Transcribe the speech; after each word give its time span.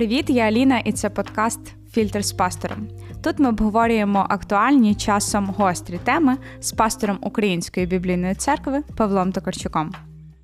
Привіт, 0.00 0.30
я 0.30 0.44
Аліна, 0.44 0.78
і 0.78 0.92
це 0.92 1.10
подкаст 1.10 1.60
Фільтр 1.90 2.24
з 2.24 2.32
пастором. 2.32 2.88
Тут 3.22 3.38
ми 3.38 3.48
обговорюємо 3.48 4.26
актуальні 4.28 4.94
часом 4.94 5.46
гострі 5.46 5.98
теми 6.04 6.36
з 6.60 6.72
пастором 6.72 7.18
Української 7.20 7.86
біблійної 7.86 8.34
церкви 8.34 8.82
Павлом 8.96 9.32
Токарчуком. 9.32 9.92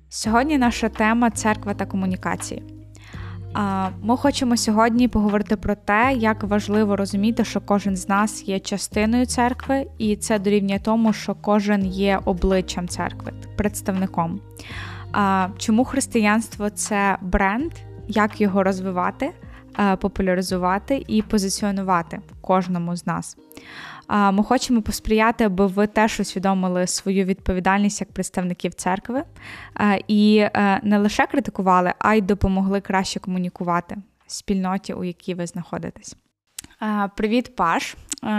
Сьогодні 0.09 0.57
наша 0.57 0.89
тема 0.89 1.29
церква 1.29 1.73
та 1.73 1.85
комунікації. 1.85 2.63
Ми 4.01 4.17
хочемо 4.17 4.57
сьогодні 4.57 5.07
поговорити 5.07 5.55
про 5.55 5.75
те, 5.75 6.13
як 6.17 6.43
важливо 6.43 6.95
розуміти, 6.95 7.45
що 7.45 7.61
кожен 7.61 7.95
з 7.95 8.09
нас 8.09 8.47
є 8.47 8.59
частиною 8.59 9.25
церкви, 9.25 9.85
і 9.97 10.15
це 10.15 10.39
дорівнює 10.39 10.79
тому, 10.79 11.13
що 11.13 11.35
кожен 11.35 11.85
є 11.85 12.19
обличчям 12.25 12.87
церкви, 12.87 13.33
представником. 13.55 14.39
Чому 15.57 15.85
християнство 15.85 16.69
це 16.69 17.17
бренд, 17.21 17.71
як 18.07 18.41
його 18.41 18.63
розвивати, 18.63 19.33
популяризувати 19.99 21.05
і 21.07 21.21
позиціонувати 21.21 22.19
кожному 22.41 22.95
з 22.95 23.07
нас? 23.07 23.37
Ми 24.09 24.43
хочемо 24.43 24.81
посприяти, 24.81 25.43
аби 25.43 25.67
ви 25.67 25.87
теж 25.87 26.19
усвідомили 26.19 26.87
свою 26.87 27.25
відповідальність 27.25 28.01
як 28.01 28.11
представників 28.11 28.73
церкви 28.73 29.23
і 30.07 30.37
е, 30.37 30.79
не 30.83 30.97
лише 30.97 31.27
критикували, 31.27 31.93
а 31.99 32.15
й 32.15 32.21
допомогли 32.21 32.81
краще 32.81 33.19
комунікувати 33.19 33.97
спільноті, 34.27 34.93
у 34.93 35.03
якій 35.03 35.33
ви 35.33 35.47
знаходитесь. 35.47 36.15
Привіт, 37.15 37.55
Паш! 37.55 37.95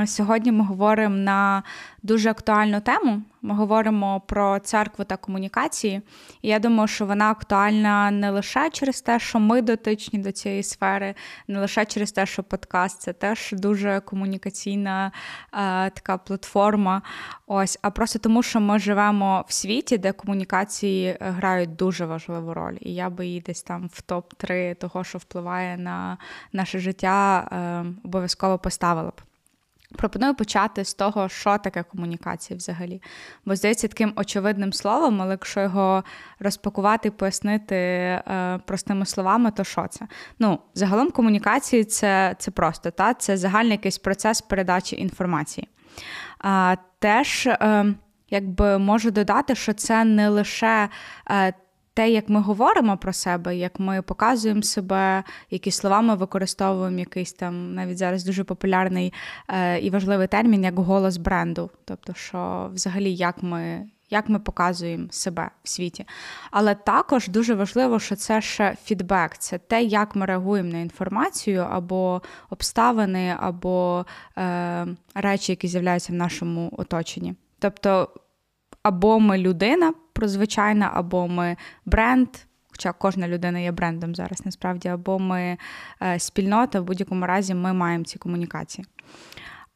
Сьогодні 0.06 0.52
ми 0.52 0.64
говоримо 0.64 1.16
на 1.16 1.62
дуже 2.02 2.30
актуальну 2.30 2.80
тему. 2.80 3.22
Ми 3.42 3.54
говоримо 3.54 4.20
про 4.20 4.58
церкву 4.58 5.04
та 5.04 5.16
комунікації. 5.16 6.02
І 6.42 6.48
я 6.48 6.58
думаю, 6.58 6.88
що 6.88 7.06
вона 7.06 7.30
актуальна 7.30 8.10
не 8.10 8.30
лише 8.30 8.70
через 8.70 9.00
те, 9.00 9.18
що 9.18 9.38
ми 9.38 9.62
дотичні 9.62 10.18
до 10.18 10.32
цієї 10.32 10.62
сфери, 10.62 11.14
не 11.48 11.60
лише 11.60 11.84
через 11.84 12.12
те, 12.12 12.26
що 12.26 12.42
подкаст 12.42 13.00
це 13.00 13.12
теж 13.12 13.52
дуже 13.52 14.00
комунікаційна 14.00 15.12
е, 15.52 15.90
така 15.90 16.18
платформа. 16.18 17.02
Ось, 17.46 17.78
а 17.82 17.90
просто 17.90 18.18
тому, 18.18 18.42
що 18.42 18.60
ми 18.60 18.78
живемо 18.78 19.44
в 19.48 19.52
світі, 19.52 19.98
де 19.98 20.12
комунікації 20.12 21.16
грають 21.20 21.76
дуже 21.76 22.06
важливу 22.06 22.54
роль. 22.54 22.76
І 22.80 22.94
я 22.94 23.10
би 23.10 23.26
її 23.26 23.40
десь 23.40 23.62
там 23.62 23.90
в 23.92 24.02
топ-3 24.08 24.74
того, 24.74 25.04
що 25.04 25.18
впливає 25.18 25.76
на 25.76 26.18
наше 26.52 26.78
життя, 26.78 27.48
е, 27.52 27.84
обов'язково 28.04 28.58
поставила 28.58 29.10
б. 29.10 29.27
Пропоную 29.96 30.34
почати 30.34 30.84
з 30.84 30.94
того, 30.94 31.28
що 31.28 31.58
таке 31.58 31.82
комунікація 31.82 32.56
взагалі. 32.56 33.02
Бо 33.44 33.56
здається, 33.56 33.88
таким 33.88 34.12
очевидним 34.16 34.72
словом, 34.72 35.22
але 35.22 35.30
якщо 35.30 35.60
його 35.60 36.04
розпакувати 36.40 37.08
і 37.08 37.10
пояснити 37.10 37.76
е, 37.76 38.60
простими 38.66 39.06
словами, 39.06 39.50
то 39.50 39.64
що 39.64 39.86
це? 39.90 40.06
Ну, 40.38 40.58
загалом 40.74 41.10
комунікації 41.10 41.84
це 41.84 42.36
це 42.38 42.50
просто, 42.50 42.90
та? 42.90 43.14
це 43.14 43.36
загальний 43.36 43.72
якийсь 43.72 43.98
процес 43.98 44.40
передачі 44.40 44.96
інформації. 44.96 45.68
А, 46.38 46.76
Теж, 47.00 47.46
е, 47.46 47.94
якби 48.30 48.78
можу 48.78 49.10
додати, 49.10 49.54
що 49.54 49.72
це 49.72 50.04
не 50.04 50.28
лише. 50.28 50.88
Те, 51.98 52.10
як 52.10 52.28
ми 52.28 52.40
говоримо 52.40 52.96
про 52.96 53.12
себе, 53.12 53.56
як 53.56 53.80
ми 53.80 54.02
показуємо 54.02 54.62
себе, 54.62 55.24
які 55.50 55.70
слова 55.70 56.00
ми 56.00 56.14
використовуємо, 56.14 56.98
якийсь 56.98 57.32
там 57.32 57.74
навіть 57.74 57.98
зараз 57.98 58.24
дуже 58.24 58.44
популярний 58.44 59.12
е, 59.48 59.78
і 59.80 59.90
важливий 59.90 60.26
термін, 60.26 60.64
як 60.64 60.78
голос 60.78 61.16
бренду. 61.16 61.70
Тобто, 61.84 62.14
що 62.14 62.70
взагалі 62.74 63.14
як 63.14 63.42
ми. 63.42 63.86
Як 64.10 64.28
ми 64.28 64.38
показуємо 64.38 65.06
себе 65.10 65.50
в 65.64 65.68
світі. 65.68 66.06
Але 66.50 66.74
також 66.74 67.28
дуже 67.28 67.54
важливо, 67.54 67.98
що 67.98 68.16
це 68.16 68.40
ще 68.40 68.76
фідбек, 68.84 69.38
це 69.38 69.58
те, 69.58 69.82
як 69.82 70.16
ми 70.16 70.26
реагуємо 70.26 70.72
на 70.72 70.78
інформацію, 70.78 71.66
або 71.70 72.22
обставини, 72.50 73.36
або 73.40 74.06
е, 74.38 74.86
речі, 75.14 75.52
які 75.52 75.68
з'являються 75.68 76.12
в 76.12 76.16
нашому 76.16 76.72
оточенні. 76.76 77.34
Тобто, 77.58 78.08
або 78.88 79.20
ми 79.20 79.38
людина 79.38 79.92
прозвичайна, 80.12 80.90
або 80.94 81.28
ми 81.28 81.56
бренд. 81.86 82.28
Хоча 82.70 82.92
кожна 82.92 83.28
людина 83.28 83.58
є 83.58 83.72
брендом 83.72 84.14
зараз, 84.14 84.46
насправді, 84.46 84.88
або 84.88 85.18
ми 85.18 85.56
е, 86.02 86.18
спільнота, 86.18 86.80
в 86.80 86.84
будь-якому 86.84 87.26
разі 87.26 87.54
ми 87.54 87.72
маємо 87.72 88.04
ці 88.04 88.18
комунікації. 88.18 88.86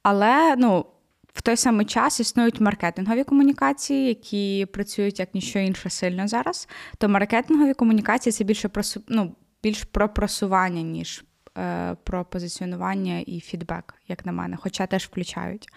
Але 0.03 0.57
ну, 0.57 0.87
в 1.35 1.43
той 1.43 1.57
самий 1.57 1.87
час 1.87 2.21
існують 2.21 2.61
маркетингові 2.61 3.25
комунікації, 3.25 4.09
які 4.09 4.67
працюють 4.73 5.19
як 5.19 5.35
ніщо 5.35 5.59
інше 5.59 5.91
сильно 5.91 6.29
зараз. 6.29 6.69
То 6.99 7.09
маркетингові 7.09 7.75
комунікації 7.75 8.33
це 8.33 8.45
більше 8.45 8.69
про 8.69 8.83
ну, 9.09 9.35
більш 9.63 9.85
про 9.85 10.09
просування, 10.09 10.83
ніж 10.83 11.25
е, 11.59 11.97
про 12.05 12.25
позиціонування 12.25 13.19
і 13.19 13.41
фідбек, 13.41 13.95
як 14.09 14.27
на 14.27 14.33
мене, 14.33 14.57
хоча 14.57 14.87
теж 14.87 15.05
включають. 15.05 15.69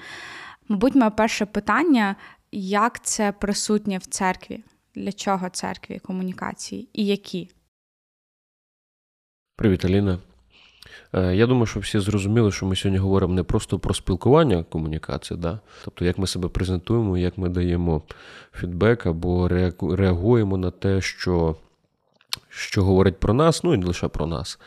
Мабуть, 0.68 0.95
моє 0.95 1.09
перше 1.09 1.45
питання 1.45 2.16
як 2.56 3.04
це 3.04 3.32
присутнє 3.32 3.98
в 3.98 4.06
церкві? 4.06 4.64
Для 4.96 5.12
чого 5.12 5.50
церкві 5.50 6.00
комунікації 6.00 6.90
і 6.94 7.06
які? 7.06 7.50
Привіт, 9.56 9.86
Аліна. 9.86 10.20
Е, 11.14 11.36
я 11.36 11.48
думаю, 11.48 11.66
що 11.66 11.80
всі 11.80 12.00
зрозуміли, 12.00 12.52
що 12.52 12.66
ми 12.66 12.76
сьогодні 12.76 12.98
говоримо 12.98 13.34
не 13.34 13.44
просто 13.44 13.80
про 13.80 13.94
спілкування 13.94 14.64
комунікації, 14.64 15.40
да? 15.40 15.60
тобто 15.86 16.06
як 16.06 16.18
ми 16.18 16.28
себе 16.28 16.50
презентуємо, 16.50 17.18
як 17.18 17.38
ми 17.38 17.50
даємо 17.50 18.02
фідбек 18.54 19.06
або 19.06 19.48
реагуємо 19.82 20.58
на 20.58 20.72
те, 20.72 21.02
що 21.02 21.56
що 22.50 22.84
говорить 22.84 23.20
про 23.20 23.34
нас, 23.34 23.64
ну 23.64 23.74
і 23.74 23.78
не 23.78 23.86
лише 23.86 24.08
про 24.08 24.28
нас, 24.28 24.60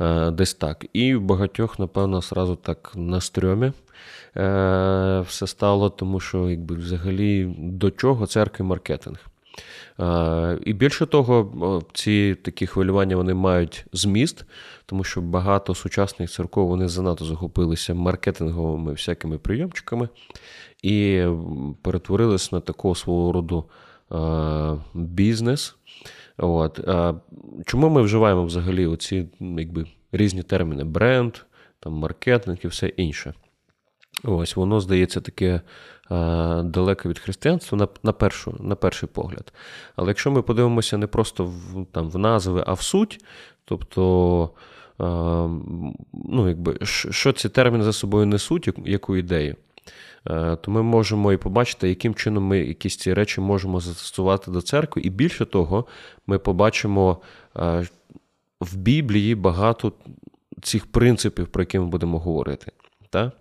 е, 0.00 0.30
десь 0.30 0.54
так. 0.54 0.86
І 0.92 1.16
багатьох, 1.16 1.78
напевно, 1.78 2.22
сразу 2.22 2.56
так 2.56 2.92
на 2.94 3.20
стрьомі 3.20 3.72
все 5.24 5.46
стало, 5.46 5.90
тому 5.90 6.20
що 6.20 6.50
якби 6.50 6.74
взагалі 6.74 7.54
до 7.58 7.90
чого 7.90 8.26
церкви 8.26 8.64
маркетинг. 8.64 9.18
Е, 10.00 10.58
і 10.64 10.72
більше 10.72 11.06
того, 11.06 11.82
ці 11.92 12.34
такі 12.34 12.66
хвилювання 12.66 13.16
вони 13.16 13.34
мають 13.34 13.86
зміст, 13.92 14.44
тому 14.86 15.04
що 15.04 15.20
багато 15.20 15.74
сучасних 15.74 16.30
церков 16.30 16.68
вони 16.68 16.88
занадто 16.88 17.24
захопилися 17.24 17.94
маркетинговими 17.94 18.92
всякими 18.92 19.38
прийомчиками 19.38 20.08
і 20.82 21.24
перетворилися 21.82 22.48
на 22.52 22.60
такого 22.60 22.94
свого 22.94 23.32
роду 23.32 23.64
бізнес. 24.94 25.76
От. 26.36 26.80
Чому 27.66 27.88
ми 27.88 28.02
вживаємо 28.02 28.44
взагалі 28.44 28.86
оці 28.86 29.28
якби, 29.40 29.86
різні 30.12 30.42
терміни: 30.42 30.84
бренд, 30.84 31.36
там, 31.80 31.92
маркетинг 31.92 32.58
і 32.64 32.68
все 32.68 32.86
інше? 32.86 33.34
Ось 34.24 34.56
воно 34.56 34.80
здається 34.80 35.20
таке 35.20 35.60
а, 36.08 36.62
далеке 36.64 37.08
від 37.08 37.18
християнства 37.18 37.78
на 37.78 37.88
на, 38.02 38.12
першу, 38.12 38.56
на 38.60 38.74
перший 38.74 39.08
погляд. 39.08 39.52
Але 39.96 40.08
якщо 40.08 40.30
ми 40.30 40.42
подивимося 40.42 40.98
не 40.98 41.06
просто 41.06 41.44
в 41.44 41.86
там, 41.92 42.10
в 42.10 42.18
назви, 42.18 42.64
а 42.66 42.72
в 42.72 42.82
суть, 42.82 43.24
тобто, 43.64 44.50
а, 44.98 45.04
ну, 46.12 46.48
якби, 46.48 46.78
що 46.82 47.32
ці 47.32 47.48
терміни 47.48 47.84
за 47.84 47.92
собою 47.92 48.26
несуть, 48.26 48.68
яку 48.84 49.16
ідею, 49.16 49.56
Е, 50.30 50.56
то 50.56 50.70
ми 50.70 50.82
можемо 50.82 51.32
і 51.32 51.36
побачити, 51.36 51.88
яким 51.88 52.14
чином 52.14 52.44
ми 52.44 52.58
якісь 52.58 52.96
ці 52.96 53.14
речі 53.14 53.40
можемо 53.40 53.80
застосувати 53.80 54.50
до 54.50 54.62
церкви. 54.62 55.02
І 55.02 55.10
більше 55.10 55.44
того, 55.44 55.86
ми 56.26 56.38
побачимо 56.38 57.20
е, 57.56 57.86
в 58.60 58.76
Біблії 58.76 59.34
багато 59.34 59.92
цих 60.62 60.86
принципів, 60.86 61.46
про 61.46 61.62
які 61.62 61.78
ми 61.78 61.86
будемо 61.86 62.18
говорити. 62.18 62.72
Так? 63.10 63.32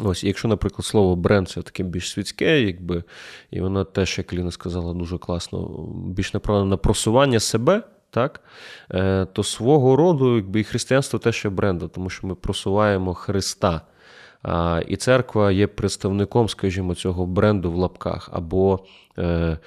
Ось, 0.00 0.24
якщо, 0.24 0.48
наприклад, 0.48 0.84
слово 0.84 1.16
бренд 1.16 1.48
це 1.48 1.62
таке 1.62 1.82
більш 1.82 2.10
світське, 2.10 2.60
якби, 2.62 3.04
і 3.50 3.60
воно 3.60 3.84
теж, 3.84 4.18
як 4.18 4.32
Ліна 4.32 4.50
сказала, 4.50 4.94
дуже 4.94 5.18
класно, 5.18 5.88
більш 6.06 6.34
направлено 6.34 6.70
на 6.70 6.76
просування 6.76 7.40
себе, 7.40 7.82
так, 8.10 8.40
е, 8.90 9.26
то 9.32 9.42
свого 9.42 9.96
роду 9.96 10.36
якби, 10.36 10.60
і 10.60 10.64
християнство 10.64 11.18
теж 11.18 11.44
є 11.44 11.50
брендом, 11.50 11.88
тому 11.88 12.10
що 12.10 12.26
ми 12.26 12.34
просуваємо 12.34 13.14
Христа. 13.14 13.80
І 14.86 14.96
церква 14.96 15.52
є 15.52 15.66
представником, 15.66 16.48
скажімо, 16.48 16.94
цього 16.94 17.26
бренду 17.26 17.72
в 17.72 17.76
лапках, 17.76 18.30
або 18.32 18.80
е, 19.18 19.22
е, 19.24 19.58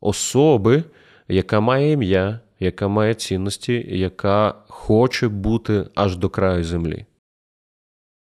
особи, 0.00 0.84
яка 1.28 1.60
має 1.60 1.92
ім'я, 1.92 2.40
яка 2.60 2.88
має 2.88 3.14
цінності, 3.14 3.86
яка 3.88 4.54
хоче 4.68 5.28
бути 5.28 5.84
аж 5.94 6.16
до 6.16 6.28
краю 6.28 6.64
землі. 6.64 7.04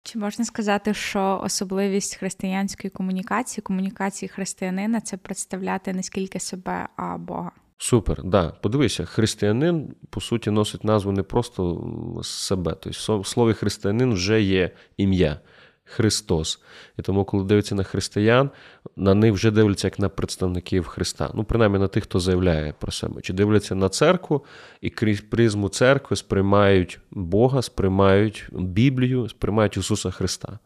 Чи 0.03 0.19
можна 0.19 0.45
сказати, 0.45 0.95
що 0.95 1.41
особливість 1.45 2.17
християнської 2.17 2.91
комунікації, 2.91 3.63
комунікації 3.63 4.29
християнина 4.29 5.01
це 5.01 5.17
представляти 5.17 5.93
не 5.93 6.03
скільки 6.03 6.41
себе, 6.41 6.89
а 6.97 7.19
Бога? 7.19 7.53
Супер, 7.79 8.25
да. 8.25 8.49
Подивися, 8.49 9.05
християнин, 9.05 9.95
по 10.11 10.21
суті, 10.21 10.51
носить 10.51 10.85
назву 10.85 11.13
не 11.13 11.23
просто 11.23 11.83
себе. 12.23 12.77
Тобто, 12.81 13.19
в 13.19 13.27
слові 13.27 13.53
християнин 13.53 14.13
вже 14.13 14.43
є 14.43 14.71
ім'я. 14.97 15.41
Христос. 15.91 16.61
І 16.99 17.03
тому, 17.03 17.25
коли 17.25 17.45
дивиться 17.45 17.75
на 17.75 17.83
християн, 17.83 18.51
на 18.97 19.15
них 19.15 19.33
вже 19.33 19.51
дивляться 19.51 19.87
як 19.87 19.99
на 19.99 20.09
представників 20.09 20.87
Христа. 20.87 21.31
Ну, 21.35 21.45
принаймні 21.45 21.79
на 21.79 21.89
тих, 21.89 22.05
хто 22.05 22.21
заявляє 22.21 22.75
про 22.79 22.93
себе. 22.93 23.21
Чи 23.21 23.33
дивляться 23.33 23.75
на 23.75 23.89
церкву 23.89 24.45
і 24.81 24.91
крізь 24.91 25.21
призму 25.21 25.69
церкви 25.69 26.17
сприймають 26.17 27.01
Бога, 27.11 27.63
сприймають 27.63 28.47
Біблію, 28.53 29.29
сприймають 29.29 29.77
Ісуса 29.77 30.11
Христа. 30.11 30.59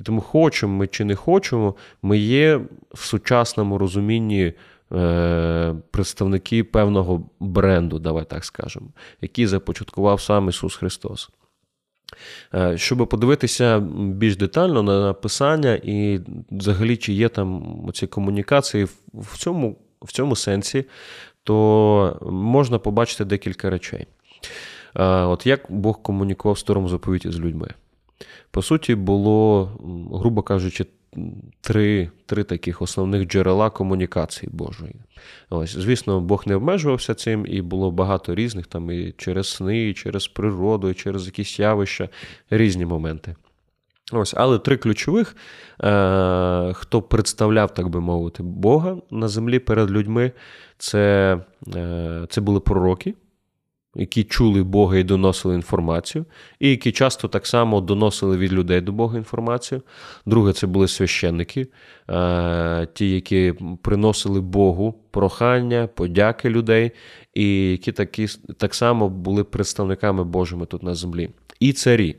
І 0.00 0.02
тому 0.02 0.20
хочемо 0.20 0.76
ми 0.76 0.86
чи 0.86 1.04
не 1.04 1.14
хочемо, 1.14 1.74
ми 2.02 2.18
є 2.18 2.60
в 2.94 3.04
сучасному 3.04 3.78
розумінні. 3.78 4.52
Е, 4.94 5.74
представники 5.90 6.64
певного 6.64 7.30
бренду, 7.40 7.98
давай 7.98 8.24
так 8.24 8.44
скажемо, 8.44 8.86
який 9.20 9.46
започаткував 9.46 10.20
сам 10.20 10.48
Ісус 10.48 10.76
Христос. 10.76 11.30
Е, 12.54 12.78
щоб 12.78 13.08
подивитися 13.08 13.80
більш 13.98 14.36
детально 14.36 14.82
на 14.82 15.00
написання, 15.00 15.80
і 15.82 16.20
взагалі, 16.50 16.96
чи 16.96 17.12
є 17.12 17.28
там 17.28 17.76
ці 17.94 18.06
комунікації 18.06 18.84
в 19.14 19.38
цьому, 19.38 19.76
в 20.02 20.12
цьому 20.12 20.36
сенсі, 20.36 20.84
то 21.44 22.18
можна 22.30 22.78
побачити 22.78 23.24
декілька 23.24 23.70
речей. 23.70 24.06
Е, 24.96 25.04
от 25.04 25.46
як 25.46 25.60
Бог 25.68 26.02
комунікував 26.02 26.54
в 26.54 26.58
старому 26.58 26.88
заповіті 26.88 27.30
з 27.30 27.40
людьми. 27.40 27.68
По 28.50 28.62
суті, 28.62 28.94
було, 28.94 29.70
грубо 30.12 30.42
кажучи, 30.42 30.86
три 31.60 32.10
три 32.26 32.44
таких 32.44 32.82
основних 32.82 33.28
джерела 33.28 33.70
комунікації 33.70 34.50
Божої. 34.52 34.94
Ось, 35.50 35.76
Звісно, 35.76 36.20
Бог 36.20 36.42
не 36.46 36.54
обмежувався 36.54 37.14
цим, 37.14 37.46
і 37.48 37.62
було 37.62 37.90
багато 37.90 38.34
різних 38.34 38.66
там 38.66 38.90
і 38.90 39.14
через 39.18 39.48
сни, 39.48 39.88
і 39.88 39.94
через 39.94 40.28
природу, 40.28 40.88
і 40.90 40.94
через 40.94 41.26
якісь 41.26 41.58
явища, 41.58 42.08
різні 42.50 42.86
моменти. 42.86 43.36
Ось, 44.12 44.34
Але 44.36 44.58
три 44.58 44.76
ключових, 44.76 45.36
е, 45.82 46.72
хто 46.74 47.02
представляв, 47.02 47.74
так 47.74 47.88
би 47.88 48.00
мовити, 48.00 48.42
Бога 48.42 48.96
на 49.10 49.28
землі 49.28 49.58
перед 49.58 49.90
людьми, 49.90 50.32
це, 50.78 51.38
е, 51.76 52.26
це 52.28 52.40
були 52.40 52.60
пророки 52.60 53.14
які 53.94 54.24
чули 54.24 54.62
Бога 54.62 54.96
і 54.96 55.04
доносили 55.04 55.54
інформацію, 55.54 56.24
і 56.60 56.70
які 56.70 56.92
часто 56.92 57.28
так 57.28 57.46
само 57.46 57.80
доносили 57.80 58.36
від 58.36 58.52
людей 58.52 58.80
до 58.80 58.92
Бога 58.92 59.18
інформацію. 59.18 59.82
Друге, 60.26 60.52
це 60.52 60.66
були 60.66 60.88
священники, 60.88 61.66
е, 62.10 62.88
ті, 62.94 63.10
які 63.10 63.54
приносили 63.82 64.40
Богу 64.40 64.94
прохання, 65.10 65.88
подяки 65.94 66.50
людей, 66.50 66.90
і 67.34 67.70
які 67.70 67.92
такі, 67.92 68.26
так 68.56 68.74
само 68.74 69.08
були 69.08 69.44
представниками 69.44 70.24
Божими 70.24 70.66
тут 70.66 70.82
на 70.82 70.94
землі. 70.94 71.30
І 71.60 71.72
царі, 71.72 72.16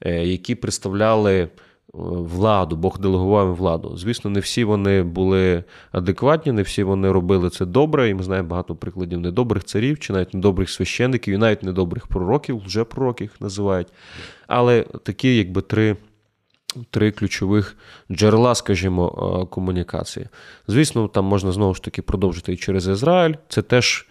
е, 0.00 0.26
які 0.26 0.54
представляли 0.54 1.48
владу, 1.92 2.76
Бог 2.76 2.98
делегував 2.98 3.46
їм 3.46 3.54
владу. 3.54 3.96
Звісно, 3.96 4.30
не 4.30 4.40
всі 4.40 4.64
вони 4.64 5.02
були 5.02 5.64
адекватні, 5.92 6.52
не 6.52 6.62
всі 6.62 6.82
вони 6.82 7.12
робили 7.12 7.50
це 7.50 7.66
добре, 7.66 8.08
і 8.08 8.14
ми 8.14 8.22
знаємо 8.22 8.48
багато 8.48 8.74
прикладів 8.74 9.20
недобрих 9.20 9.64
царів, 9.64 9.98
чи 9.98 10.12
навіть 10.12 10.34
недобрих 10.34 10.70
священників, 10.70 11.34
і 11.34 11.38
навіть 11.38 11.62
недобрих 11.62 12.06
пророків, 12.06 12.62
вже 12.66 12.84
пророків 12.84 13.36
називають. 13.40 13.88
Але 14.46 14.82
такі, 15.02 15.36
якби 15.36 15.62
три. 15.62 15.96
Три 16.90 17.10
ключових 17.10 17.76
джерела, 18.10 18.54
скажімо, 18.54 19.48
комунікації. 19.50 20.26
Звісно, 20.68 21.08
там 21.08 21.24
можна 21.24 21.52
знову 21.52 21.74
ж 21.74 21.82
таки 21.82 22.02
продовжити 22.02 22.52
і 22.52 22.56
через 22.56 22.88
Ізраїль. 22.88 23.34
Це 23.48 23.62
теж 23.62 24.06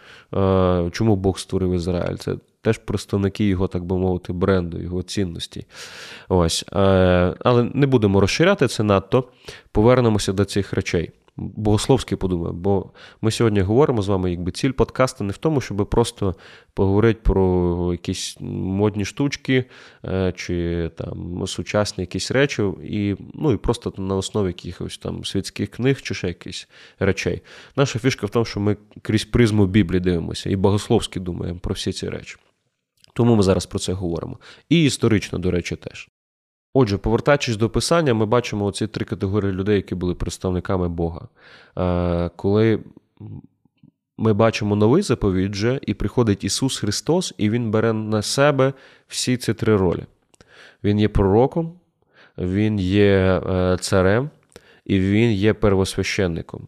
чому 0.91 1.15
Бог 1.15 1.39
створив 1.39 1.73
Ізраїль? 1.73 2.15
Це 2.15 2.35
теж 2.61 2.77
представники 2.77 3.47
його, 3.47 3.67
так 3.67 3.85
би 3.85 3.97
мовити, 3.97 4.33
бренду, 4.33 4.81
його 4.81 5.03
цінності. 5.03 5.65
Ось. 6.29 6.65
Е, 6.73 7.35
але 7.39 7.63
не 7.73 7.87
будемо 7.87 8.19
розширяти 8.19 8.67
це 8.67 8.83
надто. 8.83 9.27
Повернемося 9.71 10.33
до 10.33 10.45
цих 10.45 10.73
речей. 10.73 11.11
Богословськи 11.39 12.15
подумаю, 12.15 12.53
бо 12.53 12.91
ми 13.21 13.31
сьогодні 13.31 13.61
говоримо 13.61 14.01
з 14.01 14.07
вами, 14.07 14.31
якби 14.31 14.51
ціль 14.51 14.71
подкасту 14.71 15.23
не 15.23 15.33
в 15.33 15.37
тому, 15.37 15.61
щоб 15.61 15.89
просто 15.89 16.35
поговорити 16.73 17.19
про 17.23 17.89
якісь 17.91 18.37
модні 18.39 19.05
штучки 19.05 19.65
е, 20.05 20.33
чи 20.35 20.89
там 20.97 21.47
сучасні 21.47 22.01
якісь 22.01 22.31
речі, 22.31 22.63
і 22.83 23.15
ну, 23.33 23.51
і 23.51 23.57
просто 23.57 23.93
на 23.97 24.15
основі 24.15 24.47
якихось 24.47 24.97
там 24.97 25.25
світських 25.25 25.69
книг 25.69 26.01
чи 26.01 26.13
ще 26.13 26.27
якихось 26.27 26.67
речей. 26.99 27.41
Наша 27.75 27.99
фішка 27.99 28.25
в 28.25 28.29
тому, 28.29 28.45
що 28.45 28.59
ми 28.59 28.77
крізь 29.01 29.25
призму 29.25 29.65
Біблії 29.65 29.99
дивимося 29.99 30.49
і 30.49 30.55
богословськи 30.55 31.19
думаємо 31.19 31.59
про 31.59 31.73
всі 31.73 31.91
ці 31.93 32.09
речі. 32.09 32.37
Тому 33.19 33.35
ми 33.35 33.43
зараз 33.43 33.65
про 33.65 33.79
це 33.79 33.93
говоримо. 33.93 34.39
І 34.69 34.83
історично, 34.83 35.39
до 35.39 35.51
речі, 35.51 35.75
теж. 35.75 36.09
Отже, 36.73 36.97
повертаючись 36.97 37.57
до 37.57 37.69
писання, 37.69 38.13
ми 38.13 38.25
бачимо 38.25 38.65
оці 38.65 38.87
три 38.87 39.05
категорії 39.05 39.51
людей, 39.51 39.75
які 39.75 39.95
були 39.95 40.15
представниками 40.15 40.89
Бога. 40.89 41.27
Е, 41.77 42.29
коли 42.35 42.79
ми 44.17 44.33
бачимо 44.33 44.75
новий 44.75 45.01
заповідь 45.01 45.81
і 45.81 45.93
приходить 45.93 46.43
Ісус 46.43 46.77
Христос, 46.77 47.33
і 47.37 47.49
Він 47.49 47.71
бере 47.71 47.93
на 47.93 48.21
себе 48.21 48.73
всі 49.07 49.37
ці 49.37 49.53
три 49.53 49.75
ролі. 49.75 50.03
Він 50.83 50.99
є 50.99 51.09
пророком, 51.09 51.73
Він 52.37 52.79
є 52.79 53.41
е, 53.49 53.77
царем, 53.81 54.29
і 54.85 54.99
Він 54.99 55.31
є 55.31 55.53
первосвященником. 55.53 56.67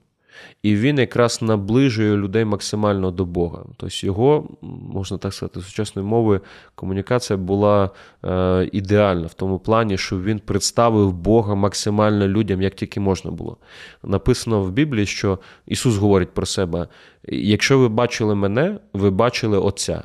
І 0.64 0.76
він 0.76 0.98
якраз 1.00 1.42
наближує 1.42 2.18
людей 2.18 2.46
максимально 2.46 3.12
до 3.12 3.26
Бога. 3.26 3.64
Тобто 3.78 4.06
його, 4.06 4.50
можна 4.94 5.18
так 5.18 5.34
сказати, 5.34 5.62
сучасною 5.62 6.08
мовою 6.08 6.42
комунікація 6.76 7.38
була 7.38 7.90
е, 8.26 8.70
ідеальна 8.72 9.28
в 9.28 9.34
тому 9.34 9.60
плані, 9.60 9.98
що 9.98 10.20
він 10.20 10.40
представив 10.40 11.14
Бога 11.14 11.56
максимально 11.56 12.28
людям, 12.28 12.62
як 12.62 12.76
тільки 12.76 13.00
можна 13.00 13.32
було. 13.32 13.58
Написано 14.04 14.62
в 14.62 14.72
Біблії, 14.72 15.06
що 15.06 15.40
Ісус 15.68 15.98
говорить 15.98 16.32
про 16.32 16.46
себе: 16.46 16.88
якщо 17.28 17.80
ви 17.80 17.90
бачили 17.90 18.36
мене, 18.36 18.80
ви 18.94 19.10
бачили 19.10 19.58
Отця. 19.58 20.04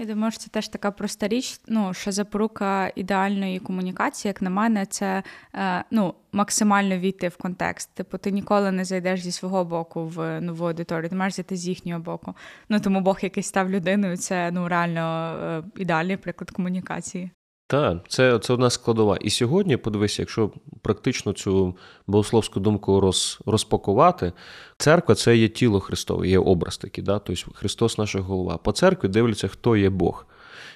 Я 0.00 0.06
думаю, 0.06 0.30
що 0.30 0.40
це 0.40 0.50
теж 0.50 0.68
така 0.68 0.90
проста 0.90 1.28
річ. 1.28 1.60
Ну 1.68 1.94
що 1.94 2.12
запорука 2.12 2.92
ідеальної 2.94 3.58
комунікації, 3.58 4.30
як 4.30 4.42
на 4.42 4.50
мене, 4.50 4.86
це 4.86 5.22
е, 5.54 5.84
ну 5.90 6.14
максимально 6.32 6.98
війти 6.98 7.28
в 7.28 7.36
контекст. 7.36 7.94
Типу, 7.94 8.18
ти 8.18 8.30
ніколи 8.30 8.72
не 8.72 8.84
зайдеш 8.84 9.20
зі 9.20 9.32
свого 9.32 9.64
боку 9.64 10.06
в 10.06 10.40
нову 10.40 10.66
аудиторію, 10.66 11.10
ти 11.10 11.16
маєш 11.16 11.34
зайти 11.34 11.56
з 11.56 11.68
їхнього 11.68 12.00
боку. 12.00 12.34
Ну 12.68 12.80
тому 12.80 13.00
Бог, 13.00 13.18
який 13.22 13.42
став 13.42 13.70
людиною, 13.70 14.16
це 14.16 14.50
ну 14.50 14.68
реально 14.68 15.36
е, 15.42 15.62
ідеальний 15.76 16.16
приклад 16.16 16.50
комунікації. 16.50 17.30
Так, 17.70 17.98
це 18.08 18.38
це 18.38 18.52
одна 18.52 18.70
складова. 18.70 19.16
І 19.16 19.30
сьогодні, 19.30 19.76
подивися, 19.76 20.22
якщо 20.22 20.50
практично 20.82 21.32
цю 21.32 21.76
богословську 22.06 22.60
думку 22.60 23.00
роз, 23.00 23.38
розпакувати, 23.46 24.32
церква 24.78 25.14
це 25.14 25.36
є 25.36 25.48
тіло 25.48 25.80
Христове, 25.80 26.28
є 26.28 26.38
образ 26.38 26.78
такий, 26.78 27.04
да? 27.04 27.18
тобто 27.18 27.50
Христос 27.54 27.98
наша 27.98 28.20
голова. 28.20 28.56
По 28.56 28.72
церкві 28.72 29.08
дивляться, 29.08 29.48
хто 29.48 29.76
є 29.76 29.90
Бог. 29.90 30.26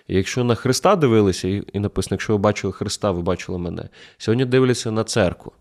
І 0.09 0.17
якщо 0.17 0.45
на 0.45 0.55
Христа 0.55 0.97
дивилися, 0.97 1.49
і 1.49 1.79
написано, 1.81 2.15
якщо 2.15 2.33
ви 2.33 2.39
бачили 2.39 2.73
Христа, 2.73 3.11
ви 3.11 3.23
бачили 3.23 3.59
мене. 3.59 3.89
Сьогодні 4.19 4.45
дивляться 4.45 4.91
на 4.91 5.05
церкву. 5.05 5.53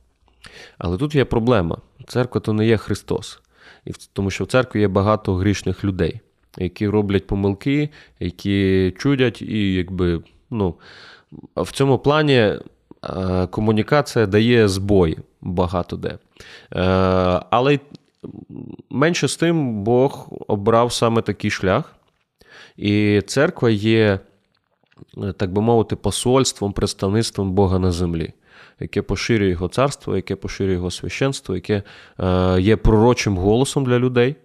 Але 0.77 0.97
тут 0.97 1.15
є 1.15 1.25
проблема. 1.25 1.77
Церква 2.07 2.41
то 2.41 2.53
не 2.53 2.67
є 2.67 2.77
Христос. 2.77 3.39
І 3.85 3.91
Тому 4.13 4.31
що 4.31 4.43
в 4.43 4.47
церкві 4.47 4.79
є 4.79 4.87
багато 4.87 5.35
грішних 5.35 5.83
людей, 5.83 6.19
які 6.57 6.87
роблять 6.87 7.27
помилки, 7.27 7.89
які 8.19 8.93
чудять 8.97 9.41
і 9.41 9.73
якби. 9.73 10.23
ну, 10.49 10.75
в 11.55 11.71
цьому 11.71 11.99
плані 11.99 12.33
е, 12.33 12.59
комунікація 13.51 14.25
дає 14.25 14.67
збої 14.67 15.17
багато 15.41 15.95
де. 15.95 16.09
Е, 16.09 16.19
але 17.49 17.79
менше 18.89 19.27
з 19.27 19.35
тим 19.35 19.83
Бог 19.83 20.27
обрав 20.47 20.93
саме 20.93 21.21
такий 21.21 21.51
шлях. 21.51 21.95
І 22.77 23.21
церква 23.27 23.69
є, 23.69 24.19
так 25.37 25.53
би 25.53 25.61
мовити, 25.61 25.95
посольством, 25.95 26.73
представництвом 26.73 27.51
Бога 27.51 27.79
на 27.79 27.91
землі, 27.91 28.33
яке 28.79 29.01
поширює 29.01 29.49
його 29.49 29.67
царство, 29.67 30.15
яке 30.15 30.35
поширює 30.35 30.73
його 30.73 30.91
священство, 30.91 31.55
яке 31.55 31.83
е, 32.19 32.61
є 32.61 32.77
пророчим 32.77 33.37
голосом 33.37 33.85
для 33.85 33.99
людей. 33.99 34.35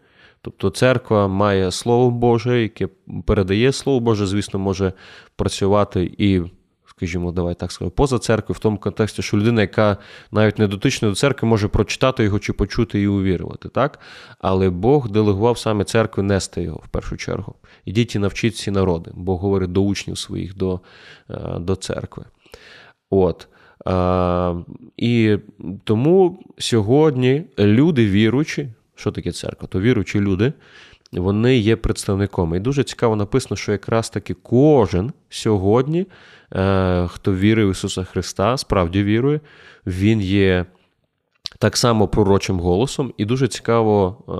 Тобто 0.42 0.70
церква 0.70 1.28
має 1.28 1.70
Слово 1.70 2.10
Боже, 2.10 2.62
яке 2.62 2.88
передає 3.26 3.72
Слово 3.72 4.00
Боже, 4.00 4.26
звісно, 4.26 4.60
може 4.60 4.92
працювати 5.36 6.14
і 6.18 6.42
скажімо, 6.98 7.32
давай 7.32 7.54
так 7.54 7.72
скажемо, 7.72 7.90
поза 7.90 8.18
церквою, 8.18 8.56
в 8.56 8.58
тому 8.58 8.78
контексті, 8.78 9.22
що 9.22 9.36
людина, 9.36 9.60
яка 9.60 9.96
навіть 10.32 10.58
не 10.58 10.66
дотична 10.66 11.08
до 11.08 11.14
церкви, 11.14 11.48
може 11.48 11.68
прочитати 11.68 12.24
його 12.24 12.38
чи 12.38 12.52
почути 12.52 13.00
і 13.00 13.06
увірувати. 13.06 13.68
так? 13.68 13.98
Але 14.38 14.70
Бог 14.70 15.10
делегував 15.10 15.58
саме 15.58 15.84
церкві 15.84 16.22
нести 16.22 16.62
його 16.62 16.80
в 16.84 16.88
першу 16.88 17.16
чергу. 17.16 17.54
Ідіть 17.84 18.14
і 18.14 18.18
навчіть 18.18 18.54
всі 18.54 18.70
народи. 18.70 19.10
Бог 19.14 19.40
говорить 19.40 19.72
до 19.72 19.82
учнів 19.82 20.18
своїх, 20.18 20.56
до, 20.56 20.80
е, 21.30 21.58
до 21.58 21.76
церкви. 21.76 22.24
От. 23.10 23.48
А, 23.84 24.54
І 24.96 25.38
тому 25.84 26.42
сьогодні 26.58 27.44
люди 27.58 28.06
віруючі, 28.06 28.68
що 28.94 29.12
таке 29.12 29.32
церква? 29.32 29.68
То 29.68 29.80
віруючі 29.80 30.20
люди, 30.20 30.52
вони 31.12 31.56
є 31.56 31.76
представником. 31.76 32.54
І 32.54 32.60
дуже 32.60 32.84
цікаво 32.84 33.16
написано, 33.16 33.56
що 33.56 33.72
якраз 33.72 34.10
таки 34.10 34.34
кожен 34.34 35.12
сьогодні, 35.28 36.00
е, 36.00 36.06
хто 37.08 37.34
вірить 37.34 37.68
в 37.68 37.70
Ісуса 37.70 38.04
Христа, 38.04 38.56
справді 38.56 39.02
вірує, 39.02 39.40
Він 39.86 40.20
є. 40.20 40.66
Так 41.58 41.76
само 41.76 42.08
пророчим 42.08 42.60
голосом, 42.60 43.14
і 43.16 43.24
дуже 43.24 43.48
цікаво 43.48 44.16
е, 44.28 44.32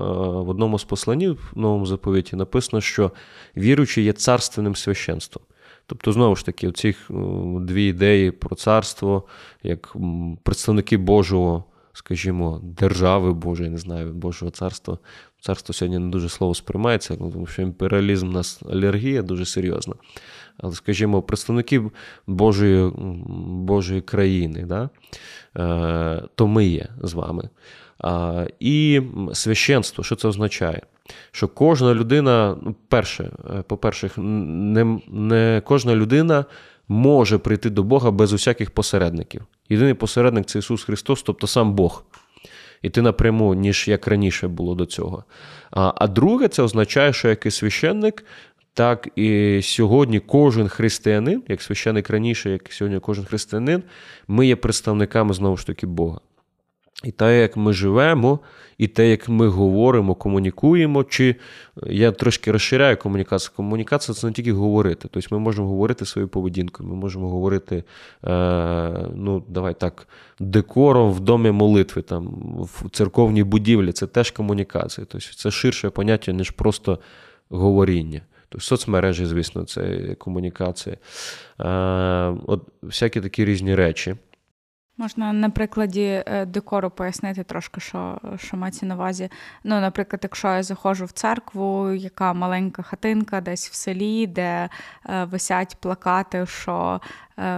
в 0.45 0.49
одному 0.49 0.79
з 0.79 0.83
посланів 0.83 1.51
в 1.53 1.59
новому 1.59 1.85
заповіті 1.85 2.35
написано, 2.35 2.81
що 2.81 3.11
віруючий 3.57 4.03
є 4.03 4.13
царственним 4.13 4.75
священством. 4.75 5.45
Тобто, 5.85 6.11
знову 6.11 6.35
ж 6.35 6.45
таки, 6.45 6.71
ці 6.71 6.95
дві 7.61 7.83
ідеї 7.83 8.31
про 8.31 8.55
царство, 8.55 9.23
як 9.63 9.95
представники 10.43 10.97
Божого, 10.97 11.63
скажімо, 11.93 12.61
держави 12.63 13.33
Божої, 13.33 13.69
не 13.69 13.77
знаю, 13.77 14.13
Божого 14.13 14.51
царства. 14.51 14.97
Царство 15.41 15.73
сьогодні 15.73 15.99
не 15.99 16.09
дуже 16.09 16.29
слово 16.29 16.55
сприймається, 16.55 17.15
тому 17.15 17.45
що 17.45 17.61
імперіалізм 17.61 18.27
у 18.27 18.31
нас 18.31 18.61
алергія 18.69 19.21
дуже 19.21 19.45
серйозна. 19.45 19.93
Але, 20.61 20.73
скажімо, 20.73 21.21
представники 21.21 21.81
Божої 22.27 22.91
Божої 23.47 24.01
країни, 24.01 24.65
да? 24.67 24.89
Е, 25.57 26.23
то 26.35 26.47
ми 26.47 26.65
є 26.65 26.87
з 27.03 27.13
вами. 27.13 27.49
І 28.59 29.01
священство, 29.33 30.03
що 30.03 30.15
це 30.15 30.27
означає? 30.27 30.81
Що 31.31 31.47
кожна 31.47 31.93
людина, 31.93 32.57
ну, 32.61 32.75
перше, 32.87 33.31
е, 33.49 33.61
по-перше, 33.61 34.11
не, 34.17 34.99
не 35.07 35.61
кожна 35.65 35.95
людина 35.95 36.45
може 36.87 37.37
прийти 37.37 37.69
до 37.69 37.83
Бога 37.83 38.11
без 38.11 38.33
усяких 38.33 38.71
посередників. 38.71 39.45
Єдиний 39.69 39.93
посередник 39.93 40.45
це 40.45 40.59
Ісус 40.59 40.83
Христос, 40.83 41.23
тобто 41.23 41.47
сам 41.47 41.73
Бог. 41.73 42.03
І 42.81 42.89
ти 42.89 43.01
напряму, 43.01 43.53
ніж 43.53 43.87
як 43.87 44.07
раніше 44.07 44.47
було 44.47 44.75
до 44.75 44.85
цього. 44.85 45.23
А 45.71 45.93
а 45.95 46.07
друге, 46.07 46.47
це 46.47 46.63
означає, 46.63 47.13
що 47.13 47.29
як 47.29 47.45
і 47.45 47.51
священник, 47.51 48.25
так 48.73 49.07
і 49.15 49.59
сьогодні 49.63 50.19
кожен 50.19 50.67
християнин, 50.67 51.43
як 51.47 51.61
священник 51.61 52.09
раніше, 52.09 52.49
як 52.49 52.73
сьогодні 52.73 52.99
кожен 52.99 53.25
християнин, 53.25 53.83
ми 54.27 54.47
є 54.47 54.55
представниками 54.55 55.33
знову 55.33 55.57
ж 55.57 55.67
таки 55.67 55.87
Бога. 55.87 56.19
І 57.03 57.11
те, 57.11 57.41
як 57.41 57.57
ми 57.57 57.73
живемо, 57.73 58.39
і 58.77 58.87
те, 58.87 59.09
як 59.09 59.29
ми 59.29 59.47
говоримо, 59.47 60.15
комунікуємо, 60.15 61.03
чи 61.03 61.35
я 61.87 62.11
трошки 62.11 62.51
розширяю 62.51 62.97
комунікацію. 62.97 63.51
Комунікація 63.55 64.15
це 64.15 64.27
не 64.27 64.33
тільки 64.33 64.53
говорити. 64.53 65.07
Тобто 65.11 65.35
ми 65.35 65.39
можемо 65.39 65.67
говорити 65.67 66.05
своєю 66.05 66.27
поведінкою, 66.27 66.89
ми 66.89 66.95
можемо 66.95 67.29
говорити, 67.29 67.83
е, 68.23 69.09
ну, 69.15 69.43
давай 69.47 69.73
так, 69.73 70.07
декором 70.39 71.11
в 71.11 71.19
домі 71.19 71.51
молитви, 71.51 72.01
там, 72.01 72.27
в 72.59 72.89
церковній 72.89 73.43
будівлі. 73.43 73.91
Це 73.91 74.07
теж 74.07 74.31
комунікація. 74.31 75.07
Тобто 75.09 75.33
це 75.35 75.51
ширше 75.51 75.89
поняття, 75.89 76.31
ніж 76.31 76.51
просто 76.51 76.99
говоріння. 77.49 78.21
Тобто 78.49 78.65
соцмережі, 78.65 79.25
звісно, 79.25 79.63
це 79.63 80.15
комунікація. 80.15 80.97
Е, 81.59 81.65
от 82.47 82.67
Всякі 82.81 83.21
такі 83.21 83.45
різні 83.45 83.75
речі. 83.75 84.15
Можна 84.99 85.33
на 85.33 85.49
прикладі 85.49 86.23
е, 86.25 86.45
декору 86.45 86.89
пояснити 86.89 87.43
трошки, 87.43 87.81
що 87.81 88.21
що 88.37 88.57
мається 88.57 88.85
на 88.85 88.95
увазі. 88.95 89.29
Ну, 89.63 89.81
наприклад, 89.81 90.19
якщо 90.23 90.47
я 90.47 90.63
заходжу 90.63 91.05
в 91.05 91.11
церкву, 91.11 91.91
яка 91.91 92.33
маленька 92.33 92.81
хатинка 92.81 93.41
десь 93.41 93.69
в 93.69 93.73
селі, 93.73 94.27
де 94.27 94.69
е, 95.09 95.23
висять 95.23 95.77
плакати, 95.79 96.45
що 96.45 97.01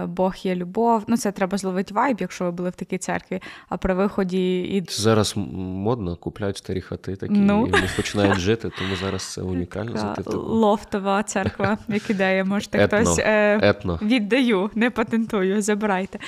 Бог 0.06 0.34
є 0.42 0.54
любов. 0.54 1.04
Ну, 1.06 1.16
це 1.16 1.32
треба 1.32 1.58
зловити 1.58 1.94
вайб, 1.94 2.16
якщо 2.20 2.44
ви 2.44 2.50
були 2.50 2.70
в 2.70 2.74
такій 2.74 2.98
церкві. 2.98 3.42
А 3.68 3.76
при 3.76 3.94
виході 3.94 4.60
і 4.60 4.84
зараз 4.88 5.34
модно 5.36 6.16
купляють 6.16 6.56
старі 6.56 6.80
хати 6.80 7.16
такі 7.16 7.32
ну. 7.32 7.66
і 7.66 7.70
вони 7.70 7.88
починають 7.96 8.38
жити, 8.38 8.70
тому 8.78 8.96
зараз 8.96 9.32
це 9.32 9.42
унікально. 9.42 10.14
Така 10.16 10.36
Лофтова 10.36 11.22
церква, 11.22 11.78
як 11.88 12.10
ідея, 12.10 12.44
можете 12.44 12.84
Етно. 12.84 12.98
хтось 12.98 13.18
е, 13.18 13.60
Етно. 13.62 13.98
віддаю, 14.02 14.70
не 14.74 14.90
патентую, 14.90 15.62
забирайте. 15.62 16.18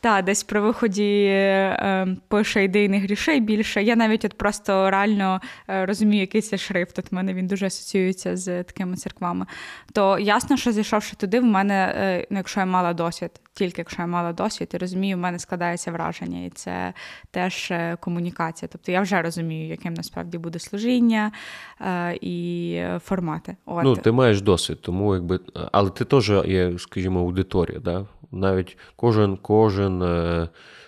Та 0.00 0.22
десь 0.22 0.42
при 0.42 0.60
виході 0.60 1.24
е, 1.24 2.16
пише 2.28 2.64
ідейних 2.64 3.02
грішей 3.02 3.40
більше. 3.40 3.82
Я 3.82 3.96
навіть 3.96 4.24
от 4.24 4.38
просто 4.38 4.90
реально 4.90 5.40
е, 5.68 5.86
розумію, 5.86 6.20
який 6.20 6.40
це 6.40 6.58
шрифт. 6.58 6.98
От 6.98 7.12
в 7.12 7.14
мене 7.14 7.34
він 7.34 7.46
дуже 7.46 7.66
асоціюється 7.66 8.36
з 8.36 8.64
такими 8.64 8.96
церквами. 8.96 9.46
То 9.92 10.18
ясно, 10.18 10.56
що 10.56 10.72
зайшовши 10.72 11.16
туди, 11.16 11.40
в 11.40 11.44
мене, 11.44 11.94
е, 11.96 12.26
ну, 12.30 12.36
якщо 12.36 12.60
я 12.60 12.66
мала 12.66 12.92
досвід, 13.04 13.30
тільки 13.54 13.80
якщо 13.80 14.02
я 14.02 14.06
мала 14.06 14.32
досвід 14.32 14.70
і 14.74 14.78
розумію, 14.78 15.16
в 15.16 15.20
мене 15.20 15.38
складається 15.38 15.92
враження, 15.92 16.44
і 16.44 16.50
це 16.50 16.92
теж 17.30 17.70
е, 17.70 17.96
комунікація. 18.00 18.68
Тобто 18.72 18.92
я 18.92 19.00
вже 19.00 19.22
розумію, 19.22 19.68
яким 19.68 19.94
насправді 19.94 20.38
буде 20.38 20.58
служіння 20.58 21.32
е, 21.80 22.18
і 22.20 22.80
формати. 23.00 23.56
От. 23.66 23.84
Ну, 23.84 23.96
ти 23.96 24.12
маєш 24.12 24.42
досвід, 24.42 24.80
тому 24.80 25.14
якби, 25.14 25.40
але 25.72 25.90
ти 25.90 26.04
теж 26.04 26.30
є, 26.30 26.78
скажімо, 26.78 27.20
аудиторія. 27.20 27.78
Да? 27.78 28.06
Навіть 28.32 28.78
кожен, 28.96 29.36
кожен. 29.36 30.02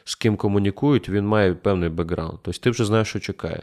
З 0.08 0.14
ким 0.14 0.36
комунікують, 0.36 1.08
він 1.08 1.26
має 1.26 1.54
певний 1.54 1.88
бекграунд. 1.88 2.38
Тобто 2.42 2.60
ти 2.60 2.70
вже 2.70 2.84
знаєш, 2.84 3.08
що 3.08 3.20
чекає. 3.20 3.62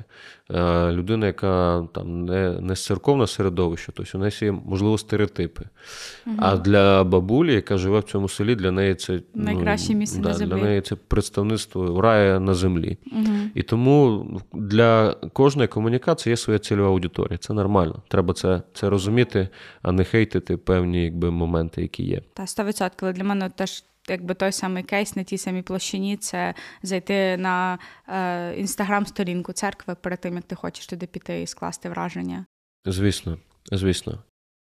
Е, 0.52 0.92
людина, 0.92 1.26
яка 1.26 1.88
там 1.94 2.26
не 2.26 2.62
не 2.62 2.76
з 2.76 2.92
середовище, 3.28 3.92
тобто 3.96 4.18
у 4.18 4.22
неї 4.22 4.32
є, 4.42 4.52
можливо, 4.52 4.98
стереотипи. 4.98 5.64
Угу. 6.28 6.36
А 6.40 6.58
для 6.58 7.04
бабулі, 7.04 7.54
яка 7.54 7.78
живе 7.78 8.00
в 8.00 8.04
цьому 8.04 8.30
селі, 8.30 8.56
для 8.56 8.72
неї 8.72 8.96
це 8.96 9.22
ну, 9.34 9.44
найкраще 9.44 9.96
місце 9.96 10.20
да, 10.20 10.30
на 10.30 10.34
землі. 10.34 10.54
Для 10.54 10.64
неї 10.64 10.82
це 10.82 10.96
представництво 10.96 12.02
рая 12.02 12.40
на 12.40 12.54
землі. 12.54 12.98
Угу. 13.12 13.26
І 13.56 13.64
тому 13.64 14.28
для 14.54 15.14
кожної 15.34 15.68
комунікації 15.68 16.32
є 16.32 16.38
своя 16.38 16.60
цільова 16.60 16.90
аудиторія. 16.90 17.38
Це 17.38 17.54
нормально. 17.54 18.04
Треба 18.08 18.34
це 18.34 18.62
це 18.74 18.90
розуміти, 18.90 19.50
а 19.82 19.92
не 19.92 20.04
хейтити 20.04 20.58
певні 20.58 21.04
якби, 21.04 21.32
моменти, 21.32 21.82
які 21.82 22.04
є. 22.04 22.22
Та 22.34 22.44
100%. 22.44 22.92
Але 23.02 23.14
для 23.14 23.24
мене 23.24 23.50
теж 23.50 23.84
якби 24.10 24.34
той 24.34 24.52
самий 24.52 24.84
кейс 24.84 25.16
на 25.16 25.24
тій 25.24 25.38
самій 25.38 25.62
площині 25.62 26.18
це 26.18 26.54
зайти 26.84 27.38
на 27.38 27.80
е, 28.08 28.56
інстаграм-сторінку 28.56 29.54
церкви 29.54 29.96
перед 29.96 30.22
тим, 30.22 30.36
як 30.36 30.44
ти 30.44 30.56
хочеш 30.56 30.88
туди 30.88 31.06
піти 31.06 31.42
і 31.42 31.48
скласти 31.48 31.90
враження. 31.90 32.46
Звісно, 32.86 33.38
звісно. 33.72 34.24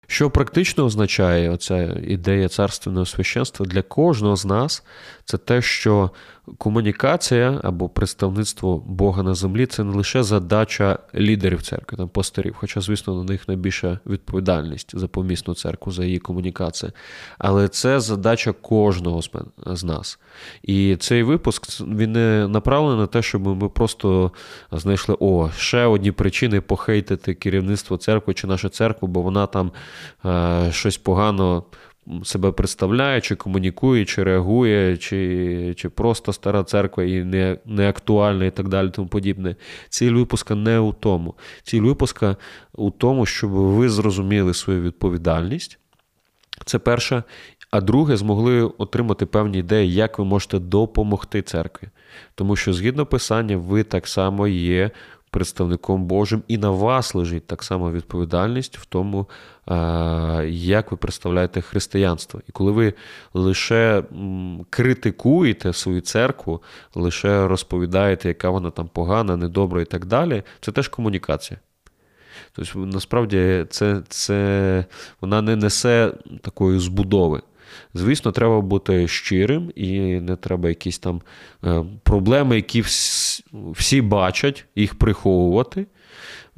Що 0.06 0.30
практично 0.30 0.84
означає 0.84 1.50
оця 1.50 2.00
ідея 2.06 2.48
царственного 2.48 3.06
священства 3.06 3.66
для 3.66 3.82
кожного 3.82 4.36
з 4.36 4.44
нас, 4.44 4.84
це 5.24 5.38
те, 5.38 5.62
що 5.62 6.10
комунікація 6.58 7.60
або 7.64 7.88
представництво 7.88 8.82
Бога 8.86 9.22
на 9.22 9.34
землі 9.34 9.66
це 9.66 9.84
не 9.84 9.96
лише 9.96 10.22
задача 10.22 10.98
лідерів 11.14 11.62
церкви, 11.62 11.98
там 11.98 12.08
пастирів, 12.08 12.56
хоча, 12.58 12.80
звісно, 12.80 13.14
на 13.14 13.24
них 13.24 13.48
найбільша 13.48 13.98
відповідальність 14.06 14.98
за 14.98 15.08
помісну 15.08 15.54
церкву, 15.54 15.92
за 15.92 16.04
її 16.04 16.18
комунікацію. 16.18 16.92
Але 17.38 17.68
це 17.68 18.00
задача 18.00 18.52
кожного 18.52 19.20
з 19.66 19.84
нас. 19.84 20.18
І 20.62 20.96
цей 20.96 21.22
випуск 21.22 21.80
він 21.80 22.12
не 22.12 22.48
направлений 22.48 23.00
на 23.00 23.06
те, 23.06 23.22
щоб 23.22 23.46
ми 23.46 23.68
просто 23.68 24.32
знайшли 24.72 25.16
о, 25.20 25.50
ще 25.56 25.84
одні 25.84 26.12
причини 26.12 26.60
похейтити 26.60 27.34
керівництво 27.34 27.96
церкви 27.96 28.34
чи 28.34 28.46
нашу 28.46 28.68
церкву, 28.68 29.08
бо 29.08 29.20
вона 29.22 29.46
там 29.46 29.72
щось 30.70 30.96
погано 30.96 31.64
себе 32.24 32.52
представляє, 32.52 33.20
чи 33.20 33.34
комунікує, 33.34 34.04
чи 34.04 34.22
реагує, 34.22 34.96
чи 34.96 35.74
чи 35.76 35.88
просто 35.88 36.32
стара 36.32 36.64
церква 36.64 37.04
і 37.04 37.24
не 37.24 37.58
не 37.64 37.88
актуальна, 37.88 38.44
і 38.44 38.50
так 38.50 38.68
далі, 38.68 38.90
тому 38.90 39.08
подібне. 39.08 39.56
Ціль 39.88 40.12
випуска 40.12 40.54
не 40.54 40.78
у 40.78 40.92
тому. 40.92 41.34
Ціль 41.62 41.80
випуска 41.80 42.36
у 42.72 42.90
тому, 42.90 43.26
щоб 43.26 43.50
ви 43.50 43.88
зрозуміли 43.88 44.54
свою 44.54 44.82
відповідальність. 44.82 45.78
Це 46.64 46.78
перше. 46.78 47.22
А 47.70 47.80
друге, 47.80 48.16
змогли 48.16 48.62
отримати 48.62 49.26
певні 49.26 49.58
ідеї, 49.58 49.94
як 49.94 50.18
ви 50.18 50.24
можете 50.24 50.58
допомогти 50.58 51.42
церкві. 51.42 51.88
Тому 52.34 52.56
що, 52.56 52.72
згідно 52.72 53.06
писання, 53.06 53.56
ви 53.56 53.82
так 53.82 54.08
само 54.08 54.48
є 54.48 54.90
представником 55.34 56.04
Божим, 56.04 56.42
і 56.48 56.58
на 56.58 56.70
вас 56.70 57.14
лежить 57.14 57.46
так 57.46 57.62
само 57.62 57.92
відповідальність 57.92 58.78
в 58.78 58.86
тому, 58.86 59.26
як 60.46 60.90
ви 60.90 60.96
представляєте 60.96 61.60
християнство. 61.60 62.40
І 62.48 62.52
коли 62.52 62.72
ви 62.72 62.94
лише 63.34 64.02
критикуєте 64.70 65.72
свою 65.72 66.00
церкву, 66.00 66.62
лише 66.94 67.48
розповідаєте, 67.48 68.28
яка 68.28 68.50
вона 68.50 68.70
там 68.70 68.88
погана, 68.88 69.36
недобра 69.36 69.82
і 69.82 69.84
так 69.84 70.04
далі, 70.04 70.42
це 70.60 70.72
теж 70.72 70.88
комунікація. 70.88 71.60
Тобто, 72.52 72.78
насправді, 72.78 73.66
це, 73.70 74.02
це, 74.08 74.84
вона 75.20 75.42
не 75.42 75.56
несе 75.56 76.12
такої 76.42 76.78
збудови. 76.78 77.42
Звісно, 77.94 78.32
треба 78.32 78.60
бути 78.60 79.08
щирим, 79.08 79.72
і 79.74 80.00
не 80.00 80.36
треба 80.36 80.68
якісь 80.68 80.98
там 80.98 81.22
е, 81.64 81.84
проблеми, 82.02 82.56
які 82.56 82.84
всі 83.52 84.02
бачать, 84.02 84.64
їх 84.76 84.94
приховувати. 84.94 85.86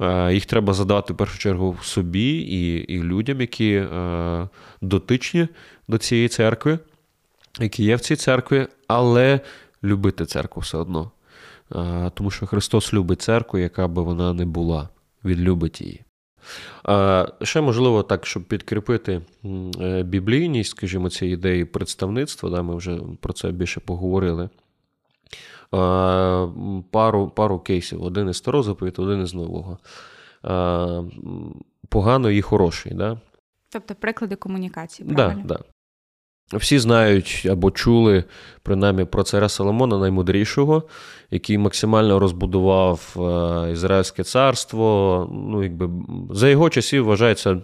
Е, 0.01 0.33
їх 0.33 0.45
треба 0.45 0.73
задати 0.73 1.13
в 1.13 1.17
першу 1.17 1.39
чергу 1.39 1.77
собі 1.81 2.29
і 2.29 2.77
і 2.77 3.03
людям, 3.03 3.41
які 3.41 3.73
е, 3.73 4.49
дотичні 4.81 5.47
до 5.87 5.97
цієї 5.97 6.27
церкви, 6.27 6.79
які 7.59 7.83
є 7.83 7.95
в 7.95 7.99
цій 7.99 8.15
церкві, 8.15 8.67
але 8.87 9.39
любити 9.83 10.25
церкву 10.25 10.61
все 10.61 10.77
одно. 10.77 11.11
Тому 12.13 12.31
що 12.31 12.45
Христос 12.45 12.93
любить 12.93 13.21
церкву, 13.21 13.59
яка 13.59 13.87
би 13.87 14.01
вона 14.01 14.33
не 14.33 14.45
була. 14.45 14.89
Він 15.25 15.39
любить 15.39 15.81
її. 15.81 16.06
Ще 17.41 17.61
можливо 17.61 18.03
так, 18.03 18.25
щоб 18.25 18.43
підкріпити 18.43 19.21
е, 19.81 20.03
біблійність, 20.03 20.69
скажімо, 20.69 21.09
цієї 21.09 21.33
ідеї 21.33 21.65
представництва, 21.65 22.49
да, 22.49 22.61
ми 22.61 22.75
вже 22.75 22.99
про 23.21 23.33
це 23.33 23.51
більше 23.51 23.79
поговорили. 23.79 24.49
Пару 26.91 27.31
пару 27.35 27.59
кейсів: 27.59 28.03
один 28.03 28.29
із 28.29 28.37
старого 28.37 28.63
заповіту, 28.63 29.03
один 29.03 29.21
із 29.21 29.33
нового. 29.33 29.77
Поганий 31.89 32.37
і 32.37 32.41
хороший. 32.41 32.93
Да? 32.93 33.21
Тобто 33.69 33.95
приклади 33.95 34.35
комунікації. 34.35 35.09
правильно? 35.09 35.43
Да, 35.45 35.55
да. 35.55 35.63
Всі 36.53 36.79
знають 36.79 37.47
або 37.51 37.71
чули 37.71 38.23
принаймні 38.63 39.05
про 39.05 39.23
царя 39.23 39.49
Соломона 39.49 39.97
наймудрішого, 39.97 40.83
який 41.31 41.57
максимально 41.57 42.19
розбудував 42.19 43.15
е, 43.17 43.71
Ізраїльське 43.71 44.23
царство. 44.23 45.29
Ну, 45.31 45.63
якби 45.63 45.89
За 46.29 46.49
його 46.49 46.69
часів 46.69 47.05
вважається 47.05 47.61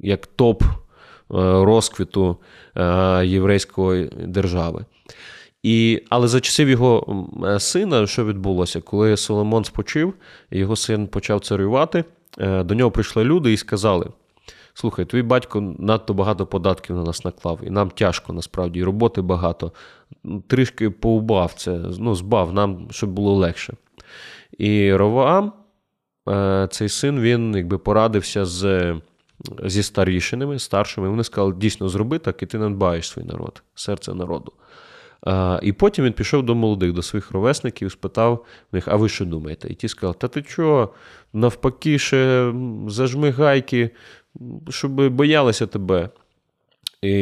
як 0.00 0.26
топ 0.26 0.62
е, 0.62 0.68
розквіту 1.64 2.36
е, 2.76 3.26
єврейської 3.26 4.10
держави. 4.26 4.84
І, 5.62 6.02
Але 6.08 6.28
за 6.28 6.40
часів 6.40 6.68
його 6.68 7.26
сина, 7.58 8.06
що 8.06 8.24
відбулося, 8.24 8.80
коли 8.80 9.16
Соломон 9.16 9.64
спочив, 9.64 10.14
його 10.50 10.76
син 10.76 11.06
почав 11.06 11.40
царювати, 11.40 12.04
до 12.38 12.74
нього 12.74 12.90
прийшли 12.90 13.24
люди 13.24 13.52
і 13.52 13.56
сказали 13.56 14.06
слухай, 14.74 15.04
твій 15.04 15.22
батько 15.22 15.60
надто 15.78 16.14
багато 16.14 16.46
податків 16.46 16.96
на 16.96 17.02
нас 17.02 17.24
наклав, 17.24 17.60
і 17.62 17.70
нам 17.70 17.90
тяжко 17.90 18.32
насправді, 18.32 18.80
і 18.80 18.84
роботи 18.84 19.22
багато. 19.22 19.72
Трішки 20.46 20.90
поубав 20.90 21.52
це, 21.52 21.80
ну, 21.98 22.14
збав 22.14 22.52
нам, 22.52 22.88
щоб 22.90 23.10
було 23.10 23.34
легше. 23.34 23.74
І 24.58 24.94
Роваам, 24.94 25.52
е, 26.28 26.68
цей 26.70 26.88
син, 26.88 27.20
він 27.20 27.56
якби 27.56 27.78
порадився 27.78 28.44
з. 28.44 28.94
Зі 29.64 29.82
старішинами, 29.82 30.58
старшими, 30.58 31.08
вони 31.08 31.24
сказали, 31.24 31.54
дійсно 31.56 31.88
зроби 31.88 32.18
так, 32.18 32.42
і 32.42 32.46
ти 32.46 32.58
надбаєш 32.58 33.08
свій 33.08 33.24
народ, 33.24 33.62
серце 33.74 34.14
народу. 34.14 34.52
А, 35.26 35.60
І 35.62 35.72
потім 35.72 36.04
він 36.04 36.12
пішов 36.12 36.42
до 36.42 36.54
молодих, 36.54 36.92
до 36.92 37.02
своїх 37.02 37.30
ровесників, 37.30 37.92
спитав 37.92 38.44
в 38.72 38.74
них, 38.74 38.88
а 38.88 38.96
ви 38.96 39.08
що 39.08 39.24
думаєте? 39.24 39.68
І 39.68 39.74
ті 39.74 39.88
сказали, 39.88 40.14
та 40.18 40.28
ти 40.28 40.42
чого, 40.42 40.94
навпаки, 41.32 41.98
ще 41.98 42.52
зажми 42.88 43.30
гайки, 43.30 43.90
щоб 44.68 45.08
боялися 45.10 45.66
тебе. 45.66 46.08
І 47.02 47.12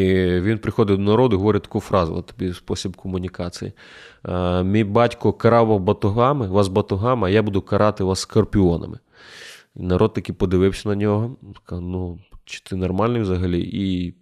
він 0.40 0.58
приходить 0.58 0.96
до 0.96 1.02
народу 1.02 1.36
і 1.36 1.38
говорить 1.38 1.62
таку 1.62 1.80
фразу, 1.80 2.14
от 2.16 2.26
тобі 2.26 2.52
спосіб 2.52 2.96
комунікації. 2.96 3.72
Мій 4.64 4.84
батько 4.84 5.32
карав 5.32 5.80
батогами, 5.80 6.48
вас 6.48 6.68
батогами, 6.68 7.26
а 7.26 7.30
я 7.30 7.42
буду 7.42 7.62
карати 7.62 8.04
вас 8.04 8.20
скорпіонами. 8.20 8.98
І 9.76 9.82
народ 9.82 10.12
таки 10.12 10.32
подивився 10.32 10.88
на 10.88 10.94
нього, 10.94 11.36
сказав, 11.56 11.84
ну, 11.84 12.18
чи 12.44 12.60
ти 12.60 12.76
нормальний 12.76 13.22
взагалі? 13.22 13.60
І 13.72 14.14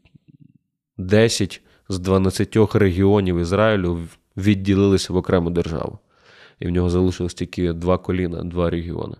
10 0.99 1.62
з 1.88 1.99
12 1.99 2.75
регіонів 2.75 3.38
Ізраїлю 3.38 3.99
відділилися 4.37 5.12
в 5.12 5.16
окрему 5.16 5.50
державу. 5.50 5.99
І 6.61 6.66
в 6.66 6.71
нього 6.71 6.90
залишилось 6.90 7.35
тільки 7.35 7.73
два 7.73 7.99
коліна, 7.99 8.45
два 8.45 8.71
регіони. 8.71 9.16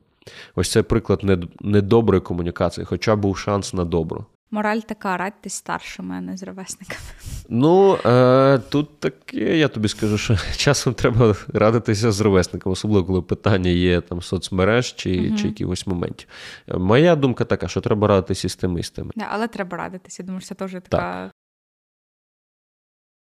Ось 0.55 0.71
це 0.71 0.83
приклад 0.83 1.23
недоброї 1.61 2.21
комунікації, 2.21 2.85
хоча 2.85 3.17
був 3.17 3.39
шанс 3.39 3.75
на 3.75 3.85
добру. 3.85 4.27
Мораль 4.51 4.81
така, 4.81 5.17
радьтесь 5.17 5.55
старшими, 5.55 6.15
а 6.15 6.21
не 6.21 6.37
з 6.37 6.43
ровесниками. 6.43 7.01
Ну, 7.49 7.99
е, 8.07 8.59
тут 8.59 9.01
таке, 9.01 9.59
я 9.59 9.69
тобі 9.69 9.89
скажу, 9.89 10.19
що 10.19 10.37
часом 10.57 10.95
треба 10.95 11.35
радитися 11.53 12.13
з 12.13 12.21
ровесниками, 12.21 12.73
особливо 12.73 13.07
коли 13.07 13.23
питання 13.23 13.71
є 13.71 14.01
там 14.01 14.23
соцмереж 14.23 14.95
чи 14.95 15.29
угу. 15.29 15.39
чи 15.39 15.47
якихось 15.47 15.87
моментів. 15.87 16.29
Моя 16.69 17.17
думка 17.17 17.45
така, 17.45 17.69
що 17.69 17.81
треба 17.81 18.09
радитися 18.09 18.49
з 18.49 18.57
тими 18.57 18.81
і 18.81 18.83
з 18.83 18.91
тими. 18.91 19.11
Але 19.31 19.49
треба 19.49 19.77
радитися. 19.77 20.23
Думаю, 20.23 20.41
що 20.41 20.49
це 20.49 20.55
теж 20.55 20.73
така 20.73 20.89
так. 20.89 21.33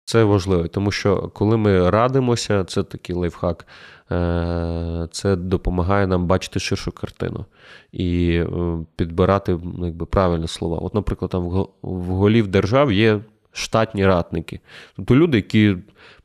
Це 0.05 0.23
важливо, 0.23 0.67
тому 0.67 0.91
що 0.91 1.31
коли 1.33 1.57
ми 1.57 1.89
радимося, 1.89 2.63
це 2.63 2.83
такий 2.83 3.15
лайфхак, 3.15 3.67
е, 4.11 5.07
це 5.11 5.35
допомагає 5.35 6.07
нам 6.07 6.27
бачити 6.27 6.59
ширшу 6.59 6.91
картину 6.91 7.45
і 7.91 8.33
е, 8.33 8.47
підбирати 8.95 9.59
якби, 9.83 10.05
правильні 10.05 10.47
слова. 10.47 10.77
От, 10.77 10.93
наприклад, 10.93 11.31
там 11.31 11.67
в 11.81 12.05
голів 12.05 12.47
держав 12.47 12.91
є 12.91 13.19
штатні 13.51 14.05
радники, 14.05 14.59
тобто 14.95 15.15
люди, 15.15 15.37
які 15.37 15.77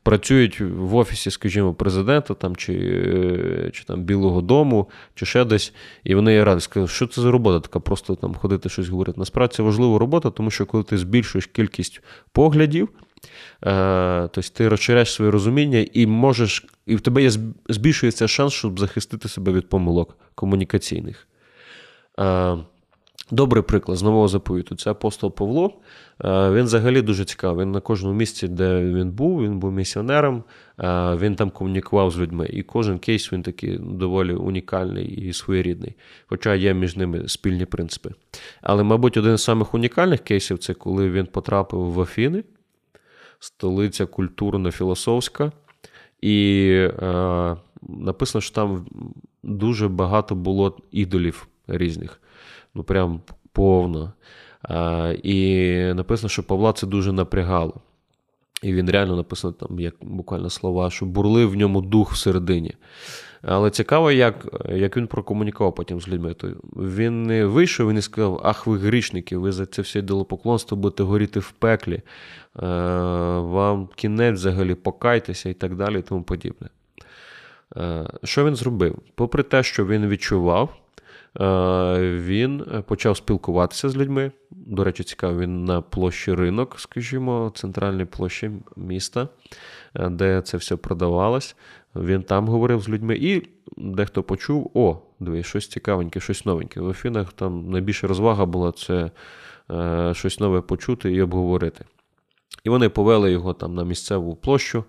працюють 0.03 0.59
в 0.59 0.95
офісі, 0.95 1.31
скажімо, 1.31 1.73
президента 1.73 2.33
там, 2.33 2.55
чи 2.55 2.73
е, 2.73 3.71
чи 3.73 3.83
там 3.83 4.03
Білого 4.03 4.41
Дому, 4.41 4.89
чи 5.15 5.25
ще 5.25 5.45
десь, 5.45 5.73
і 6.03 6.15
вони 6.15 6.33
є 6.33 6.43
раді. 6.43 6.61
Сказали, 6.61 6.87
що 6.87 7.07
це 7.07 7.21
за 7.21 7.31
робота, 7.31 7.59
така 7.59 7.79
просто 7.79 8.15
там 8.15 8.35
ходити 8.35 8.69
щось 8.69 8.89
говорити. 8.89 9.19
Насправді 9.19 9.55
це 9.55 9.63
важлива 9.63 9.99
робота, 9.99 10.29
тому 10.29 10.51
що 10.51 10.65
коли 10.65 10.83
ти 10.83 10.97
збільшуєш 10.97 11.45
кількість 11.45 12.01
поглядів. 12.31 12.89
Е, 13.65 14.29
тобто 14.31 14.49
ти 14.53 14.67
розширяєш 14.67 15.13
своє 15.13 15.31
розуміння 15.31 15.85
і 15.93 16.07
можеш, 16.07 16.65
і 16.85 16.95
в 16.95 17.01
тебе 17.01 17.23
є 17.23 17.31
збільшується 17.69 18.27
шанс, 18.27 18.53
щоб 18.53 18.79
захистити 18.79 19.29
себе 19.29 19.51
від 19.51 19.69
помилок 19.69 20.17
комунікаційних. 20.35 21.27
Е, 22.19 22.57
добрий 23.31 23.63
приклад 23.63 23.97
з 23.97 24.03
нового 24.03 24.27
заповіту 24.27 24.75
це 24.75 24.91
апостол 24.91 25.35
Павло. 25.35 25.73
Е, 26.25 26.51
він 26.51 26.63
взагалі 26.63 27.01
дуже 27.01 27.25
цікавий. 27.25 27.65
Він 27.65 27.71
на 27.71 27.79
кожному 27.79 28.15
місці, 28.15 28.47
де 28.47 28.83
він 28.83 29.11
був, 29.11 29.43
він 29.43 29.59
був 29.59 29.71
місіонером, 29.71 30.43
він 31.15 31.35
там 31.35 31.49
комунікував 31.49 32.11
з 32.11 32.19
людьми. 32.19 32.47
І 32.49 32.63
кожен 32.63 32.99
кейс 32.99 33.33
він 33.33 33.41
такий 33.41 33.77
доволі 33.77 34.33
унікальний 34.33 35.07
і 35.07 35.33
своєрідний, 35.33 35.95
хоча 36.25 36.55
є 36.55 36.73
між 36.73 36.95
ними 36.95 37.27
спільні 37.27 37.65
принципи. 37.65 38.09
Але, 38.61 38.83
мабуть, 38.83 39.17
один 39.17 39.37
з 39.37 39.43
самих 39.43 39.73
унікальних 39.73 40.19
кейсів 40.19 40.57
це 40.57 40.73
коли 40.73 41.11
він 41.11 41.25
потрапив 41.25 41.79
в 41.79 42.01
Афіни 42.01 42.43
столиця 43.39 44.05
культурно-філософська. 44.05 45.51
І 46.21 46.69
е, 47.01 47.55
написано, 47.81 48.41
що 48.41 48.55
там 48.55 48.85
дуже 49.43 49.87
багато 49.87 50.35
було 50.35 50.77
ідолів 50.91 51.47
різних. 51.67 52.21
Ну, 52.75 52.83
прям 52.83 53.21
повно. 53.51 54.13
Е, 54.69 55.13
і 55.23 55.93
написано, 55.93 56.29
що 56.29 56.43
Павла 56.43 56.73
це 56.73 56.87
дуже 56.87 57.11
напрягало. 57.11 57.81
І 58.63 58.73
він 58.73 58.89
реально 58.89 59.15
написано 59.15 59.53
там, 59.53 59.79
як 59.79 59.95
буквально 60.01 60.49
слова, 60.49 60.89
що 60.89 61.05
бурлив 61.05 61.49
в 61.49 61.55
ньому 61.55 61.81
дух 61.81 62.13
всередині. 62.13 62.73
Але 63.41 63.69
цікаво, 63.69 64.11
як 64.11 64.63
як 64.69 64.97
він 64.97 65.07
прокомунікував 65.07 65.75
потім 65.75 66.01
з 66.01 66.07
людьми. 66.07 66.33
То 66.33 66.47
Він 66.75 67.23
не 67.23 67.45
вийшов 67.45 67.93
і 67.93 68.01
сказав, 68.01 68.41
ах, 68.43 68.67
ви 68.67 68.77
грішники, 68.77 69.37
ви 69.37 69.51
за 69.51 69.65
це 69.65 69.81
все 69.81 70.01
поклонство 70.01 70.77
будете 70.77 71.03
горіти 71.03 71.39
в 71.39 71.51
пеклі, 71.51 71.93
е, 71.95 72.01
вам 73.39 73.89
кінець 73.95 74.35
взагалі 74.35 74.75
покайтеся 74.75 75.49
і 75.49 75.53
так 75.53 75.75
далі, 75.75 75.99
і 75.99 76.01
тому 76.01 76.23
подібне. 76.23 76.67
Е, 77.77 78.09
що 78.23 78.45
він 78.45 78.55
зробив? 78.55 78.99
Попри 79.15 79.43
те, 79.43 79.63
що 79.63 79.85
він 79.85 80.07
відчував, 80.07 80.75
він 81.35 82.65
почав 82.87 83.17
спілкуватися 83.17 83.89
з 83.89 83.97
людьми. 83.97 84.31
До 84.51 84.83
речі, 84.83 85.03
цікаво, 85.03 85.39
він 85.39 85.65
на 85.65 85.81
площі 85.81 86.33
ринок, 86.33 86.79
скажімо, 86.79 87.51
центральній 87.55 88.05
площі 88.05 88.51
міста, 88.75 89.27
де 89.95 90.41
це 90.41 90.57
все 90.57 90.75
продавалось. 90.75 91.55
Він 91.95 92.23
там 92.23 92.47
говорив 92.47 92.81
з 92.81 92.89
людьми, 92.89 93.15
і 93.15 93.47
дехто 93.77 94.23
почув: 94.23 94.71
о, 94.73 94.97
диви, 95.19 95.43
щось 95.43 95.67
цікавеньке, 95.67 96.19
щось 96.19 96.45
новеньке. 96.45 96.81
В 96.81 96.89
Афінах 96.89 97.33
там 97.33 97.69
найбільша 97.69 98.07
розвага 98.07 98.45
була 98.45 98.71
це 98.71 99.11
е, 99.71 100.13
щось 100.13 100.39
нове 100.39 100.61
почути 100.61 101.13
і 101.13 101.21
обговорити. 101.21 101.85
І 102.63 102.69
вони 102.69 102.89
повели 102.89 103.31
його 103.31 103.53
там 103.53 103.75
на 103.75 103.83
місцеву 103.83 104.35
площу, 104.35 104.83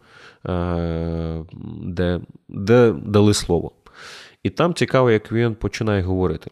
е, 0.46 1.44
де, 1.83 2.20
де 2.48 2.92
дали 2.92 3.35
слово. 3.35 3.72
І 4.42 4.51
там 4.51 4.74
цікаво, 4.74 5.11
як 5.11 5.33
він 5.33 5.55
починає 5.55 6.03
говорити. 6.03 6.51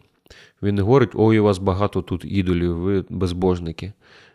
Він 0.63 0.75
не 0.75 0.81
говорить, 0.81 1.09
ой, 1.13 1.39
у 1.39 1.43
вас 1.43 1.57
багато 1.57 2.01
тут 2.01 2.25
ідолів, 2.25 2.77
ви 2.77 3.05
безбожники. 3.09 3.93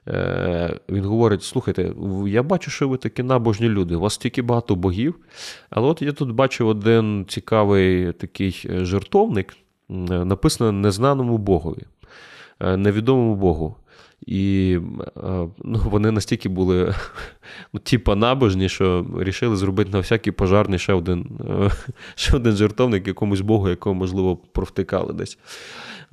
Е, 0.08 0.80
він 0.88 1.04
говорить: 1.04 1.42
слухайте, 1.42 1.92
я 2.26 2.42
бачу, 2.42 2.70
що 2.70 2.88
ви 2.88 2.96
такі 2.96 3.22
набожні 3.22 3.68
люди, 3.68 3.94
у 3.96 4.00
вас 4.00 4.14
стільки 4.14 4.42
багато 4.42 4.76
богів. 4.76 5.14
Але 5.70 5.88
от 5.88 6.02
я 6.02 6.12
тут 6.12 6.32
бачив 6.32 6.68
один 6.68 7.24
цікавий 7.28 8.12
такий 8.12 8.66
е, 8.70 8.84
жертовник, 8.84 9.56
е, 9.90 9.94
написано 10.24 10.72
незнаному 10.72 11.38
Богові, 11.38 11.82
невідомому 12.60 13.36
Богу. 13.36 13.76
І 14.26 14.78
ну, 15.64 15.80
вони 15.84 16.10
настільки 16.10 16.48
були 16.48 16.94
ну, 17.72 17.80
типа 17.80 18.16
набожні, 18.16 18.68
що 18.68 19.06
рішили 19.18 19.56
зробити 19.56 19.90
на 19.90 19.98
всякий 19.98 20.32
пожарний 20.32 20.78
ще 20.78 20.92
один 20.92 21.26
ще 22.14 22.36
один 22.36 22.56
жертовник 22.56 23.06
якомусь 23.06 23.40
Богу, 23.40 23.68
якого, 23.68 23.94
можливо, 23.94 24.36
провтикали 24.36 25.12
десь. 25.12 25.38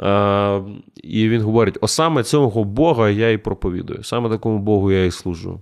Е, 0.02 0.62
І 1.04 1.30
він 1.30 1.42
говорить: 1.42 1.78
о 1.82 1.88
саме 1.88 2.24
цього 2.24 2.64
Бога 2.64 3.10
я 3.10 3.32
і 3.32 3.38
проповідую, 3.38 4.04
саме 4.04 4.30
такому 4.30 4.60
Богу 4.60 4.92
я 4.92 5.06
і 5.06 5.12
служу. 5.12 5.62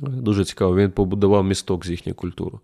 Дуже 0.00 0.44
цікаво, 0.44 0.76
він 0.76 0.90
побудував 0.90 1.44
місток 1.44 1.86
з 1.86 1.90
їхньою 1.90 2.14
культурою. 2.14 2.60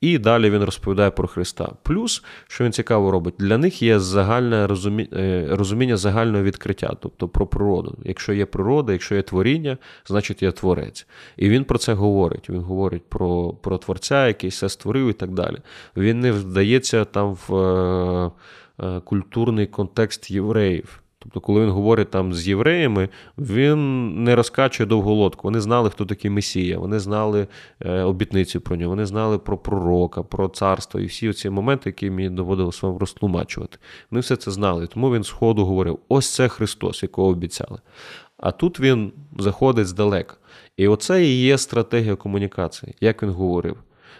І 0.00 0.18
далі 0.18 0.50
він 0.50 0.64
розповідає 0.64 1.10
про 1.10 1.28
Христа. 1.28 1.72
Плюс, 1.82 2.24
що 2.48 2.64
він 2.64 2.72
цікаво 2.72 3.10
робить, 3.10 3.34
для 3.38 3.58
них 3.58 3.82
є 3.82 4.00
загальне 4.00 4.66
розумі... 4.66 5.08
Е, 5.12 5.46
розуміння 5.50 5.96
загального 5.96 6.44
відкриття, 6.44 6.96
тобто 7.00 7.28
про 7.28 7.46
природу. 7.46 7.98
Якщо 8.04 8.32
є 8.32 8.46
природа, 8.46 8.92
якщо 8.92 9.14
є 9.14 9.22
творіння, 9.22 9.78
значить 10.06 10.42
є 10.42 10.52
творець. 10.52 11.06
І 11.36 11.48
він 11.48 11.64
про 11.64 11.78
це 11.78 11.94
говорить. 11.94 12.50
Він 12.50 12.60
говорить 12.60 13.02
про 13.08 13.52
про 13.52 13.78
творця, 13.78 14.26
який 14.26 14.50
все 14.50 14.68
створив 14.68 15.08
і 15.08 15.12
так 15.12 15.30
далі. 15.30 15.56
Він 15.96 16.20
не 16.20 16.32
вдається 16.32 17.04
там 17.04 17.38
в 17.48 17.56
е, 17.56 18.30
е, 18.80 19.00
культурний 19.00 19.66
контекст 19.66 20.30
євреїв. 20.30 21.01
Тобто, 21.22 21.40
коли 21.40 21.60
він 21.60 21.70
говорить 21.70 22.10
там 22.10 22.34
з 22.34 22.48
євреями, 22.48 23.08
він 23.38 24.24
не 24.24 24.36
розкачує 24.36 24.86
довголодку. 24.86 25.40
Вони 25.44 25.60
знали, 25.60 25.90
хто 25.90 26.04
такий 26.04 26.30
Месія, 26.30 26.78
вони 26.78 26.98
знали 26.98 27.46
е, 27.80 28.02
обітницю 28.02 28.60
про 28.60 28.76
нього, 28.76 28.90
вони 28.90 29.06
знали 29.06 29.38
про 29.38 29.58
пророка, 29.58 30.22
про 30.22 30.48
царство 30.48 31.00
і 31.00 31.06
всі 31.06 31.32
ці 31.32 31.50
моменти, 31.50 31.88
які 31.88 32.10
мені 32.10 32.30
доводилося 32.30 32.86
вам 32.86 32.96
розтлумачувати. 32.96 33.78
Вони 34.10 34.20
все 34.20 34.36
це 34.36 34.50
знали. 34.50 34.86
Тому 34.86 35.14
він 35.14 35.24
з 35.24 35.30
ходу 35.30 35.64
говорив: 35.64 35.98
ось 36.08 36.34
це 36.34 36.48
Христос, 36.48 37.02
якого 37.02 37.28
обіцяли. 37.28 37.78
А 38.36 38.52
тут 38.52 38.80
він 38.80 39.12
заходить 39.38 39.86
здалека. 39.86 40.36
І 40.76 40.88
оце 40.88 41.24
і 41.24 41.40
є 41.40 41.58
стратегія 41.58 42.16
комунікації, 42.16 42.94
як 43.00 43.22
він 43.22 43.30
говорив. 43.30 43.76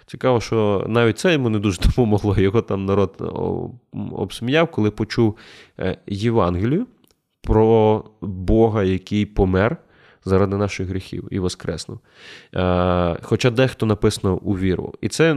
Цікаво, 0.06 0.40
що 0.40 0.84
навіть 0.88 1.18
це 1.18 1.32
йому 1.32 1.48
не 1.48 1.58
дуже 1.58 1.80
допомогло. 1.82 2.36
Його 2.38 2.62
там 2.62 2.84
народ 2.84 3.32
обсміяв, 4.12 4.70
коли 4.70 4.90
почув 4.90 5.36
е, 5.78 5.98
Євангелію 6.06 6.86
про 7.40 8.04
Бога, 8.20 8.82
який 8.82 9.26
помер 9.26 9.76
заради 10.24 10.56
наших 10.56 10.88
гріхів 10.88 11.28
і 11.30 11.38
воскреснув. 11.38 11.98
Е, 12.54 13.18
хоча 13.22 13.50
дехто 13.50 13.86
написано 13.86 14.36
у 14.36 14.58
віру. 14.58 14.94
І 15.00 15.08
це 15.08 15.36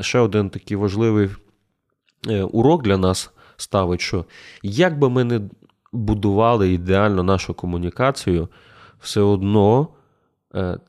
ще 0.00 0.18
один 0.18 0.50
такий 0.50 0.76
важливий 0.76 1.28
е, 2.28 2.42
урок 2.42 2.82
для 2.82 2.96
нас 2.96 3.30
ставить, 3.56 4.00
що 4.00 4.24
як 4.62 4.98
би 4.98 5.10
ми 5.10 5.24
не 5.24 5.40
будували 5.92 6.72
ідеально 6.72 7.22
нашу 7.22 7.54
комунікацію, 7.54 8.48
все 9.00 9.20
одно 9.20 9.88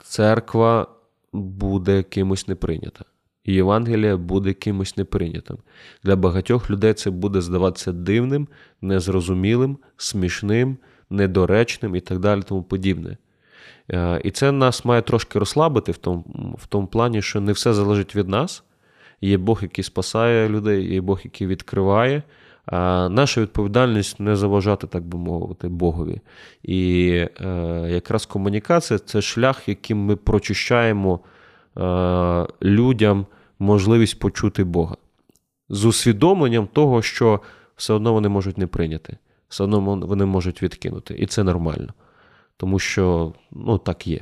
церква 0.04 0.88
буде 1.34 2.04
кимось 2.04 2.48
не 2.48 2.56
прийнята 2.56 3.06
і 3.46 3.54
Євангелія 3.54 4.18
буде 4.18 4.54
кимось 4.54 4.98
неприйнятим. 4.98 5.58
Для 6.04 6.16
багатьох 6.16 6.70
людей 6.70 6.94
це 6.94 7.10
буде 7.10 7.42
здаватися 7.42 7.92
дивним, 7.92 8.48
незрозумілим, 8.82 9.78
смішним, 9.98 10.78
недоречним 11.10 11.96
і 11.96 12.00
так 12.00 12.20
далі, 12.20 12.42
тому 12.42 12.64
подібне. 12.64 13.18
Е, 13.92 14.22
і 14.24 14.32
це 14.32 14.52
нас 14.52 14.86
має 14.86 15.02
трошки 15.02 15.40
розслабити 15.40 15.92
в 15.92 15.98
тому, 15.98 16.24
в 16.60 16.68
тому 16.68 16.88
плані, 16.88 17.22
що 17.22 17.42
не 17.42 17.52
все 17.52 17.74
залежить 17.74 18.16
від 18.16 18.28
нас. 18.28 18.64
Є 19.22 19.38
Бог, 19.38 19.60
який 19.62 19.84
спасає 19.84 20.50
людей, 20.50 20.94
є 20.94 21.02
Бог, 21.02 21.22
який 21.24 21.48
відкриває. 21.48 22.24
А 22.66 23.10
наша 23.10 23.42
відповідальність 23.42 24.20
не 24.20 24.36
заважати, 24.36 24.88
так 24.88 25.04
би 25.04 25.18
мовити, 25.18 25.68
Богові. 25.68 26.22
І 26.64 27.10
е, 27.42 27.48
якраз 27.90 28.26
комунікація 28.26 29.00
це 29.00 29.22
шлях, 29.22 29.70
яким 29.70 29.98
ми 29.98 30.16
прочищаємо 30.16 31.20
людям 32.62 33.26
можливість 33.60 34.20
почути 34.20 34.64
Бога 34.64 34.96
з 35.70 35.86
усвідомленням 35.86 36.68
того, 36.68 37.02
що 37.02 37.42
все 37.76 37.94
одно 37.94 38.14
вони 38.14 38.30
можуть 38.30 38.58
не 38.58 38.68
прийняти, 38.68 39.18
все 39.48 39.64
одно 39.64 39.96
вони 39.96 40.26
можуть 40.26 40.64
відкинути. 40.64 41.16
І 41.18 41.26
це 41.26 41.44
нормально, 41.44 41.94
тому 42.58 42.80
що 42.80 43.34
ну, 43.52 43.78
так 43.78 44.08
є. 44.08 44.20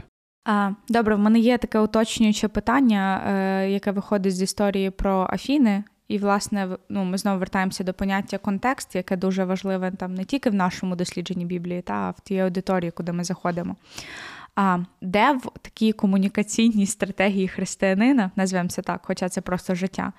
Добре, 0.89 1.15
в 1.15 1.19
мене 1.19 1.39
є 1.39 1.57
таке 1.57 1.79
уточнююче 1.79 2.47
питання, 2.47 3.23
е, 3.27 3.69
яке 3.71 3.91
виходить 3.91 4.35
з 4.35 4.41
історії 4.41 4.89
про 4.89 5.27
Афіни. 5.29 5.83
І, 6.07 6.17
власне, 6.17 6.67
ну, 6.89 7.03
ми 7.03 7.17
знову 7.17 7.39
вертаємося 7.39 7.83
до 7.83 7.93
поняття 7.93 8.37
контекст, 8.37 8.95
яке 8.95 9.17
дуже 9.17 9.45
важливе 9.45 9.91
там 9.91 10.13
не 10.13 10.23
тільки 10.23 10.49
в 10.49 10.53
нашому 10.53 10.95
дослідженні 10.95 11.45
Біблії, 11.45 11.81
та 11.81 12.09
в 12.09 12.19
тій 12.19 12.39
аудиторії, 12.39 12.91
куди 12.91 13.11
ми 13.11 13.23
заходимо. 13.23 13.75
А 14.61 14.79
де 15.01 15.33
в 15.33 15.51
такій 15.61 15.91
комунікаційній 15.91 16.85
стратегії 16.85 17.47
християнина, 17.47 18.31
назвемо 18.35 18.69
це 18.69 18.81
так, 18.81 19.01
хоча 19.03 19.29
це 19.29 19.41
просто 19.41 19.75
життя, 19.75 20.13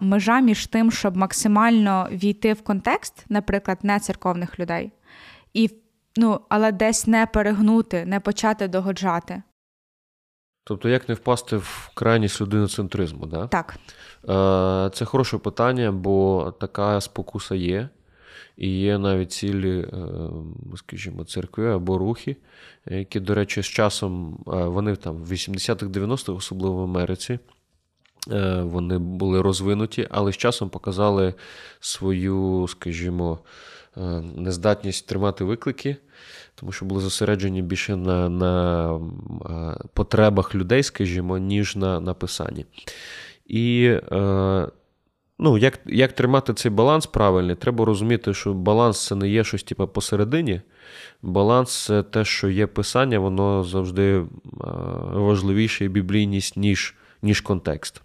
межа 0.00 0.40
між 0.40 0.66
тим, 0.66 0.90
щоб 0.90 1.16
максимально 1.16 2.08
війти 2.10 2.52
в 2.52 2.62
контекст, 2.62 3.24
наприклад, 3.28 3.78
не 3.82 4.00
церковних 4.00 4.58
людей, 4.58 4.92
і 5.52 5.70
ну, 6.16 6.40
але 6.48 6.72
десь 6.72 7.06
не 7.06 7.26
перегнути, 7.26 8.04
не 8.04 8.20
почати 8.20 8.68
догоджати. 8.68 9.42
Тобто, 10.64 10.88
як 10.88 11.08
не 11.08 11.14
впасти 11.14 11.56
в 11.56 11.90
крайність 11.94 12.40
людиноцентризму, 12.40 13.26
да? 13.26 13.46
так? 13.46 13.76
Е, 14.28 14.90
це 14.94 15.04
хороше 15.04 15.38
питання, 15.38 15.92
бо 15.92 16.50
така 16.60 17.00
спокуса 17.00 17.54
є. 17.54 17.88
І 18.56 18.68
є 18.80 18.98
навіть 18.98 19.32
цілі, 19.32 19.78
е, 19.78 19.86
скажімо, 20.76 21.24
церкви 21.24 21.72
або 21.72 21.98
рухи, 21.98 22.36
які, 22.86 23.20
до 23.20 23.34
речі, 23.34 23.62
з 23.62 23.66
часом 23.66 24.38
е, 24.46 24.64
вони 24.64 24.96
там 24.96 25.16
в 25.16 25.32
80-х, 25.32 25.86
90-х, 25.86 26.32
особливо 26.32 26.76
в 26.76 26.82
Америці, 26.82 27.38
е, 28.30 28.62
вони 28.62 28.98
були 28.98 29.42
розвинуті, 29.42 30.08
але 30.10 30.32
з 30.32 30.36
часом 30.36 30.68
показали 30.68 31.34
свою, 31.80 32.66
скажімо, 32.68 33.38
нездатність 34.36 35.06
тримати 35.06 35.44
виклики, 35.44 35.96
тому 36.54 36.72
що 36.72 36.84
були 36.84 37.00
зосереджені 37.00 37.62
більше 37.62 37.96
на 37.96 38.28
на 38.28 39.00
потребах 39.92 40.54
людей, 40.54 40.82
скажімо, 40.82 41.38
ніж 41.38 41.76
на 41.76 42.00
написанні. 42.00 42.66
І 43.46 43.96
Ну, 45.38 45.58
як 45.58 45.78
як 45.86 46.12
тримати 46.12 46.54
цей 46.54 46.70
баланс 46.70 47.06
правильний, 47.06 47.56
треба 47.56 47.84
розуміти, 47.84 48.34
що 48.34 48.54
баланс 48.54 49.06
це 49.06 49.14
не 49.14 49.28
є 49.28 49.44
щось 49.44 49.62
типу, 49.62 49.88
посередині. 49.88 50.60
Баланс 51.22 51.84
це 51.84 52.02
те, 52.02 52.24
що 52.24 52.48
є 52.48 52.66
писання, 52.66 53.18
воно 53.18 53.64
завжди 53.64 54.24
важливіше 55.12 55.84
і 55.84 55.88
біблійність, 55.88 56.56
ніж 56.56 56.94
ніж 57.22 57.40
контекст. 57.40 58.02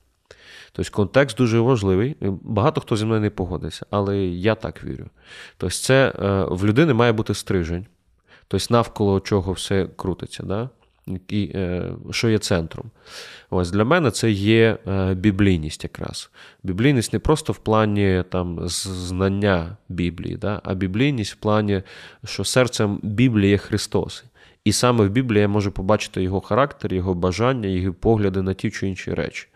Тобто 0.72 0.92
контекст 0.92 1.38
дуже 1.38 1.60
важливий. 1.60 2.16
Багато 2.42 2.82
хто 2.82 2.96
зі 2.96 3.06
мною 3.06 3.22
не 3.22 3.30
погодиться, 3.30 3.86
але 3.90 4.18
я 4.26 4.56
так 4.56 4.84
вірю. 4.84 5.06
Тобто, 5.58 5.76
це 5.76 6.14
е, 6.20 6.46
в 6.50 6.66
людини 6.66 6.94
має 6.94 7.12
бути 7.12 7.34
стрижень, 7.34 7.86
тобто 8.48 8.66
навколо 8.70 9.20
чого 9.20 9.52
все 9.52 9.88
крутиться. 9.96 10.44
Да? 10.44 10.70
І, 11.30 11.52
е, 11.56 11.92
що 12.12 12.30
є 12.30 12.38
центром. 12.38 12.92
Ось 13.50 13.72
Для 13.72 13.86
мене 13.86 14.12
це 14.12 14.32
є 14.32 14.78
е, 14.88 15.14
біблійність 15.14 15.84
якраз. 15.84 16.30
Біблійність 16.64 17.14
не 17.14 17.20
просто 17.20 17.54
в 17.54 17.58
плані 17.58 18.24
там, 18.30 18.60
знання 18.68 19.78
Біблії, 19.90 20.38
да? 20.38 20.62
а 20.64 20.74
біблійність 20.74 21.34
в 21.34 21.36
плані, 21.36 21.82
що 22.26 22.44
серцем 22.44 23.00
Біблії 23.04 23.52
є 23.52 23.58
Христос. 23.58 24.24
І 24.64 24.72
саме 24.72 25.06
в 25.06 25.10
Біблії 25.10 25.42
я 25.42 25.48
можу 25.48 25.72
побачити 25.72 26.24
його 26.24 26.42
характер, 26.42 26.94
його 26.94 27.14
бажання, 27.14 27.70
його 27.70 27.94
погляди 27.94 28.42
на 28.42 28.54
ті 28.54 28.72
чи 28.72 28.88
інші 28.88 29.14
речі. 29.14 29.48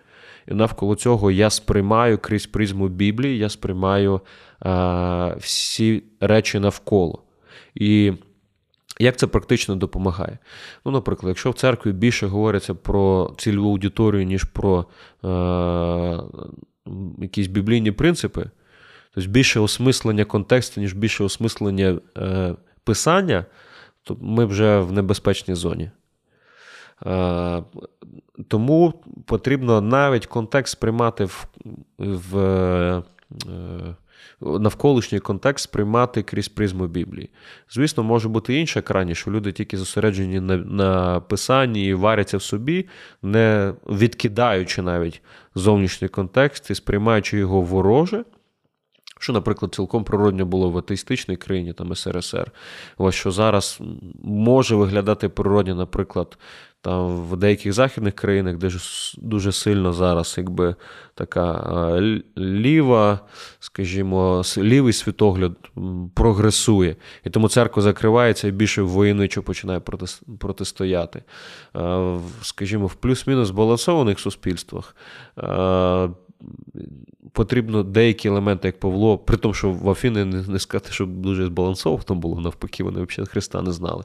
І 0.47 0.53
навколо 0.53 0.95
цього 0.95 1.31
я 1.31 1.49
сприймаю 1.49 2.17
крізь 2.17 2.45
призму 2.45 2.87
Біблії, 2.87 3.37
я 3.37 3.49
сприймаю 3.49 4.21
а, 4.59 5.29
е, 5.31 5.37
всі 5.39 6.03
речі 6.19 6.59
навколо. 6.59 7.23
І 7.75 8.13
як 8.99 9.17
це 9.17 9.27
практично 9.27 9.75
допомагає? 9.75 10.38
Ну, 10.86 10.91
Наприклад, 10.91 11.29
якщо 11.29 11.51
в 11.51 11.53
церкві 11.53 11.91
більше 11.91 12.27
говориться 12.27 12.73
про 12.75 13.34
цільову 13.38 13.69
аудиторію, 13.69 14.25
ніж 14.25 14.43
про 14.43 14.86
е, 15.25 16.19
якісь 17.17 17.47
біблійні 17.47 17.91
принципи, 17.91 18.49
тобто 19.13 19.29
більше 19.29 19.60
осмислення 19.60 20.25
контексту, 20.25 20.82
ніж 20.82 20.93
більше 20.93 21.23
осмислення 21.23 21.99
е, 22.17 22.56
писання, 22.84 23.45
то 24.03 24.17
ми 24.21 24.45
вже 24.45 24.79
в 24.79 24.91
небезпечній 24.91 25.56
зоні. 25.56 25.91
Е, 27.06 27.63
тому 28.47 29.03
потрібно 29.25 29.82
навіть 29.82 30.25
контекст 30.25 30.71
сприймати 30.71 31.25
в. 31.25 31.47
в 31.99 32.38
е, 33.49 33.95
навколишній 34.45 35.19
контекст 35.19 35.63
сприймати 35.63 36.23
крізь 36.23 36.47
призму 36.47 36.88
Біблії. 36.88 37.29
Звісно, 37.71 38.03
може 38.03 38.29
бути 38.29 38.60
інша 38.60 38.82
крайність, 38.82 39.21
що 39.21 39.32
люди 39.32 39.51
тільки 39.51 39.77
зосереджені 39.77 40.39
на 40.39 40.58
на 40.58 41.19
писанні 41.19 41.88
і 41.88 41.93
варяться 41.93 42.38
в 42.38 42.43
собі, 42.43 42.88
не 43.21 43.73
відкидаючи 43.89 44.82
навіть 44.82 45.21
зовнішній 45.56 46.08
контекст 46.08 46.69
і 46.69 46.75
сприймаючи 46.75 47.38
його 47.38 47.62
вороже. 47.62 48.23
Що, 49.19 49.34
наприклад, 49.34 49.75
цілком 49.75 50.03
природньо 50.03 50.45
було 50.45 50.69
в 50.69 50.77
атеїстичній 50.77 51.38
країні, 51.38 51.73
там 51.73 51.95
СРСР. 51.95 52.51
Ось 52.97 53.15
що 53.15 53.32
зараз 53.32 53.79
може 54.23 54.75
виглядати 54.75 55.29
природньо, 55.29 55.75
наприклад, 55.75 56.38
там 56.83 57.21
в 57.21 57.37
деяких 57.37 57.73
західних 57.73 58.13
країнах, 58.13 58.57
де 58.57 58.69
дуже 59.17 59.51
сильно 59.51 59.93
зараз 59.93 60.35
якби 60.37 60.75
така 61.15 62.01
ліва, 62.37 63.19
скажімо, 63.59 64.41
лівий 64.57 64.93
світогляд 64.93 65.51
прогресує. 66.13 66.95
І 67.23 67.29
тому 67.29 67.49
церква 67.49 67.81
закривається 67.81 68.47
і 68.47 68.51
більше 68.51 68.81
воєничо 68.81 69.43
починає 69.43 69.79
протистояти. 70.39 71.23
Скажімо, 72.41 72.87
в 72.87 72.95
плюс-мінус 72.95 73.47
збалансованих 73.47 74.19
суспільствах. 74.19 74.95
Потрібно 77.31 77.83
деякі 77.83 78.27
елементи, 78.27 78.67
як 78.67 78.79
Павло, 78.79 79.17
при 79.17 79.37
тому, 79.37 79.53
що 79.53 79.71
в 79.71 79.89
Афіни 79.89 80.25
не 80.25 80.59
сказати, 80.59 80.91
що 80.91 81.05
дуже 81.05 81.45
збалансовано 81.45 82.15
було, 82.15 82.41
навпаки, 82.41 82.83
вони 82.83 83.03
взагалі 83.03 83.29
Христа 83.29 83.61
не 83.61 83.71
знали. 83.71 84.03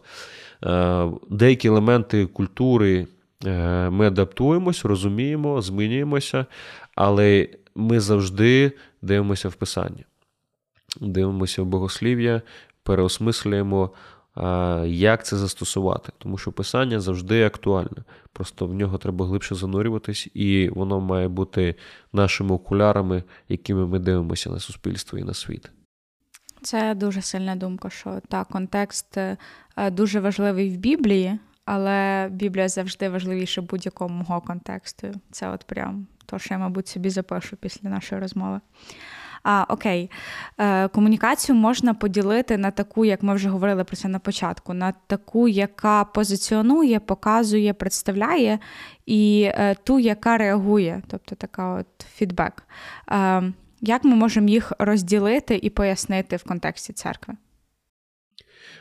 Е, 0.65 1.11
деякі 1.31 1.69
елементи 1.69 2.27
культури 2.27 3.07
е, 3.47 3.91
ми 3.91 4.07
адаптуємось, 4.07 4.85
розуміємо, 4.85 5.63
змінюємося, 5.63 6.47
але 6.95 7.49
ми 7.75 8.01
завжди 8.01 8.73
дивимося 9.03 9.49
в 9.49 9.55
Писання, 9.55 10.05
дивимося 11.01 11.63
в 11.63 11.67
богослів'я, 11.67 12.43
переосмислюємо, 12.83 13.91
е, 14.37 14.43
як 14.89 15.27
це 15.27 15.37
застосувати. 15.37 16.13
Тому 16.19 16.39
що 16.39 16.53
Писання 16.53 17.01
завжди 17.01 17.45
актуальне. 17.45 18.05
Просто 18.33 18.67
в 18.67 18.75
нього 18.75 18.99
треба 18.99 19.27
глибше 19.27 19.55
занурюватись, 19.55 20.29
і 20.35 20.69
воно 20.69 21.01
має 21.01 21.29
бути 21.29 21.75
нашими 22.13 22.55
окулярами, 22.55 23.23
якими 23.49 23.87
ми 23.87 23.99
дивимося 23.99 24.51
на 24.51 24.61
суспільство 24.61 25.19
і 25.19 25.23
на 25.23 25.35
світ. 25.35 25.71
Це 26.69 26.95
дуже 26.95 27.23
сильна 27.23 27.57
думка, 27.57 27.91
що 27.91 28.21
та 28.29 28.45
контекст 28.45 29.19
е, 29.19 29.37
дуже 29.91 30.21
важливий 30.21 30.71
в 30.71 30.77
Біблії, 30.77 31.39
але 31.65 32.29
Біблія 32.33 32.69
завжди 32.69 33.09
важливіша 33.09 33.63
будь-якого 33.63 34.11
мого 34.11 34.41
контексту. 34.41 35.07
Це 35.31 35.49
от 35.49 35.65
прям 35.65 36.07
то, 36.27 36.39
що 36.39 36.55
я, 36.55 36.59
мабуть, 36.59 36.89
собі 36.89 37.11
запишу 37.11 37.57
після 37.57 37.89
нашої 37.89 38.21
розмови. 38.21 38.61
А, 39.43 39.65
Окей, 39.69 40.11
Е, 40.59 40.89
комунікацію 40.89 41.57
можна 41.57 41.95
поділити 41.95 42.59
на 42.59 42.71
таку, 42.71 43.05
як 43.05 43.23
ми 43.23 43.35
вже 43.35 43.49
говорили 43.49 43.85
про 43.85 43.97
це 43.97 44.09
на 44.09 44.19
початку, 44.19 44.75
на 44.75 44.93
таку, 45.07 45.49
яка 45.49 46.05
позиціонує, 46.05 47.01
показує, 47.01 47.73
представляє, 47.73 48.59
і 49.07 49.51
е, 49.55 49.75
ту, 49.85 49.99
яка 49.99 50.37
реагує, 50.37 51.03
тобто 51.07 51.35
така 51.35 51.75
от 51.75 52.07
фідбек. 52.15 52.63
Е, 53.11 53.53
як 53.81 54.05
ми 54.05 54.15
можемо 54.15 54.49
їх 54.49 54.73
розділити 54.79 55.61
і 55.63 55.71
пояснити 55.71 56.37
в 56.37 56.45
контексті 56.45 56.93
церкви? 56.93 57.35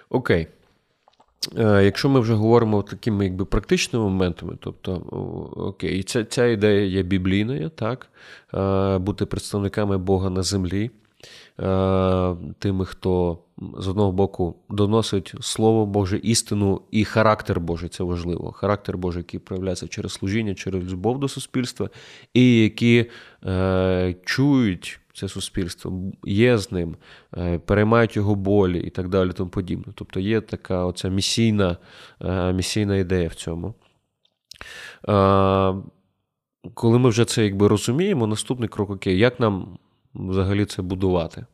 Окей. 0.09 0.47
Е, 1.57 1.83
якщо 1.83 2.09
ми 2.09 2.19
вже 2.19 2.33
говоримо 2.33 2.83
такими 2.83 3.25
якби 3.25 3.45
практичними 3.45 4.05
моментами, 4.05 4.57
тобто 4.59 4.93
окей, 5.55 6.03
ця 6.03 6.25
ця 6.25 6.45
ідея 6.45 6.85
є 6.85 7.03
біблійною, 7.03 7.69
так, 7.69 8.09
е, 8.53 8.97
бути 8.97 9.25
представниками 9.25 9.97
Бога 9.97 10.29
на 10.29 10.43
землі, 10.43 10.91
тими, 12.59 12.85
хто 12.85 13.39
з 13.77 13.87
одного 13.87 14.11
боку 14.11 14.55
доносить 14.69 15.33
Слово 15.41 15.85
Боже, 15.85 16.17
істину 16.17 16.81
і 16.91 17.05
характер 17.05 17.59
Божий, 17.59 17.89
це 17.89 18.03
важливо. 18.03 18.51
Характер 18.51 18.97
Божий, 18.97 19.19
який 19.19 19.39
проявляється 19.39 19.87
через 19.87 20.11
служіння, 20.11 20.55
через 20.55 20.93
любов 20.93 21.19
до 21.19 21.27
суспільства, 21.27 21.89
і 22.33 22.63
які 22.63 23.05
е, 23.45 24.15
чують 24.25 24.99
це 25.13 25.27
суспільство, 25.27 25.93
є 26.23 26.57
з 26.57 26.71
ним, 26.71 26.95
е, 27.37 27.59
переймають 27.59 28.15
його 28.15 28.35
болі 28.35 28.79
і 28.79 28.89
так 28.89 29.09
далі. 29.09 29.31
тому 29.31 29.49
подібне. 29.49 29.93
Тобто 29.95 30.19
є 30.19 30.41
така 30.41 30.85
оця 30.85 31.09
місійна, 31.09 31.77
е, 32.21 32.53
місійна 32.53 32.95
ідея 32.95 33.27
в 33.27 33.35
цьому. 33.35 33.73
Е, 35.09 35.75
коли 36.73 36.99
ми 36.99 37.09
вже 37.09 37.25
це 37.25 37.43
якби 37.43 37.67
розуміємо, 37.67 38.27
наступний 38.27 38.69
крок 38.69 38.89
окей, 38.89 39.17
як 39.17 39.39
нам 39.39 39.77
взагалі 40.19 40.65
це 40.65 40.81
будувати? 40.81 41.45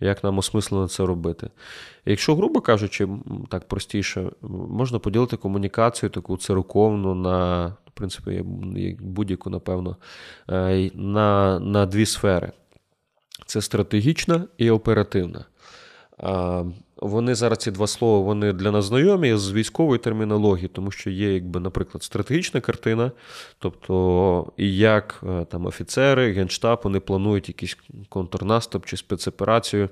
Як 0.00 0.24
нам 0.24 0.38
осмислено 0.38 0.88
це 0.88 1.06
робити? 1.06 1.50
Якщо, 2.04 2.36
грубо 2.36 2.60
кажучи, 2.60 3.08
так 3.48 3.68
простіше, 3.68 4.30
можна 4.68 4.98
поділити 4.98 5.36
комунікацію 5.36 6.10
таку 6.10 6.36
церковну 6.36 7.14
на, 7.14 7.66
в 7.66 7.90
принципі, 7.94 8.42
будь-яку, 9.00 9.50
напевно, 9.50 9.96
на, 10.94 11.60
на 11.60 11.86
дві 11.86 12.06
сфери 12.06 12.52
це 13.46 13.60
стратегічна 13.60 14.44
і 14.58 14.70
оперативна. 14.70 15.44
Вони 16.98 17.34
зараз 17.34 17.58
ці 17.58 17.70
два 17.70 17.86
слова 17.86 18.24
вони 18.24 18.52
для 18.52 18.70
нас 18.70 18.84
знайомі 18.84 19.36
з 19.36 19.52
військової 19.52 19.98
термінології, 19.98 20.68
тому 20.68 20.90
що 20.90 21.10
є, 21.10 21.34
якби, 21.34 21.60
наприклад, 21.60 22.02
стратегічна 22.02 22.60
картина, 22.60 23.12
тобто 23.58 24.52
і 24.56 24.76
як 24.76 25.20
е, 25.28 25.44
там 25.44 25.66
офіцери, 25.66 26.32
генштаб 26.32 26.80
вони 26.84 27.00
планують 27.00 27.48
якийсь 27.48 27.76
контрнаступ 28.08 28.86
чи 28.86 28.96
спецоперацію. 28.96 29.88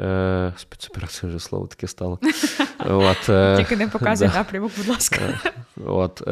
Е, 0.00 0.52
спецоперація 0.56 1.30
вже 1.30 1.40
слово 1.40 1.66
таке 1.66 1.86
стало. 1.86 2.18
От, 2.86 3.28
е, 3.28 3.56
Тільки 3.56 3.76
не 3.76 3.88
показуй 3.88 4.28
напрямок, 4.28 4.72
будь 4.76 4.88
ласка. 4.88 5.40
От, 5.86 6.22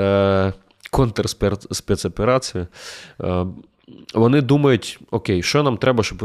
Контрспецоперацію. 0.90 2.66
Вони 4.14 4.40
думають, 4.40 4.98
окей, 5.10 5.42
що 5.42 5.62
нам 5.62 5.76
треба, 5.76 6.02
щоб 6.02 6.18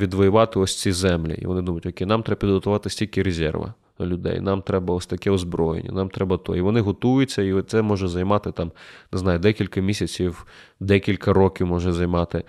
відвоювати 0.00 0.58
ось 0.58 0.80
ці 0.80 0.92
землі. 0.92 1.38
І 1.42 1.46
вони 1.46 1.62
думають, 1.62 1.86
окей, 1.86 2.06
нам 2.06 2.22
треба 2.22 2.38
підготувати 2.38 2.90
стільки 2.90 3.22
резерва 3.22 3.74
людей, 4.00 4.40
нам 4.40 4.62
треба 4.62 4.94
ось 4.94 5.06
таке 5.06 5.30
озброєння, 5.30 5.92
нам 5.92 6.08
треба 6.08 6.36
то. 6.36 6.56
І 6.56 6.60
вони 6.60 6.80
готуються, 6.80 7.42
і 7.42 7.62
це 7.62 7.82
може 7.82 8.08
займати 8.08 8.52
там, 8.52 8.72
не 9.12 9.18
знаю, 9.18 9.38
декілька 9.38 9.80
місяців, 9.80 10.46
декілька 10.80 11.32
років 11.32 11.66
може 11.66 11.92
займати. 11.92 12.44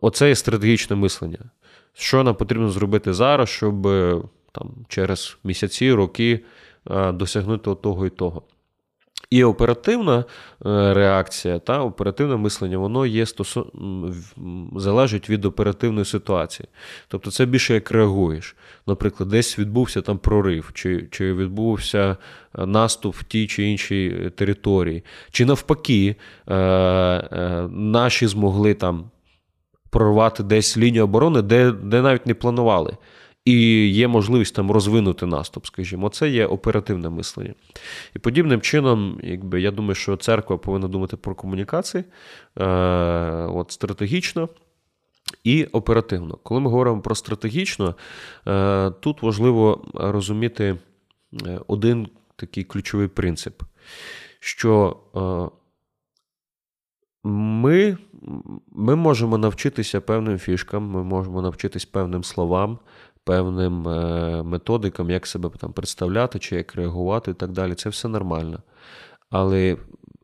Оце 0.00 0.28
є 0.28 0.34
стратегічне 0.34 0.96
мислення. 0.96 1.38
Що 1.92 2.22
нам 2.22 2.34
потрібно 2.34 2.70
зробити 2.70 3.12
зараз, 3.12 3.48
щоб 3.48 3.82
там, 4.52 4.70
через 4.88 5.38
місяці, 5.44 5.92
роки 5.92 6.40
досягнути 7.12 7.74
того 7.74 8.06
і 8.06 8.10
того. 8.10 8.42
І 9.30 9.44
оперативна 9.44 10.18
е, 10.18 10.24
реакція 10.94 11.58
та 11.58 11.82
оперативне 11.82 12.36
мислення, 12.36 12.78
воно 12.78 13.06
є 13.06 13.26
стосу... 13.26 13.72
залежить 14.76 15.30
від 15.30 15.44
оперативної 15.44 16.04
ситуації. 16.04 16.68
Тобто 17.08 17.30
це 17.30 17.46
більше 17.46 17.74
як 17.74 17.90
реагуєш. 17.90 18.56
Наприклад, 18.86 19.28
десь 19.28 19.58
відбувся 19.58 20.02
там 20.02 20.18
прорив, 20.18 20.70
чи 20.74 21.08
чи 21.10 21.34
відбувся 21.34 22.16
е, 22.58 22.66
наступ 22.66 23.14
в 23.14 23.22
тій 23.22 23.46
чи 23.46 23.62
іншій 23.62 24.20
е, 24.24 24.30
території, 24.30 25.04
чи 25.30 25.44
навпаки, 25.44 26.16
наші 27.70 28.26
змогли 28.26 28.74
там 28.74 29.10
прорвати 29.90 30.42
десь 30.42 30.78
лінію 30.78 31.04
оборони, 31.04 31.42
де, 31.42 31.72
де 31.72 32.02
навіть 32.02 32.26
не 32.26 32.34
планували 32.34 32.96
і 33.48 33.88
є 33.88 34.08
можливість 34.08 34.54
там 34.54 34.70
розвинути 34.70 35.26
наступ, 35.26 35.66
скажімо, 35.66 36.08
це 36.08 36.30
є 36.30 36.46
оперативне 36.46 37.10
мислення. 37.10 37.54
І 38.16 38.18
подібним 38.18 38.60
чином, 38.60 39.20
якби 39.22 39.60
я 39.60 39.70
думаю, 39.70 39.94
що 39.94 40.16
церква 40.16 40.56
повинна 40.56 40.88
думати 40.88 41.16
про 41.16 41.34
комунікації 41.34 42.04
е, 42.58 42.64
от 43.52 43.70
стратегічно. 43.70 44.48
І 45.44 45.64
оперативно. 45.64 46.38
Коли 46.42 46.60
ми 46.60 46.70
говоримо 46.70 47.00
про 47.00 47.14
стратегічно, 47.14 47.94
е, 48.46 48.90
тут 48.90 49.22
важливо 49.22 49.84
розуміти 49.94 50.76
е, 51.46 51.60
один 51.66 52.08
такий 52.36 52.64
ключовий 52.64 53.08
принцип, 53.08 53.62
що 54.40 54.96
ми 57.24 57.98
ми 58.72 58.96
можемо 58.96 59.38
навчитися 59.38 60.00
певним 60.00 60.38
фішкам, 60.38 60.90
ми 60.90 61.04
можемо 61.04 61.42
навчитись 61.42 61.84
певним 61.84 62.24
словам, 62.24 62.78
певним 63.28 63.88
е, 63.88 64.42
методикам, 64.42 65.10
як 65.10 65.26
себе 65.26 65.50
там 65.58 65.72
представляти, 65.72 66.38
чи 66.38 66.56
як 66.56 66.74
реагувати 66.74 67.30
і 67.30 67.34
так 67.34 67.50
далі. 67.50 67.74
Це 67.74 67.88
все 67.88 68.08
нормально. 68.08 68.62
Але 69.30 69.76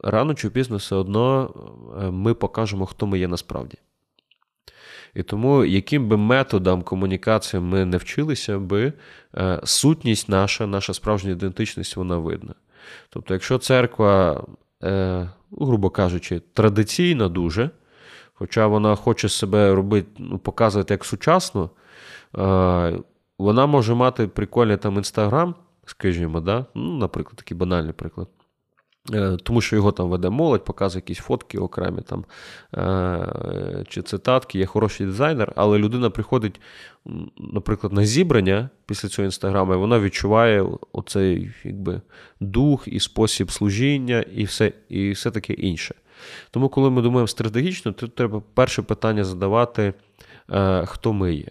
рано 0.03 0.35
чи 0.35 0.51
пізно 0.51 0.77
все 0.77 0.97
одно 0.97 1.55
е, 2.03 2.11
ми 2.11 2.35
покажемо, 2.35 2.87
хто 2.87 3.07
ми 3.07 3.19
є 3.19 3.29
насправді. 3.29 3.79
І 5.15 5.23
тому, 5.23 5.65
яким 5.65 6.09
би 6.09 6.17
методам 6.17 6.83
комунікації 6.83 7.61
ми 7.61 7.85
не 7.85 7.97
вчилися, 7.97 8.59
би 8.59 8.93
е, 9.37 9.61
сутність 9.65 10.29
наша, 10.29 10.67
наша 10.67 10.95
справжня 10.95 11.31
ідентичність, 11.31 11.97
вона 11.97 12.17
видна. 12.19 12.55
Тобто, 13.11 13.35
якщо 13.35 13.59
церква, 13.59 14.45
грубо 15.51 15.91
кажучи, 15.91 16.43
традиційна 16.53 17.29
дуже, 17.29 17.71
хоча 18.35 18.67
вона 18.67 18.95
хоче 18.97 19.29
себе 19.29 19.75
робити, 19.75 20.09
ну, 20.19 20.39
показувати 20.39 20.95
як 20.95 21.05
сучасно, 21.05 21.71
вона 23.39 23.67
може 23.67 23.95
мати 23.95 24.27
прикольний 24.27 24.77
там 24.77 24.97
інстаграм, 24.97 25.55
скажімо, 25.87 26.41
да? 26.41 26.67
ну, 26.75 26.99
наприклад, 26.99 27.37
такий 27.37 27.57
банальний 27.57 27.93
приклад. 27.93 28.29
Е, 29.13 29.37
тому 29.43 29.61
що 29.61 29.77
його 29.77 29.93
там 29.93 30.09
веде 30.09 30.31
молодь, 30.31 30.65
показує 30.65 31.03
якісь 31.07 31.19
фотки 31.19 31.59
окремі 31.59 32.03
там 32.03 32.25
е, 32.75 33.85
чи 33.89 34.03
цитатки, 34.03 34.59
є 34.59 34.67
хороший 34.67 35.07
дизайнер, 35.07 35.53
але 35.57 35.79
людина 35.79 36.11
приходить, 36.11 36.61
наприклад, 37.39 37.93
на 37.93 38.05
зібрання 38.05 38.71
після 38.87 39.09
цього 39.09 39.27
інстаграму, 39.27 39.75
і 39.75 39.77
вона 39.77 40.01
відчуває 40.01 40.67
оцей 40.93 41.53
якби, 41.65 42.01
дух 42.41 42.89
і 42.89 43.01
спосіб 43.01 43.51
служіння, 43.51 44.25
і 44.35 44.45
все 44.45 44.73
і 44.89 45.11
все 45.11 45.31
таке 45.31 45.53
інше. 45.53 45.95
Тому, 46.51 46.69
коли 46.69 46.91
ми 46.91 47.03
думаємо 47.03 47.27
стратегічно, 47.27 47.93
то 47.93 48.09
треба 48.09 48.43
перше 48.55 48.83
питання 48.83 49.25
задавати, 49.25 49.95
е, 50.51 50.87
хто 50.87 51.13
ми 51.13 51.35
є 51.35 51.49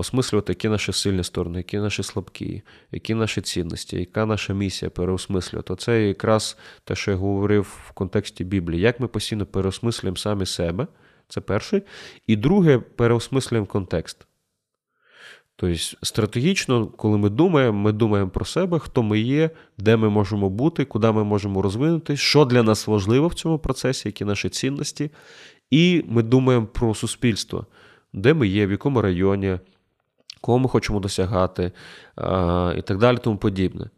осмислювати, 0.00 0.52
які 0.52 0.68
наші 0.68 0.92
сильні 0.92 1.24
сторони, 1.24 1.58
які 1.58 1.78
наші 1.78 2.02
слабкі, 2.02 2.62
які 2.92 3.14
наші 3.14 3.40
цінності, 3.40 3.98
яка 3.98 4.26
наша 4.26 4.52
місія 4.52 4.90
переосмислювати. 4.90 5.76
Це 5.76 6.02
якраз 6.02 6.56
те, 6.84 6.94
що 6.94 7.10
я 7.10 7.16
говорив 7.16 7.80
в 7.88 7.92
контексті 7.92 8.44
Біблії, 8.44 8.80
як 8.80 9.00
ми 9.00 9.08
постійно 9.08 9.46
переосмислюємо 9.46 10.16
самі 10.16 10.46
себе, 10.46 10.86
це 11.28 11.40
перше. 11.40 11.82
І 12.26 12.36
друге, 12.36 12.78
переосмислюємо 12.78 13.66
контекст. 13.66 14.26
Тобто, 15.56 15.76
стратегічно, 16.02 16.86
коли 16.86 17.18
ми 17.18 17.28
думаємо, 17.30 17.78
ми 17.78 17.92
думаємо 17.92 18.30
про 18.30 18.44
себе, 18.44 18.78
хто 18.78 19.02
ми 19.02 19.20
є, 19.20 19.50
де 19.78 19.96
ми 19.96 20.10
можемо 20.10 20.50
бути, 20.50 20.84
куди 20.84 21.12
ми 21.12 21.24
можемо 21.24 21.62
розвинутися, 21.62 22.22
що 22.22 22.44
для 22.44 22.62
нас 22.62 22.86
важливо 22.86 23.28
в 23.28 23.34
цьому 23.34 23.58
процесі, 23.58 24.08
які 24.08 24.24
наші 24.24 24.48
цінності. 24.48 25.10
І 25.70 26.04
ми 26.08 26.22
думаємо 26.22 26.66
про 26.66 26.94
суспільство, 26.94 27.66
де 28.12 28.34
ми 28.34 28.48
є, 28.48 28.66
в 28.66 28.70
якому 28.70 29.02
районі, 29.02 29.58
кого 30.40 30.58
ми 30.58 30.68
хочемо 30.68 31.00
досягати 31.00 31.72
і 32.76 32.82
так 32.82 32.98
далі, 32.98 33.18
тому 33.22 33.36
подібне. 33.36 33.90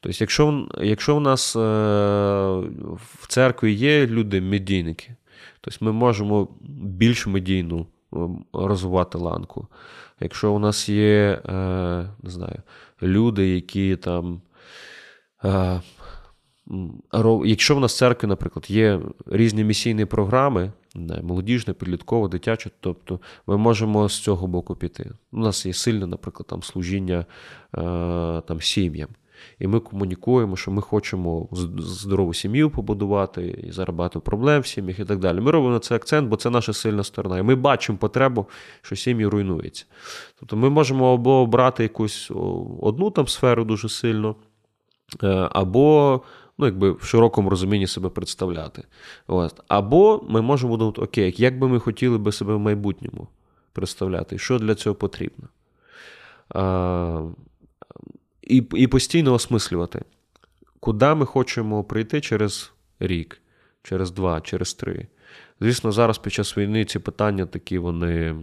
Тобто, 0.00 0.18
якщо 0.20 0.68
якщо 0.80 1.16
в 1.16 1.20
нас 1.20 1.56
е, 1.56 1.60
в 3.20 3.26
церкві 3.28 3.72
є 3.72 4.06
люди-медійники, 4.06 5.14
тобто 5.60 5.84
ми 5.84 5.92
можемо 5.92 6.48
більш 6.82 7.26
медійну 7.26 7.86
розвивати 8.52 9.18
ланку. 9.18 9.68
Якщо 10.20 10.52
у 10.52 10.58
нас 10.58 10.88
є 10.88 11.42
е, 11.46 11.52
не 12.22 12.30
знаю, 12.30 12.62
люди, 13.02 13.48
які 13.48 13.96
там 13.96 14.40
е, 15.44 15.80
Якщо 17.44 17.76
в 17.76 17.80
нас 17.80 17.94
в 17.94 17.98
церкві, 17.98 18.28
наприклад, 18.28 18.70
є 18.70 19.00
різні 19.26 19.64
місійні 19.64 20.04
програми, 20.04 20.72
молодіжне, 21.22 21.74
підліткове, 21.74 22.28
дитяче, 22.28 22.70
тобто 22.80 23.20
ми 23.46 23.56
можемо 23.56 24.08
з 24.08 24.18
цього 24.18 24.46
боку 24.46 24.76
піти. 24.76 25.10
У 25.32 25.38
нас 25.38 25.66
є 25.66 25.72
сильне, 25.72 26.06
наприклад, 26.06 26.46
там 26.46 26.62
служіння 26.62 27.18
е, 27.18 27.26
там, 28.46 28.60
сім'ям. 28.60 29.08
І 29.58 29.66
ми 29.66 29.80
комунікуємо, 29.80 30.56
що 30.56 30.70
ми 30.70 30.82
хочемо 30.82 31.48
здорову 31.78 32.34
сім'ю 32.34 32.70
побудувати 32.70 33.64
і 33.68 33.70
заробляти 33.70 34.18
проблем 34.18 34.62
в 34.62 34.66
сім'ях 34.66 34.98
і 34.98 35.04
так 35.04 35.18
далі. 35.18 35.40
Ми 35.40 35.50
робимо 35.50 35.72
на 35.72 35.80
це 35.80 35.94
акцент, 35.94 36.28
бо 36.28 36.36
це 36.36 36.50
наша 36.50 36.72
сильна 36.72 37.04
сторона. 37.04 37.38
І 37.38 37.42
ми 37.42 37.54
бачимо 37.54 37.98
потребу, 37.98 38.46
що 38.82 38.96
сім'ї 38.96 39.26
руйнуються. 39.26 39.84
Тобто 40.40 40.56
ми 40.56 40.70
можемо 40.70 41.14
або 41.14 41.30
обрати 41.30 41.82
якусь 41.82 42.30
одну 42.80 43.10
там 43.10 43.28
сферу 43.28 43.64
дуже 43.64 43.88
сильно, 43.88 44.36
е, 45.22 45.48
або 45.52 46.20
ну, 46.58 46.66
якби 46.66 46.92
в 46.92 47.02
широкому 47.02 47.50
розумінні 47.50 47.86
себе 47.86 48.08
представляти. 48.08 48.84
От. 49.26 49.60
Або 49.68 50.24
ми 50.28 50.42
можемо 50.42 50.76
думати, 50.76 51.00
окей, 51.00 51.34
як 51.38 51.58
би 51.58 51.68
ми 51.68 51.80
хотіли 51.80 52.18
би 52.18 52.32
себе 52.32 52.54
в 52.54 52.58
майбутньому 52.58 53.28
представляти, 53.72 54.38
що 54.38 54.58
для 54.58 54.74
цього 54.74 54.94
потрібно. 54.94 55.48
А, 56.48 57.22
І 58.42 58.56
і 58.56 58.86
постійно 58.86 59.34
осмислювати, 59.34 60.04
куди 60.80 61.14
ми 61.14 61.26
хочемо 61.26 61.84
прийти 61.84 62.20
через 62.20 62.72
рік, 63.00 63.40
через 63.82 64.10
два, 64.10 64.40
через 64.40 64.74
три. 64.74 65.06
Звісно, 65.60 65.92
зараз 65.92 66.18
під 66.18 66.32
час 66.32 66.58
війни 66.58 66.84
ці 66.84 66.98
питання 66.98 67.46
такі 67.46 67.78
вони 67.78 68.36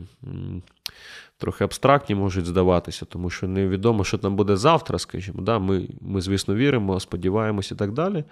трохи 1.42 1.64
абстрактні 1.64 2.16
можуть 2.16 2.46
здаватися, 2.46 3.06
тому 3.06 3.30
що 3.30 3.48
невідомо, 3.48 4.04
що 4.04 4.18
там 4.18 4.36
буде 4.36 4.58
завтра, 4.58 5.00
скажімо. 5.00 5.42
Да? 5.42 5.60
Ми, 5.60 5.88
ми 6.02 6.22
звісно, 6.22 6.56
віримо, 6.56 7.00
сподіваємося 7.00 7.76
і 7.76 7.78
так 7.78 7.92
далі. 7.92 8.24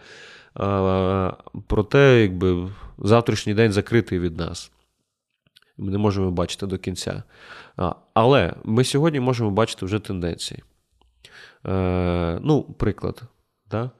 А, 0.53 1.33
Проте, 1.67 2.21
якби 2.21 2.69
завтрашній 2.97 3.53
день 3.53 3.71
закритий 3.71 4.19
від 4.19 4.37
нас. 4.37 4.71
Ми 5.77 5.91
не 5.91 5.97
можемо 5.97 6.31
бачити 6.31 6.67
до 6.67 6.77
кінця. 6.77 7.23
А, 7.77 7.93
Але 8.13 8.53
ми 8.63 8.83
сьогодні 8.83 9.19
можемо 9.19 9.51
бачити 9.51 9.85
вже 9.85 9.99
тенденції. 9.99 10.63
Е, 11.65 12.39
Ну, 12.41 12.63
приклад. 12.63 13.21
Да? 13.71 13.91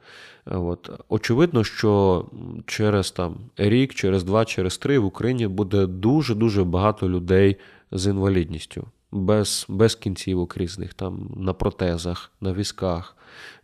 От. 0.46 0.90
Очевидно, 1.10 1.64
що 1.64 2.26
через 2.66 3.12
там, 3.12 3.36
рік, 3.58 3.94
через 3.94 4.24
два, 4.24 4.46
через 4.46 4.78
три 4.78 5.00
в 5.00 5.06
Україні 5.06 5.48
буде 5.48 5.86
дуже-дуже 5.86 6.64
багато 6.64 7.10
людей 7.10 7.58
з 7.92 8.08
інвалідністю 8.08 8.88
без 9.12 9.66
без 9.70 9.96
кінцівок 9.96 10.58
різних, 10.58 10.94
там 10.94 11.34
на 11.38 11.54
протезах, 11.54 12.32
на 12.42 12.54
візках. 12.54 13.16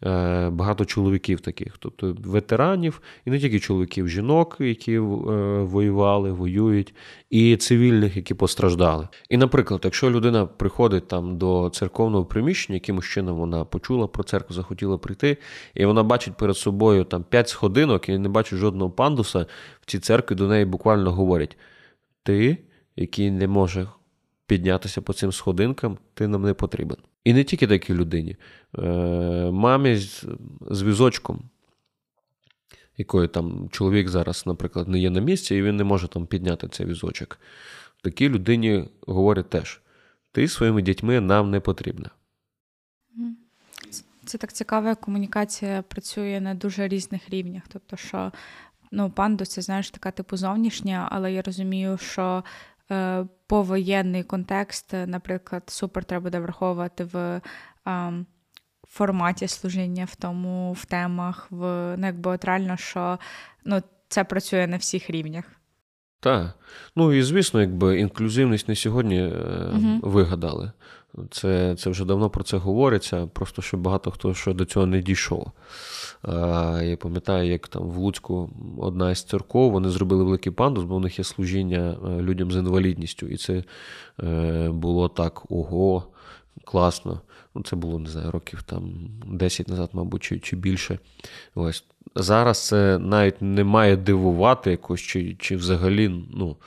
Е, 0.03 0.49
багато 0.49 0.85
чоловіків 0.85 1.41
таких, 1.41 1.77
тобто 1.77 2.15
ветеранів, 2.19 3.01
і 3.25 3.29
не 3.31 3.39
тільки 3.39 3.59
чоловіків, 3.59 4.09
жінок, 4.09 4.57
які 4.59 4.95
е, 4.95 4.99
воювали, 4.99 6.31
воюють, 6.31 6.93
і 7.29 7.57
цивільних, 7.57 8.15
які 8.15 8.33
постраждали. 8.33 9.07
І, 9.29 9.37
наприклад, 9.37 9.81
якщо 9.83 10.11
людина 10.11 10.45
приходить 10.45 11.07
там 11.07 11.37
до 11.37 11.69
церковного 11.73 12.25
приміщення, 12.25 12.75
якимось 12.75 13.05
чином 13.05 13.37
вона 13.37 13.65
почула 13.65 14.07
про 14.07 14.23
церкву, 14.23 14.55
захотіла 14.55 14.97
прийти, 14.97 15.37
і 15.73 15.85
вона 15.85 16.03
бачить 16.03 16.37
перед 16.37 16.57
собою 16.57 17.03
там 17.03 17.23
5 17.23 17.49
сходинок 17.49 18.09
і 18.09 18.17
не 18.17 18.29
бачить 18.29 18.59
жодного 18.59 18.91
пандуса, 18.91 19.45
в 19.81 19.85
цій 19.85 19.99
церкві 19.99 20.35
до 20.35 20.47
неї 20.47 20.65
буквально 20.65 21.11
говорять: 21.11 21.57
ти, 22.23 22.57
який 22.95 23.31
не 23.31 23.47
може 23.47 23.87
піднятися 24.47 25.01
по 25.01 25.13
цим 25.13 25.31
сходинкам, 25.31 25.97
ти 26.13 26.27
нам 26.27 26.41
не 26.41 26.53
потрібен. 26.53 26.97
І 27.23 27.33
не 27.33 27.43
тільки 27.43 27.67
такій 27.67 27.93
людині, 27.93 28.35
е, 28.77 28.81
мамі 29.51 29.95
з, 29.95 30.83
візочком, 30.83 31.41
якої 32.97 33.27
там 33.27 33.69
чоловік 33.71 34.09
зараз, 34.09 34.43
наприклад, 34.45 34.87
не 34.87 34.99
є 34.99 35.09
на 35.09 35.19
місці, 35.19 35.55
і 35.55 35.61
він 35.61 35.75
не 35.75 35.83
може 35.83 36.07
там 36.07 36.25
підняти 36.25 36.67
цей 36.67 36.85
візочок. 36.85 37.39
Такій 38.01 38.29
людині 38.29 38.89
говорять 39.07 39.49
теж: 39.49 39.81
ти 40.31 40.47
своїми 40.47 40.81
дітьми 40.81 41.21
нам 41.21 41.51
не 41.51 41.59
потрібна. 41.59 42.09
Це 44.25 44.37
так 44.37 44.53
цікаво, 44.53 44.87
як 44.87 45.01
комунікація 45.01 45.81
працює 45.81 46.41
на 46.41 46.53
дуже 46.53 46.87
різних 46.87 47.29
рівнях. 47.29 47.63
Тобто, 47.67 47.97
що 47.97 48.31
ну, 48.91 49.09
пандус 49.09 49.49
це 49.49 49.61
знаєш 49.61 49.89
така 49.89 50.11
типу 50.11 50.37
зовнішня, 50.37 51.07
але 51.11 51.33
я 51.33 51.41
розумію, 51.41 51.97
що 51.97 52.43
повоєнний 53.47 54.23
контекст, 54.23 54.93
наприклад, 54.93 55.63
супер 55.67 56.03
треба 56.03 56.23
буде 56.23 56.39
враховувати 56.39 57.03
в 57.03 57.41
форматі 58.87 59.47
служіння, 59.47 60.05
в 60.05 60.15
тому, 60.15 60.73
в 60.73 60.85
темах, 60.85 61.47
в 61.49 61.95
ну, 61.97 62.05
якби 62.05 62.31
от 62.31 62.45
реально, 62.45 62.77
що 62.77 63.19
ну, 63.65 63.81
це 64.07 64.23
працює 64.23 64.67
на 64.67 64.77
всіх 64.77 65.09
рівнях. 65.09 65.45
Так. 66.19 66.59
Ну 66.95 67.13
і 67.13 67.21
звісно, 67.21 67.61
якби 67.61 67.99
інклюзивність 67.99 68.67
не 68.67 68.75
сьогодні 68.75 69.23
угу. 69.23 69.99
вигадали. 70.01 70.71
Це 71.31 71.75
це 71.75 71.89
вже 71.89 72.05
давно 72.05 72.29
про 72.29 72.43
це 72.43 72.57
говориться, 72.57 73.27
просто 73.33 73.61
що 73.61 73.77
багато 73.77 74.11
хто 74.11 74.33
що 74.33 74.53
до 74.53 74.65
цього 74.65 74.85
не 74.85 75.01
дійшов. 75.01 75.51
Я 76.81 76.97
пам'ятаю, 77.01 77.49
як 77.51 77.67
там 77.67 77.83
в 77.83 77.97
Луцьку 77.97 78.49
одна 78.77 79.11
із 79.11 79.23
церков, 79.23 79.71
вони 79.71 79.89
зробили 79.89 80.23
великий 80.23 80.51
пандус, 80.51 80.83
бо 80.83 80.95
в 80.95 80.99
них 80.99 81.19
є 81.19 81.25
служіння 81.25 81.97
е, 82.05 82.21
людям 82.21 82.51
з 82.51 82.55
інвалідністю. 82.55 83.27
І 83.27 83.37
це 83.37 83.63
е, 84.23 84.69
було 84.69 85.09
так 85.09 85.51
ого, 85.51 86.03
класно. 86.63 87.21
Ну, 87.55 87.63
Це 87.63 87.75
було, 87.75 87.99
не 87.99 88.09
знаю, 88.09 88.31
років 88.31 88.63
там 88.63 88.93
10 89.25 89.67
назад, 89.67 89.89
мабуть, 89.93 90.23
чи 90.23 90.39
чи 90.39 90.55
більше. 90.55 90.99
Ось. 91.55 91.83
Зараз 92.15 92.67
це 92.67 92.97
навіть 92.99 93.41
не 93.41 93.63
має 93.63 93.97
дивувати 93.97 94.71
якось, 94.71 95.01
чи 95.01 95.35
чи 95.39 95.55
взагалі 95.55 96.09
ну, 96.33 96.57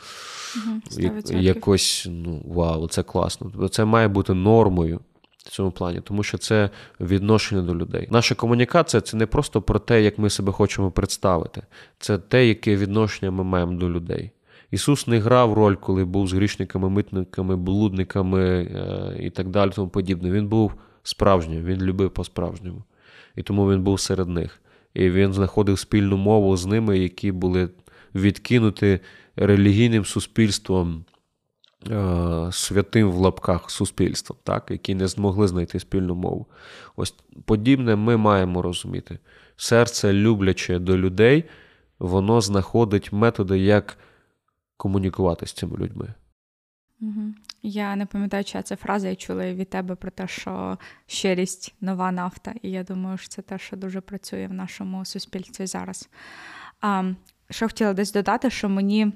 якось 1.30 2.06
ну, 2.10 2.42
вау, 2.46 2.88
це 2.88 3.02
класно. 3.02 3.68
Це 3.68 3.84
має 3.84 4.08
бути 4.08 4.34
нормою 4.34 5.00
в 5.38 5.50
цьому 5.50 5.70
плані, 5.70 6.00
тому 6.00 6.22
що 6.22 6.38
це 6.38 6.70
відношення 7.00 7.62
до 7.62 7.74
людей. 7.74 8.08
Наша 8.10 8.34
комунікація 8.34 9.00
це 9.00 9.16
не 9.16 9.26
просто 9.26 9.62
про 9.62 9.78
те, 9.78 10.02
як 10.02 10.18
ми 10.18 10.30
себе 10.30 10.52
хочемо 10.52 10.90
представити, 10.90 11.62
це 11.98 12.18
те, 12.18 12.46
яке 12.46 12.76
відношення 12.76 13.30
ми 13.30 13.44
маємо 13.44 13.72
до 13.72 13.90
людей. 13.90 14.30
Ісус 14.70 15.06
не 15.06 15.18
грав 15.18 15.52
роль, 15.52 15.74
коли 15.74 16.04
був 16.04 16.28
з 16.28 16.32
грішниками, 16.32 16.90
митниками, 16.90 17.56
блудниками 17.56 18.42
е, 18.42 19.16
і 19.20 19.30
так 19.30 19.48
далі. 19.48 19.70
тому 19.74 19.88
подібне. 19.88 20.30
Він 20.30 20.48
був 20.48 20.74
справжнім, 21.02 21.64
він 21.64 21.82
любив 21.82 22.10
по-справжньому. 22.10 22.82
І 23.36 23.42
тому 23.42 23.70
він 23.70 23.82
був 23.82 24.00
серед 24.00 24.28
них. 24.28 24.60
І 24.94 25.10
він 25.10 25.32
знаходив 25.32 25.78
спільну 25.78 26.16
мову 26.16 26.56
з 26.56 26.66
ними, 26.66 26.98
які 26.98 27.32
були 27.32 27.68
відкинуті 28.14 29.00
релігійним 29.36 30.04
суспільством 30.04 31.04
е, 31.90 32.48
святим 32.52 33.10
в 33.10 33.16
лапках 33.16 33.70
суспільством, 33.70 34.38
так, 34.42 34.66
які 34.70 34.94
не 34.94 35.08
змогли 35.08 35.48
знайти 35.48 35.80
спільну 35.80 36.14
мову. 36.14 36.46
Ось 36.96 37.14
подібне 37.44 37.96
ми 37.96 38.16
маємо 38.16 38.62
розуміти. 38.62 39.18
Серце, 39.56 40.12
любляче 40.12 40.78
до 40.78 40.98
людей, 40.98 41.44
воно 41.98 42.40
знаходить 42.40 43.12
методи, 43.12 43.58
як 43.58 43.98
комунікувати 44.78 45.46
з 45.46 45.52
цими 45.52 45.76
людьми. 45.76 46.14
Я 47.62 47.96
не 47.96 48.06
пам'ятаю, 48.06 48.44
чия 48.44 48.62
це 48.62 48.76
фраза, 48.76 49.08
я 49.08 49.16
чула 49.16 49.52
від 49.52 49.70
тебе 49.70 49.94
про 49.94 50.10
те, 50.10 50.28
що 50.28 50.78
щирість 51.06 51.74
нова 51.80 52.12
нафта. 52.12 52.54
І 52.62 52.70
я 52.70 52.82
думаю, 52.82 53.18
що 53.18 53.28
це 53.28 53.42
те, 53.42 53.58
що 53.58 53.76
дуже 53.76 54.00
працює 54.00 54.46
в 54.46 54.52
нашому 54.52 55.04
суспільстві 55.04 55.66
зараз. 55.66 56.08
А, 56.80 57.12
Що 57.50 57.66
хотіла 57.66 57.92
десь 57.92 58.12
додати, 58.12 58.50
що 58.50 58.68
мені. 58.68 59.12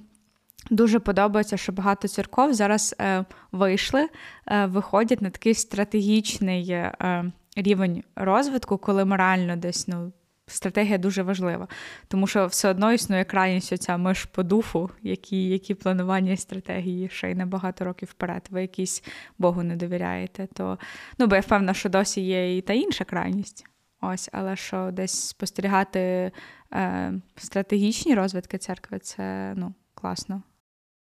Дуже 0.70 0.98
подобається, 0.98 1.56
що 1.56 1.72
багато 1.72 2.08
церков 2.08 2.54
зараз 2.54 2.94
е, 3.00 3.24
вийшли, 3.52 4.08
е, 4.46 4.66
виходять 4.66 5.22
на 5.22 5.30
такий 5.30 5.54
стратегічний 5.54 6.70
е, 6.70 7.32
рівень 7.56 8.04
розвитку, 8.16 8.78
коли 8.78 9.04
морально 9.04 9.56
десь 9.56 9.88
ну, 9.88 10.12
стратегія 10.52 10.98
дуже 10.98 11.22
важлива, 11.22 11.68
тому 12.08 12.26
що 12.26 12.46
все 12.46 12.68
одно 12.68 12.92
існує 12.92 13.24
крайність 13.24 13.72
оця 13.72 13.96
миш 13.96 14.24
по 14.24 14.42
дуфу, 14.42 14.90
які 15.02 15.48
які 15.48 15.74
планування 15.74 16.32
і 16.32 16.36
стратегії 16.36 17.08
ще 17.08 17.30
й 17.30 17.34
на 17.34 17.46
багато 17.46 17.84
років 17.84 18.08
вперед. 18.08 18.48
Ви 18.50 18.62
якісь 18.62 19.04
Богу 19.38 19.62
не 19.62 19.76
довіряєте. 19.76 20.48
То 20.54 20.78
ну 21.18 21.26
бо 21.26 21.34
я 21.34 21.40
впевнена, 21.40 21.74
що 21.74 21.88
досі 21.88 22.20
є 22.20 22.56
і 22.56 22.60
та 22.60 22.72
інша 22.72 23.04
крайність. 23.04 23.66
Ось, 24.00 24.28
але 24.32 24.56
що 24.56 24.90
десь 24.92 25.28
спостерігати 25.28 26.32
е, 26.72 27.12
стратегічні 27.36 28.14
розвитки 28.14 28.58
церкви, 28.58 28.98
це 28.98 29.54
ну 29.56 29.74
класно. 29.94 30.42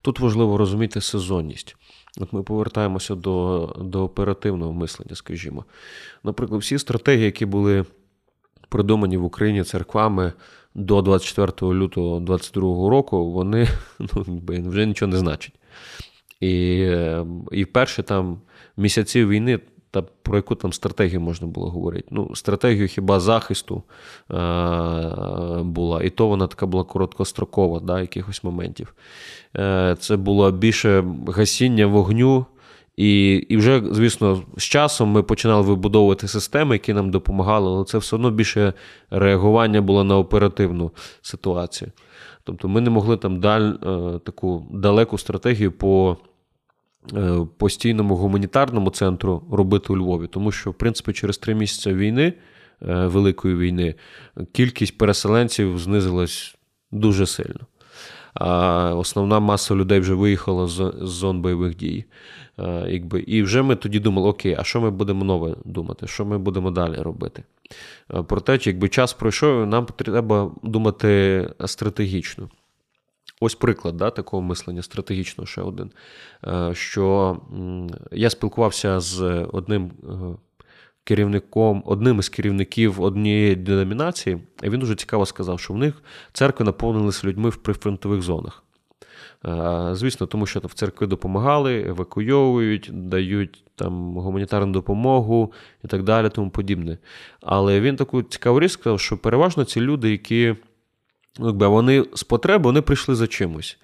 Тут 0.02 0.20
важливо 0.20 0.58
розуміти 0.58 1.02
сезонність. 1.02 1.76
От 2.18 2.34
ми 2.34 2.44
повертаємося 2.44 3.16
до 3.16 3.68
до 3.82 4.04
оперативного 4.04 4.74
мислення, 4.74 5.16
скажімо. 5.16 5.66
Наприклад, 6.24 6.62
всі 6.62 6.80
стратегії, 6.80 7.26
які 7.26 7.46
були 7.46 7.86
придумані 8.74 9.18
в 9.18 9.24
Україні 9.24 9.64
церквами 9.64 10.34
до 10.76 11.02
24 11.02 11.74
лютого 11.74 12.20
2022 12.20 12.90
року, 12.90 13.32
вони 13.32 13.68
ну, 14.00 14.42
вже 14.48 14.86
нічого 14.86 15.12
не 15.12 15.18
значать. 15.18 15.54
І 16.40 16.88
і 17.52 17.66
перші 17.66 18.04
там 18.04 18.42
місяці 18.78 19.26
війни, 19.26 19.60
та 19.92 20.02
про 20.02 20.36
яку 20.36 20.56
там 20.56 20.74
стратегію 20.74 21.22
можна 21.22 21.48
було 21.48 21.70
говорити? 21.70 22.08
Ну, 22.12 22.36
Стратегію 22.36 22.88
хіба 22.88 23.20
захисту 23.20 23.84
е, 24.32 24.34
була, 25.64 26.04
і 26.04 26.10
то 26.10 26.28
вона 26.28 26.48
така 26.48 26.66
була 26.66 26.84
короткострокова, 26.84 27.80
да, 27.80 28.02
якихось 28.02 28.44
моментів. 28.44 28.94
Е, 29.58 29.96
Це 30.00 30.18
було 30.18 30.52
більше 30.52 31.04
гасіння 31.28 31.88
вогню. 31.88 32.46
І 32.98 33.34
і 33.50 33.58
вже, 33.58 33.84
звісно, 33.92 34.44
з 34.58 34.64
часом 34.64 35.10
ми 35.10 35.24
починали 35.24 35.62
вибудовувати 35.62 36.28
системи, 36.28 36.76
які 36.76 36.94
нам 36.94 37.12
допомагали, 37.12 37.72
але 37.72 37.86
це 37.86 37.98
все 37.98 38.16
одно 38.16 38.32
більше 38.32 38.74
реагування 39.10 39.82
було 39.82 40.04
на 40.04 40.18
оперативну 40.18 40.92
ситуацію. 41.22 41.92
Тобто 42.44 42.68
ми 42.68 42.82
не 42.82 42.90
могли 42.90 43.18
там 43.18 43.40
даль, 43.40 43.74
е, 43.74 44.20
таку 44.20 44.66
далеку 44.74 45.18
стратегію 45.18 45.72
по 45.72 46.18
е, 47.14 47.48
постійному 47.58 48.16
гуманітарному 48.16 48.90
центру 48.90 49.44
робити 49.52 49.94
у 49.94 49.98
Львові, 49.98 50.28
тому 50.28 50.52
що, 50.52 50.72
в 50.72 50.74
принципі, 50.74 51.14
через 51.14 51.38
три 51.38 51.56
місяці 51.56 51.94
війни, 51.94 52.34
е, 52.82 53.06
Великої 53.06 53.56
війни, 53.56 53.96
кількість 54.52 54.98
переселенців 54.98 55.80
знизилась 55.80 56.56
дуже 56.92 57.26
сильно. 57.26 57.60
А 58.34 58.96
Основна 58.96 59.40
маса 59.40 59.76
людей 59.76 60.00
вже 60.00 60.14
виїхала 60.14 60.68
з 60.68 60.94
зон 61.02 61.42
бойових 61.42 61.76
дій. 61.76 62.06
Якби, 62.88 63.22
І 63.22 63.44
вже 63.44 63.62
ми 63.62 63.76
тоді 63.76 64.00
думали, 64.00 64.30
окей, 64.30 64.56
а 64.60 64.64
що 64.64 64.82
ми 64.82 64.92
будемо 64.92 65.26
нове 65.26 65.56
думати, 65.66 66.08
що 66.08 66.26
ми 66.26 66.38
будемо 66.38 66.72
далі 66.72 66.96
робити? 66.96 67.44
Проте, 68.28 68.60
якби 68.62 68.90
час 68.90 69.14
пройшов, 69.14 69.68
нам 69.68 69.86
треба 69.86 70.52
думати 70.64 71.50
стратегічно. 71.66 72.50
Ось 73.42 73.56
приклад 73.56 73.98
да, 73.98 74.10
такого 74.10 74.44
мислення 74.44 74.82
стратегічного 74.82 75.48
ще 75.48 75.62
один. 75.62 75.92
Що 76.72 77.38
я 78.12 78.30
спілкувався 78.30 79.00
з 79.00 79.22
одним 79.54 79.92
керівником, 81.04 81.84
одним 81.86 82.20
із 82.20 82.30
керівників 82.30 83.02
однієї 83.02 83.56
деномінації, 83.56 84.38
і 84.64 84.70
він 84.70 84.80
дуже 84.80 84.96
цікаво 84.96 85.26
сказав, 85.26 85.60
що 85.60 85.74
в 85.74 85.78
них 85.78 86.04
церкви 86.34 86.66
наповнилися 86.66 87.28
людьми 87.28 87.50
в 87.50 87.56
прифронтових 87.56 88.22
зонах. 88.22 88.64
Звісно, 89.92 90.28
тому 90.28 90.46
що 90.46 90.60
в 90.60 90.74
церкви 90.74 91.08
допомагали, 91.08 91.82
евакуйовують, 91.88 92.90
дають 92.94 93.64
там 93.76 94.18
гуманітарну 94.18 94.74
допомогу 94.74 95.54
і 95.84 95.88
так 95.88 96.04
далі, 96.04 96.30
тому 96.30 96.50
подібне. 96.50 96.98
Але 97.42 97.82
він 97.82 97.96
таку 97.96 98.24
цікаву 98.24 98.60
річ 98.60 98.72
сказав, 98.72 99.00
що 99.00 99.18
переважно 99.18 99.66
ці 99.66 99.82
люди, 99.82 100.12
які 100.12 100.56
ну, 101.40 101.48
якби, 101.48 101.68
вони 101.68 102.06
з 102.14 102.24
потреби 102.24 102.64
вони 102.64 102.82
прийшли 102.82 103.16
за 103.16 103.28
чимось. 103.28 103.78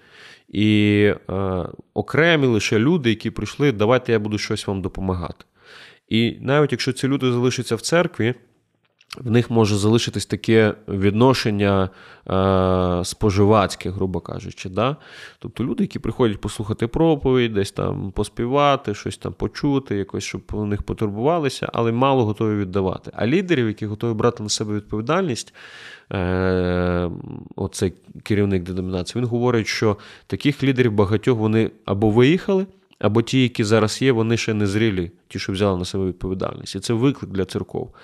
І 0.48 1.14
е, 1.30 1.66
окремі 1.94 2.46
лише 2.46 2.78
люди, 2.78 3.10
які 3.10 3.30
прийшли, 3.30 3.72
давайте 3.72 4.12
я 4.12 4.18
буду 4.18 4.38
щось 4.38 4.66
вам 4.66 4.82
допомагати. 4.82 5.44
І 6.10 6.36
навіть 6.40 6.72
якщо 6.72 6.92
ці 6.92 7.08
люди 7.08 7.32
залишаться 7.32 7.76
в 7.76 7.80
церкві, 7.80 8.34
в 9.18 9.30
них 9.30 9.50
може 9.50 9.76
залишитись 9.76 10.26
таке 10.26 10.74
відношення 10.88 11.90
е, 12.30 13.04
споживацьке, 13.04 13.90
грубо 13.90 14.20
кажучи. 14.20 14.68
Да? 14.68 14.96
Тобто 15.38 15.64
люди, 15.64 15.84
які 15.84 15.98
приходять 15.98 16.40
послухати 16.40 16.86
проповідь, 16.86 17.54
десь 17.54 17.72
там 17.72 18.12
поспівати, 18.12 18.94
щось 18.94 19.16
там 19.16 19.32
почути, 19.32 19.96
якось, 19.96 20.24
щоб 20.24 20.42
у 20.52 20.66
них 20.66 20.82
потурбувалися, 20.82 21.70
але 21.72 21.92
мало 21.92 22.24
готові 22.24 22.60
віддавати. 22.60 23.10
А 23.14 23.26
лідерів, 23.26 23.66
які 23.66 23.86
готові 23.86 24.14
брати 24.14 24.42
на 24.42 24.48
себе 24.48 24.74
відповідальність, 24.74 25.54
е, 26.12 27.10
оцей 27.56 27.92
керівник 28.22 28.62
деномінації, 28.62 29.22
він 29.22 29.28
говорить, 29.28 29.66
що 29.66 29.96
таких 30.26 30.62
лідерів 30.62 30.92
багатьох 30.92 31.38
вони 31.38 31.70
або 31.84 32.10
виїхали. 32.10 32.66
Або 33.00 33.22
ті, 33.22 33.42
які 33.42 33.64
зараз 33.64 34.02
є, 34.02 34.12
вони 34.12 34.36
ще 34.36 34.54
не 34.54 34.66
зрілі, 34.66 35.10
ті, 35.28 35.38
що 35.38 35.52
взяли 35.52 35.78
на 35.78 35.84
себе 35.84 36.06
відповідальність. 36.06 36.74
І 36.74 36.80
це 36.80 36.92
виклик 36.92 37.30
для 37.30 37.44
церков. 37.44 37.94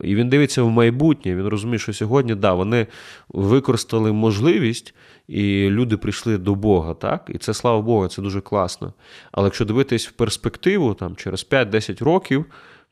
І 0.00 0.14
він 0.14 0.28
дивиться 0.28 0.62
в 0.62 0.70
майбутнє, 0.70 1.34
він 1.34 1.46
розуміє, 1.46 1.78
що 1.78 1.92
сьогодні 1.92 2.34
да, 2.34 2.52
вони 2.52 2.86
використали 3.28 4.12
можливість, 4.12 4.94
і 5.28 5.68
люди 5.70 5.96
прийшли 5.96 6.38
до 6.38 6.54
Бога. 6.54 6.94
так? 6.94 7.30
І 7.34 7.38
це 7.38 7.54
слава 7.54 7.82
Богу, 7.82 8.08
це 8.08 8.22
дуже 8.22 8.40
класно. 8.40 8.92
Але 9.32 9.46
якщо 9.46 9.64
дивитись 9.64 10.08
в 10.08 10.12
перспективу, 10.12 10.94
там, 10.94 11.16
через 11.16 11.48
5-10 11.50 12.04
років, 12.04 12.44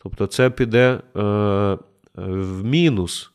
тобто 0.03 0.27
це 0.27 0.51
піде 0.51 1.01
е, 1.17 1.21
в 2.15 2.65
мінус. 2.65 3.31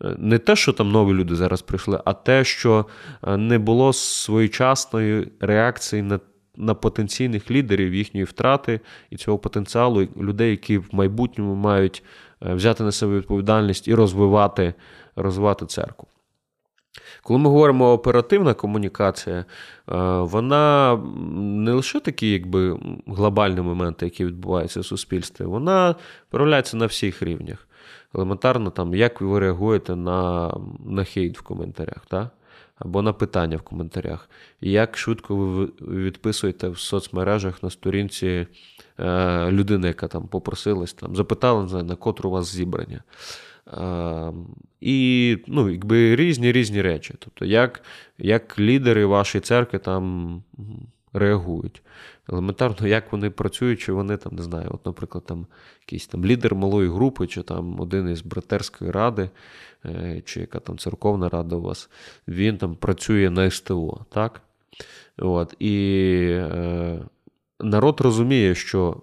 Не 0.00 0.38
те, 0.38 0.56
що 0.56 0.72
там 0.72 0.90
нові 0.90 1.12
люди 1.12 1.36
зараз 1.36 1.62
прийшли, 1.62 2.00
а 2.04 2.12
те, 2.12 2.44
що 2.44 2.86
е, 3.22 3.36
не 3.36 3.58
було 3.58 3.92
своєчасної 3.92 5.28
реакції 5.40 6.02
на 6.02 6.20
на 6.58 6.74
потенційних 6.74 7.50
лідерів 7.50 7.94
їхньої 7.94 8.24
втрати 8.24 8.80
і 9.10 9.16
цього 9.16 9.38
потенціалу 9.38 10.08
людей, 10.16 10.50
які 10.50 10.78
в 10.78 10.88
майбутньому 10.92 11.54
мають 11.54 12.02
е, 12.46 12.54
взяти 12.54 12.84
на 12.84 12.92
себе 12.92 13.16
відповідальність 13.16 13.88
і 13.88 13.94
розвивати, 13.94 14.74
розвивати 15.16 15.66
церкву. 15.66 16.08
Коли 17.22 17.38
ми 17.38 17.50
говоримо 17.50 17.92
оперативна 17.92 18.54
комунікація, 18.54 19.36
е, 19.36 19.44
вона 20.18 20.96
не 21.36 21.72
лише 21.72 22.00
такі 22.00 22.30
якби, 22.30 22.78
глобальні 23.06 23.60
моменти, 23.60 24.06
які 24.06 24.24
відбуваються 24.24 24.80
в 24.80 24.84
суспільстві, 24.84 25.44
вона 25.44 25.94
проявляється 26.30 26.76
на 26.76 26.86
всіх 26.86 27.22
рівнях. 27.22 27.68
Елементарно, 28.14 28.70
там, 28.70 28.94
як 28.94 29.20
ви 29.20 29.38
реагуєте 29.38 29.96
на 29.96 30.52
на 30.86 31.04
хейт 31.04 31.38
в 31.38 31.42
коментарях. 31.42 32.06
Так? 32.08 32.28
Або 32.78 33.02
на 33.02 33.12
питання 33.12 33.56
в 33.56 33.62
коментарях. 33.62 34.30
Як 34.60 34.98
швидко 34.98 35.36
ви 35.36 35.66
відписуєте 35.80 36.68
в 36.68 36.78
соцмережах 36.78 37.62
на 37.62 37.70
сторінці 37.70 38.46
е, 38.98 39.50
людини, 39.50 39.88
яка 39.88 40.08
там 40.08 40.28
попросилась, 40.28 40.92
там, 40.92 41.16
запитала, 41.16 41.82
на 41.82 41.96
котру 41.96 42.30
у 42.30 42.32
вас 42.32 42.54
зібрання. 42.54 43.02
Е, 43.72 44.32
і 44.80 45.38
ну, 45.46 45.70
якби 45.70 46.16
різні 46.16 46.52
різні 46.52 46.82
речі. 46.82 47.14
Тобто, 47.18 47.44
як 47.44 47.82
як 48.18 48.58
лідери 48.58 49.06
вашої 49.06 49.42
церкви 49.42 49.78
там 49.78 50.42
реагують. 51.12 51.82
Елементарно, 52.28 52.88
як 52.88 53.12
вони 53.12 53.30
працюють, 53.30 53.80
чи 53.80 53.92
вони 53.92 54.16
там, 54.16 54.34
не 54.36 54.42
знаю, 54.42 54.70
от, 54.70 54.86
наприклад, 54.86 55.24
там 55.26 55.46
якийсь 55.80 56.06
там 56.06 56.26
лідер 56.26 56.54
малої 56.54 56.88
групи, 56.88 57.26
чи 57.26 57.42
там 57.42 57.80
один 57.80 58.08
із 58.08 58.22
братерської 58.22 58.90
ради, 58.90 59.30
е, 59.84 60.22
чи 60.24 60.40
яка 60.40 60.58
там 60.58 60.78
церковна 60.78 61.28
рада 61.28 61.56
у 61.56 61.60
вас, 61.60 61.90
він 62.28 62.58
там 62.58 62.74
працює 62.74 63.30
на 63.30 63.50
СТО. 63.50 64.06
так? 64.10 64.42
От, 65.18 65.54
І 65.58 66.26
е, 66.30 66.98
народ 67.60 68.00
розуміє, 68.00 68.54
що 68.54 68.96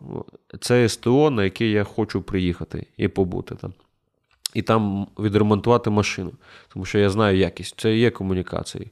це 0.59 0.89
СТО, 0.89 1.29
на 1.29 1.43
яке 1.43 1.67
я 1.67 1.83
хочу 1.83 2.21
приїхати 2.21 2.87
і 2.97 3.07
побути 3.07 3.55
там. 3.55 3.73
І 4.55 4.61
там 4.61 5.07
відремонтувати 5.19 5.89
машину. 5.89 6.31
Тому 6.73 6.85
що 6.85 6.99
я 6.99 7.09
знаю 7.09 7.37
якість, 7.37 7.79
це 7.79 7.97
є 7.97 8.11
комунікації. 8.11 8.91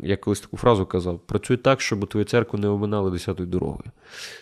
Я 0.00 0.18
колись 0.20 0.40
таку 0.40 0.56
фразу 0.56 0.86
казав: 0.86 1.18
працюй 1.18 1.56
так, 1.56 1.80
щоб 1.80 2.08
твою 2.08 2.24
церкву 2.24 2.58
не 2.58 2.68
оминали 2.68 3.10
десятою 3.10 3.48
дорогою. 3.48 3.90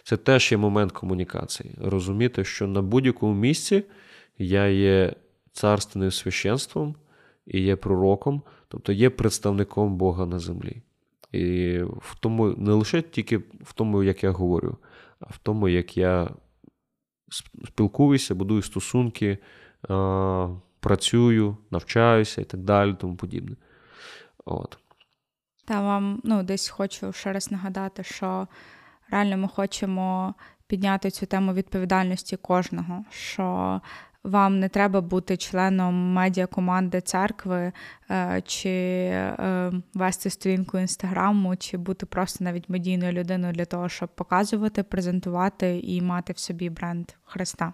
Це 0.05 0.17
теж 0.17 0.53
є 0.53 0.59
момент 0.59 0.93
комунікації. 0.93 1.75
Розуміти, 1.83 2.45
що 2.45 2.67
на 2.67 2.83
будь-якому 2.83 3.35
місці 3.35 3.85
я 4.39 4.67
є 4.67 5.15
царственним 5.53 6.11
священством 6.11 6.95
і 7.47 7.61
є 7.61 7.77
пророком, 7.77 8.43
тобто 8.69 8.93
є 8.93 9.11
представником 9.11 9.97
Бога 9.97 10.27
на 10.27 10.39
землі. 10.39 10.83
І 11.33 11.79
в 11.83 12.17
тому 12.21 12.47
не 12.47 12.73
лише 12.73 13.03
тільки 13.03 13.39
в 13.39 13.73
тому, 13.75 14.03
як 14.03 14.25
я 14.25 14.31
говорю, 14.31 14.77
а 15.21 15.27
в 15.27 15.39
тому, 15.39 15.69
як 15.69 15.97
я 15.97 16.31
спілкуюся, 17.65 18.35
будую 18.35 18.63
стосунки, 18.63 19.39
працюю, 20.81 21.57
навчаюся 21.71 22.41
і 22.41 22.45
так 22.45 22.61
далі, 22.61 22.95
тому 23.01 23.17
подібне. 23.17 23.57
От. 24.45 24.79
Та 25.65 25.81
вам 25.81 26.21
ну, 26.25 26.43
десь 26.43 26.69
хочу 26.69 27.13
ще 27.13 27.33
раз 27.33 27.51
нагадати, 27.51 28.03
що 28.03 28.49
реально 29.11 29.37
ми 29.37 29.49
хочемо 29.49 30.35
підняти 30.67 31.11
цю 31.11 31.27
тему 31.27 31.53
відповідальності 31.53 32.37
кожного. 32.37 33.05
що 33.11 33.81
вам 34.27 34.61
не 34.61 34.69
треба 34.69 35.01
бути 35.01 35.37
членом 35.37 36.13
медіакоманди 36.13 37.01
церкви, 37.01 37.73
е, 38.11 38.43
чи 38.47 38.71
е, 38.71 39.73
вести 39.95 40.31
сторінку 40.31 40.79
інстаграму, 40.79 41.57
чи 41.57 41.77
бути 41.77 42.07
просто 42.07 42.45
навіть 42.45 42.69
медійною 42.69 43.13
людиною 43.13 43.53
для 43.53 43.65
того, 43.65 43.89
щоб 43.89 44.09
показувати, 44.09 44.83
презентувати 44.83 45.81
і 45.85 46.03
мати 46.03 46.33
в 46.33 46.39
собі 46.39 46.71
бренд 46.71 47.07
Христа. 47.25 47.73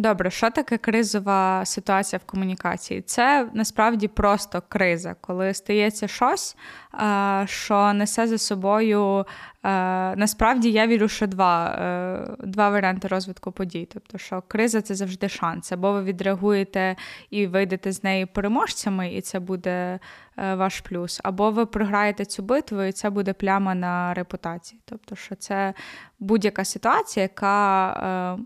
Добре, 0.00 0.30
що 0.30 0.50
таке 0.50 0.78
кризова 0.78 1.64
ситуація 1.64 2.20
в 2.24 2.30
комунікації? 2.30 3.02
Це 3.02 3.48
насправді 3.54 4.08
просто 4.08 4.62
криза, 4.68 5.16
коли 5.20 5.54
стається 5.54 6.08
щось, 6.08 6.56
е, 6.94 7.44
що 7.46 7.92
несе 7.92 8.26
за 8.26 8.38
собою. 8.38 9.18
Е, 9.20 9.26
насправді 10.16 10.70
я 10.70 10.86
вірю, 10.86 11.08
що 11.08 11.26
два 11.26 11.66
е, 11.66 12.46
два 12.46 12.70
варіанти 12.70 13.08
розвитку 13.08 13.52
подій. 13.52 13.88
Тобто, 13.92 14.18
що 14.18 14.42
криза 14.48 14.82
це 14.82 14.94
завжди 14.94 15.28
шанс. 15.28 15.72
Або 15.72 15.92
ви 15.92 16.02
відреагуєте 16.02 16.96
і 17.30 17.46
вийдете 17.46 17.92
з 17.92 18.04
неї 18.04 18.26
переможцями, 18.26 19.14
і 19.14 19.20
це 19.20 19.40
буде 19.40 19.98
ваш 20.36 20.80
плюс, 20.80 21.20
або 21.24 21.50
ви 21.50 21.66
програєте 21.66 22.24
цю 22.24 22.42
битву, 22.42 22.82
і 22.82 22.92
це 22.92 23.10
буде 23.10 23.32
пляма 23.32 23.74
на 23.74 24.14
репутації. 24.14 24.80
Тобто, 24.84 25.16
що 25.16 25.34
це 25.34 25.74
будь-яка 26.18 26.64
ситуація, 26.64 27.22
яка 27.22 28.38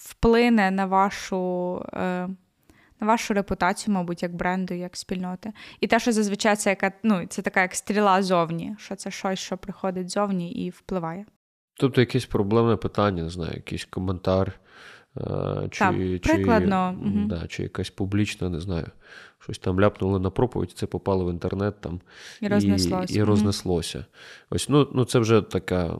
вплине 0.00 0.70
на 0.70 0.86
вашу 0.86 1.76
е, 1.92 2.28
на 3.00 3.06
вашу 3.06 3.34
репутацію, 3.34 3.94
мабуть, 3.94 4.22
як 4.22 4.34
бренду, 4.34 4.74
як 4.74 4.96
спільноти. 4.96 5.52
І 5.80 5.86
те, 5.86 6.00
що 6.00 6.12
зазвичай 6.12 6.56
це 6.56 6.70
яка, 6.70 6.92
ну, 7.02 7.26
це 7.26 7.42
така 7.42 7.62
як 7.62 7.74
стріла 7.74 8.22
зовні, 8.22 8.76
що 8.78 8.96
це 8.96 9.10
щось, 9.10 9.38
що 9.38 9.56
приходить 9.56 10.10
зовні 10.10 10.52
і 10.52 10.70
впливає. 10.70 11.26
Тобто 11.74 12.00
якесь 12.00 12.26
проблемне 12.26 12.76
питання, 12.76 13.22
не 13.22 13.30
знаю, 13.30 13.52
якийсь 13.54 13.84
коментар. 13.84 14.60
Е, 15.16 15.68
чи, 15.70 15.78
так, 15.78 15.96
прикладно. 16.22 16.98
Чи, 17.02 17.08
угу. 17.08 17.26
да, 17.28 17.46
чи 17.46 17.62
якась 17.62 17.90
публічна, 17.90 18.48
не 18.48 18.60
знаю, 18.60 18.86
щось 19.38 19.58
там 19.58 19.80
ляпнули 19.80 20.20
на 20.20 20.30
проповідь, 20.30 20.70
це 20.70 20.86
попало 20.86 21.24
в 21.24 21.30
інтернет 21.30 21.80
там 21.80 22.00
і 22.40 22.48
рознеслося. 22.48 23.14
І, 23.14 23.16
і 23.16 23.22
рознеслося. 23.22 24.04
Ось, 24.50 24.68
ну, 24.68 24.88
ну 24.94 25.04
Це 25.04 25.18
вже 25.18 25.42
така 25.42 25.86
е, 25.86 25.96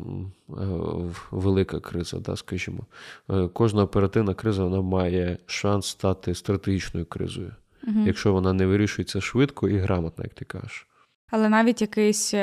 велика 1.30 1.80
криза, 1.80 2.18
да, 2.18 2.36
скажімо. 2.36 2.86
Е, 3.30 3.48
кожна 3.52 3.82
оперативна 3.82 4.34
криза 4.34 4.64
вона 4.64 4.82
має 4.82 5.38
шанс 5.46 5.86
стати 5.86 6.34
стратегічною 6.34 7.06
кризою, 7.06 7.54
угу. 7.88 8.00
якщо 8.06 8.32
вона 8.32 8.52
не 8.52 8.66
вирішується 8.66 9.20
швидко 9.20 9.68
і 9.68 9.78
грамотно, 9.78 10.24
як 10.24 10.34
ти 10.34 10.44
кажеш. 10.44 10.86
Але 11.30 11.48
навіть 11.48 11.80
якийсь 11.80 12.34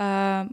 е, 0.00 0.48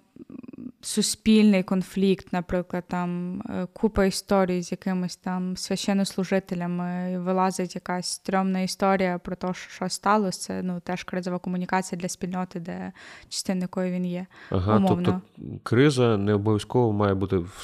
суспільний 0.82 1.64
конфлікт, 1.64 2.28
наприклад, 2.32 2.84
там 2.88 3.42
е, 3.42 3.68
купа 3.74 4.06
історій 4.06 4.62
з 4.62 4.72
якимись 4.72 5.16
там 5.16 5.58
священнослужителями, 5.58 7.20
вилазить 7.20 7.76
якась 7.76 8.08
стрьомна 8.08 8.62
історія 8.62 9.18
про 9.18 9.36
те, 9.36 9.54
що 9.54 9.90
сталося. 9.90 10.40
Це 10.40 10.64
ну, 10.64 10.80
теж 10.80 11.04
кризова 11.04 11.40
комунікація 11.40 12.02
для 12.02 12.10
спільноти, 12.10 12.60
де 12.60 12.92
частиною 13.30 13.70
він 13.78 14.06
є. 14.06 14.26
Ага, 14.50 14.78
умовно. 14.78 15.22
Тобто 15.36 15.60
криза 15.64 16.18
не 16.18 16.34
обов'язково 16.34 16.94
має 16.94 17.14
бути 17.14 17.38
в 17.38 17.60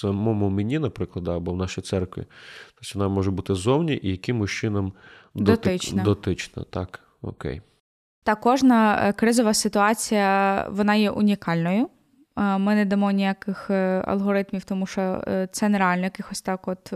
самому 0.00 0.50
мені, 0.50 0.78
наприклад, 0.78 1.28
або 1.28 1.52
в 1.52 1.56
нашій 1.56 1.80
церкві. 1.80 2.24
Тобто 2.74 2.98
вона 2.98 3.08
може 3.08 3.30
бути 3.30 3.54
ззовні 3.54 4.00
і 4.02 4.10
якимось 4.10 4.50
чином 4.50 4.92
дотична. 5.34 6.02
дотична. 6.02 6.64
Так, 6.70 7.00
окей. 7.22 7.62
Та 8.24 8.34
кожна 8.34 9.08
е, 9.08 9.12
кризова 9.12 9.54
ситуація 9.54 10.66
вона 10.70 10.94
є 10.94 11.10
унікальною. 11.10 11.88
Е, 12.38 12.58
ми 12.58 12.74
не 12.74 12.84
дамо 12.84 13.10
ніяких 13.10 13.70
е, 13.70 14.02
алгоритмів, 14.06 14.64
тому 14.64 14.86
що 14.86 15.24
це 15.52 15.68
нереально 15.68 16.04
якихось 16.04 16.42
так, 16.42 16.68
от 16.68 16.92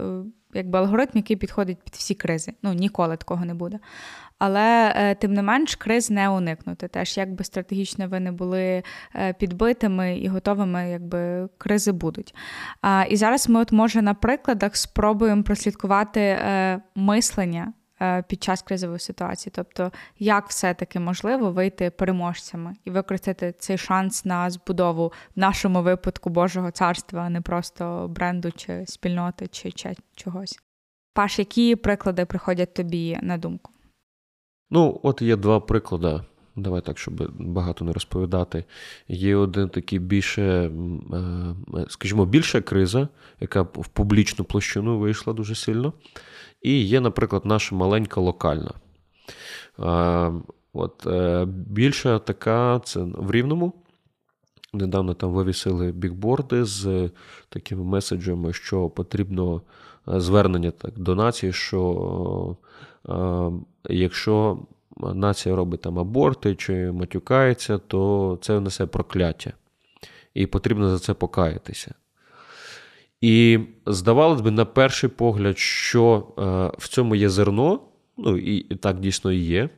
якби 0.55 0.79
алгоритм, 0.79 1.11
який 1.15 1.37
підходить 1.37 1.79
під 1.85 1.95
всі 1.95 2.15
кризи. 2.15 2.53
Ну 2.63 2.73
ніколи 2.73 3.17
такого 3.17 3.45
не 3.45 3.55
буде. 3.55 3.79
Але 4.39 5.17
тим 5.21 5.35
не 5.35 5.43
менш, 5.43 5.75
криз 5.75 6.11
не 6.11 6.29
уникнути. 6.29 6.89
Теж 6.89 7.17
якби 7.17 7.45
стратегічно 7.45 8.09
ви 8.09 8.21
не 8.21 8.33
були 8.33 8.83
підбитими 9.39 10.19
і 10.19 10.29
готовими, 10.29 10.91
якби 10.91 11.49
кризи 11.59 11.93
будуть. 11.93 12.35
І 13.09 13.17
зараз 13.17 13.49
ми, 13.49 13.61
от 13.61 13.73
може, 13.73 14.03
на 14.03 14.15
прикладах 14.15 14.77
спробуємо 14.77 15.43
прослідкувати 15.43 16.39
мислення. 16.95 17.73
Е, 18.01 18.23
під 18.23 18.43
час 18.43 18.63
кризової 18.63 18.99
ситуації. 18.99 19.53
Тобто, 19.57 19.93
як 20.19 20.49
все-таки 20.49 21.01
можливо 21.01 21.51
вийти 21.51 21.91
переможцями 21.91 22.75
і 22.85 22.91
використати 22.91 23.55
цей 23.59 23.79
шанс 23.79 24.25
на 24.25 24.51
збудову 24.51 25.13
в 25.37 25.41
нашому 25.41 25.83
випадку 25.83 26.31
Божого 26.31 26.71
царства, 26.71 27.21
а 27.21 27.31
не 27.31 27.41
просто 27.41 28.09
бренду 28.11 28.53
чи 28.53 28.87
спільноти, 28.87 29.47
чи, 29.47 29.73
чи 29.73 29.95
чогось. 30.15 30.59
Паш, 31.15 31.39
які 31.39 31.77
приклади 31.77 32.25
приходять 32.25 32.75
тобі 32.75 33.19
на 33.23 33.39
думку? 33.39 33.73
Ну, 34.71 35.01
от 35.03 35.23
є 35.23 35.37
два 35.37 35.61
приклади. 35.61 36.21
Давай 36.57 36.81
так, 36.81 36.99
щоб 36.99 37.33
багато 37.39 37.85
не 37.85 37.93
розповідати. 37.93 38.65
Є 39.09 39.37
один 39.37 39.69
такий 39.69 39.99
більше, 39.99 40.43
е, 40.43 40.71
скажімо, 41.89 42.27
більша 42.27 42.61
криза, 42.61 43.09
яка 43.41 43.63
в 43.63 43.89
публічну 43.89 44.45
площину 44.45 44.99
вийшла 44.99 45.33
дуже 45.33 45.55
сильно. 45.55 45.93
І 46.63 46.85
є, 46.85 47.01
наприклад, 47.01 47.43
наша 47.45 47.75
маленька 47.75 48.21
локальна. 48.21 48.71
От, 50.73 51.07
е, 51.07 51.45
Більша 51.47 52.19
така 52.19 52.81
це 52.85 53.01
в 53.01 53.31
Рівному. 53.31 53.73
Недавно 54.73 55.15
там 55.15 55.31
вивісили 55.31 55.93
бікборди 55.93 56.65
з 56.65 57.11
такими 57.49 57.85
меседжами, 57.85 58.53
що 58.53 58.89
потрібно 58.89 59.63
е, 60.09 60.21
звернення 60.21 60.71
так, 60.71 60.99
до 60.99 61.15
нації, 61.15 61.53
що 61.53 62.57
е, 63.09 63.51
якщо 63.95 64.59
нація 65.15 65.57
робить 65.57 65.81
там 65.81 65.99
аборти 65.99 66.55
чи 66.55 66.93
матюкається, 66.93 67.79
то 67.79 68.39
це 68.41 68.61
несе 68.61 68.87
прокляття. 68.87 69.53
І 70.35 70.47
потрібно 70.47 70.91
за 70.91 70.99
це 70.99 71.15
покаятися. 71.15 71.95
І 73.21 73.59
здавалось 73.87 74.41
би, 74.41 74.51
на 74.51 74.65
перший 74.65 75.11
погляд, 75.11 75.59
що 75.59 76.27
е, 76.39 76.43
в 76.79 76.89
цьому 76.89 77.15
є 77.15 77.29
зерно, 77.29 77.81
ну 78.19 78.37
і, 78.37 78.57
і 78.57 78.75
так 78.75 79.01
дійсно 79.01 79.33
і 79.33 79.39
є. 79.39 79.69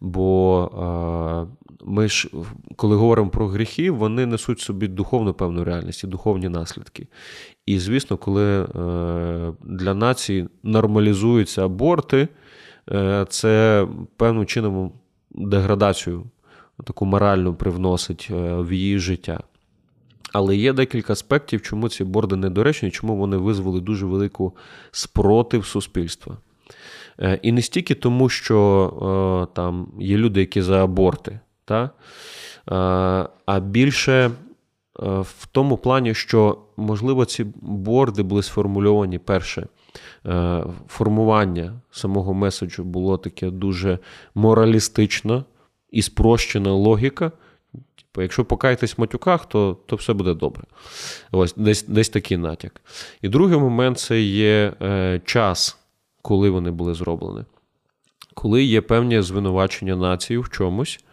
Бо 0.00 1.48
е, 1.50 1.68
ми 1.84 2.08
ж, 2.08 2.30
коли 2.76 2.96
говоримо 2.96 3.30
про 3.30 3.48
гріхи, 3.48 3.90
вони 3.90 4.26
несуть 4.26 4.60
собі 4.60 4.88
духовну 4.88 5.34
певну 5.34 5.64
реальність 5.64 6.04
і 6.04 6.06
духовні 6.06 6.48
наслідки. 6.48 7.06
І, 7.66 7.78
звісно, 7.78 8.16
коли 8.16 8.62
е, 8.62 8.66
для 9.64 9.94
нації 9.94 10.48
нормалізуються 10.62 11.64
аборти, 11.64 12.28
це 13.28 13.86
певним 14.16 14.46
чином 14.46 14.92
деградацію 15.30 16.24
таку 16.84 17.06
моральну 17.06 17.54
привносить 17.54 18.28
е, 18.30 18.54
в 18.54 18.72
її 18.72 18.98
життя. 18.98 19.40
Але 20.32 20.56
є 20.56 20.72
декілька 20.72 21.12
аспектів, 21.12 21.62
чому 21.62 21.88
ці 21.88 22.04
борди 22.04 22.36
недоречні, 22.36 22.90
чому 22.90 23.16
вони 23.16 23.36
визвали 23.36 23.80
дуже 23.80 24.06
велику 24.06 24.56
спротив 24.90 25.66
суспільства. 25.66 26.36
Е, 27.20 27.38
і 27.42 27.52
не 27.52 27.62
стільки 27.62 27.94
тому, 27.94 28.28
що 28.28 29.48
е, 29.50 29.54
там 29.54 29.88
є 29.98 30.16
люди, 30.16 30.40
які 30.40 30.62
за 30.62 30.84
аборти, 30.84 31.40
та? 31.64 31.82
Е, 31.84 31.90
а 33.46 33.60
більше 33.60 34.30
в 35.20 35.46
тому 35.52 35.76
плані, 35.76 36.14
що, 36.14 36.58
можливо, 36.76 37.24
ці 37.24 37.46
борди 37.60 38.22
були 38.22 38.42
сформульовані 38.42 39.18
перше. 39.18 39.66
Формування 40.88 41.80
самого 41.90 42.34
меседжу 42.34 42.84
було 42.84 43.18
таке 43.18 43.50
дуже 43.50 43.98
моралістично 44.34 45.44
і 45.90 46.02
спрощена 46.02 46.72
логіка. 46.72 47.32
Типу, 47.72 48.22
якщо 48.22 48.44
покаєтесь 48.44 48.98
в 48.98 49.00
матюках, 49.00 49.46
то 49.46 49.76
то 49.86 49.96
все 49.96 50.12
буде 50.12 50.34
добре. 50.34 50.64
Ось 51.32 51.54
Десь 51.56 51.84
десь 51.86 52.08
такий 52.08 52.36
натяк. 52.36 52.80
І 53.22 53.28
другий 53.28 53.58
момент 53.58 53.98
це 53.98 54.20
є 54.20 54.72
е, 54.82 55.20
час 55.24 55.78
коли 56.28 56.50
вони 56.50 56.70
були 56.70 56.94
зроблені. 56.94 57.44
Коли 58.34 58.64
є 58.64 58.80
певні 58.80 59.22
звинувачення 59.22 59.96
нації 59.96 60.38
в 60.38 60.48
чомусь, 60.48 60.98
е, 61.00 61.07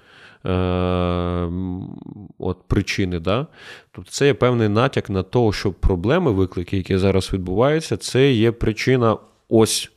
от 2.39 2.57
причини, 2.67 3.19
да? 3.19 3.47
тобто 3.91 4.11
це 4.11 4.27
є 4.27 4.33
певний 4.33 4.69
натяк 4.69 5.09
на 5.09 5.23
те, 5.23 5.51
що 5.51 5.73
проблеми, 5.73 6.31
виклики, 6.31 6.77
які 6.77 6.97
зараз 6.97 7.33
відбуваються, 7.33 7.97
це 7.97 8.31
є 8.31 8.51
причина 8.51 9.17
ось 9.49 9.91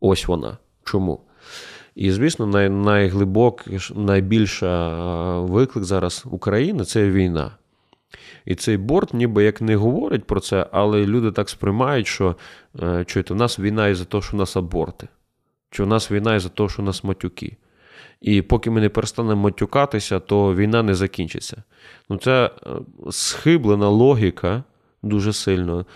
ось 0.00 0.28
вона. 0.28 0.58
Чому? 0.84 1.20
І, 1.94 2.10
звісно, 2.10 2.46
най, 2.46 2.68
найглибокий, 2.68 3.78
найбільша 3.94 5.38
виклик 5.38 5.84
зараз 5.84 6.24
України 6.30 6.84
це 6.84 7.10
війна. 7.10 7.50
І 8.44 8.54
цей 8.54 8.76
борт 8.76 9.14
ніби 9.14 9.44
як 9.44 9.60
не 9.60 9.76
говорить 9.76 10.24
про 10.24 10.40
це, 10.40 10.66
але 10.72 11.06
люди 11.06 11.32
так 11.32 11.48
сприймають, 11.48 12.06
що 12.06 12.36
е, 12.82 13.04
чуєте, 13.04 13.34
в 13.34 13.36
нас 13.36 13.58
війна 13.58 13.88
із-за 13.88 14.04
того, 14.04 14.22
що 14.22 14.36
в 14.36 14.40
нас 14.40 14.56
аборти, 14.56 15.08
чи 15.70 15.82
в 15.82 15.86
нас 15.86 16.10
війна 16.10 16.34
із-за 16.34 16.48
того, 16.48 16.68
що 16.68 16.82
у 16.82 16.84
нас 16.84 17.04
матюки. 17.04 17.56
І 18.20 18.42
поки 18.42 18.70
ми 18.70 18.80
не 18.80 18.88
перестанемо 18.88 19.42
матюкатися, 19.42 20.20
то 20.20 20.54
війна 20.54 20.82
не 20.82 20.94
закінчиться. 20.94 21.62
Ну, 22.08 22.16
Це 22.16 22.50
е, 22.66 22.70
схиблена 23.10 23.88
логіка 23.88 24.62
дуже 25.02 25.32
сильно, 25.32 25.86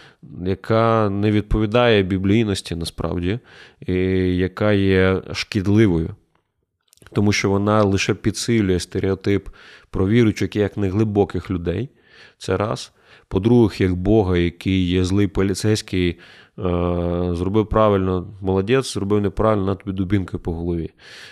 яка 0.47 1.11
не 1.11 1.31
відповідає 1.31 2.03
біблійності 2.03 2.77
насправді, 2.77 3.39
і 3.87 3.95
яка 4.37 4.72
є 4.72 5.22
шкідливою. 5.33 6.14
Тому 7.12 7.33
що 7.33 7.51
вона 7.51 7.83
лише 7.83 8.14
підсилює 8.14 8.81
стереотип 8.81 9.49
про 9.91 10.09
віруючих 10.09 10.57
як 10.57 10.77
неглибоких 10.77 11.51
людей. 11.51 11.89
Це 12.39 12.57
раз. 12.57 12.93
По-друге, 13.29 13.75
як 13.79 13.95
Бога, 13.95 14.37
який 14.37 14.89
є 14.89 15.05
злий 15.05 15.27
поліцейський, 15.27 16.18
зробив 17.37 17.67
правильно, 17.67 18.27
молодець, 18.41 18.95
зробив 18.95 19.21
неправильно 19.21 19.65
на 19.65 19.75
тобі 19.75 19.97
дубінкою 19.97 20.43
по 20.43 20.53
голові. 20.53 20.91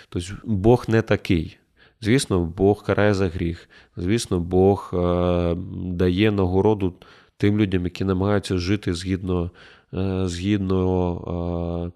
Тобто 0.09 0.33
Бог 0.43 0.85
не 0.87 1.01
такий. 1.01 1.57
Звісно, 2.01 2.39
Бог 2.39 2.83
карає 2.83 3.13
за 3.13 3.27
гріх. 3.27 3.69
Звісно, 3.97 4.39
Бог 4.39 4.91
е, 4.93 5.55
дає 5.75 6.31
нагороду 6.31 6.93
тим 7.37 7.57
людям, 7.57 7.83
які 7.83 8.05
намагаються 8.05 8.57
жити 8.57 8.93
згідно 8.93 9.51
е, 9.93 10.27
згідно 10.27 11.91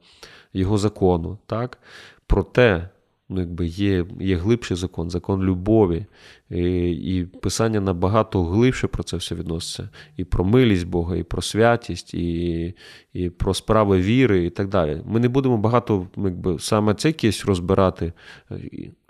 його 0.54 0.78
закону. 0.78 1.38
Так? 1.46 1.80
Проте 2.28 2.90
ну, 3.30 3.40
якби 3.40 3.66
є 3.66 4.06
є 4.20 4.36
глибший 4.36 4.78
закон, 4.78 5.10
закон 5.10 5.44
любові. 5.44 6.06
І 6.50 6.92
і 6.92 7.24
Писання 7.24 7.80
набагато 7.80 8.44
глибше 8.44 8.88
про 8.88 9.04
це 9.04 9.18
все 9.18 9.36
відноситься. 9.36 9.90
І 10.18 10.24
про 10.24 10.46
милість 10.46 10.88
Бога, 10.88 11.16
і 11.16 11.24
про 11.24 11.42
святість, 11.42 12.14
і 12.14 12.74
і 13.14 13.30
про 13.30 13.54
справи 13.54 14.02
віри, 14.02 14.46
і 14.46 14.50
так 14.50 14.68
далі. 14.68 15.02
Ми 15.06 15.20
не 15.20 15.30
будемо 15.30 15.58
багато 15.58 16.08
якби, 16.18 16.60
саме 16.60 16.94
цей 16.94 17.14
кейс 17.14 17.46
розбирати, 17.46 18.14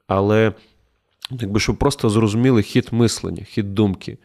але 0.08 0.54
якби, 1.32 1.60
щоб 1.60 1.78
просто 1.78 2.10
зрозуміли 2.10 2.62
хід 2.62 2.88
мислення, 2.92 3.44
хід 3.44 3.74
думки. 3.74 4.18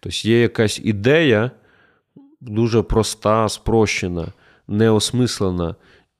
Тобто 0.00 0.28
є 0.28 0.40
якась 0.40 0.80
ідея 0.84 1.50
дуже 2.40 2.82
проста, 2.82 3.48
спрощена, 3.48 4.32
неосмислена 4.68 5.74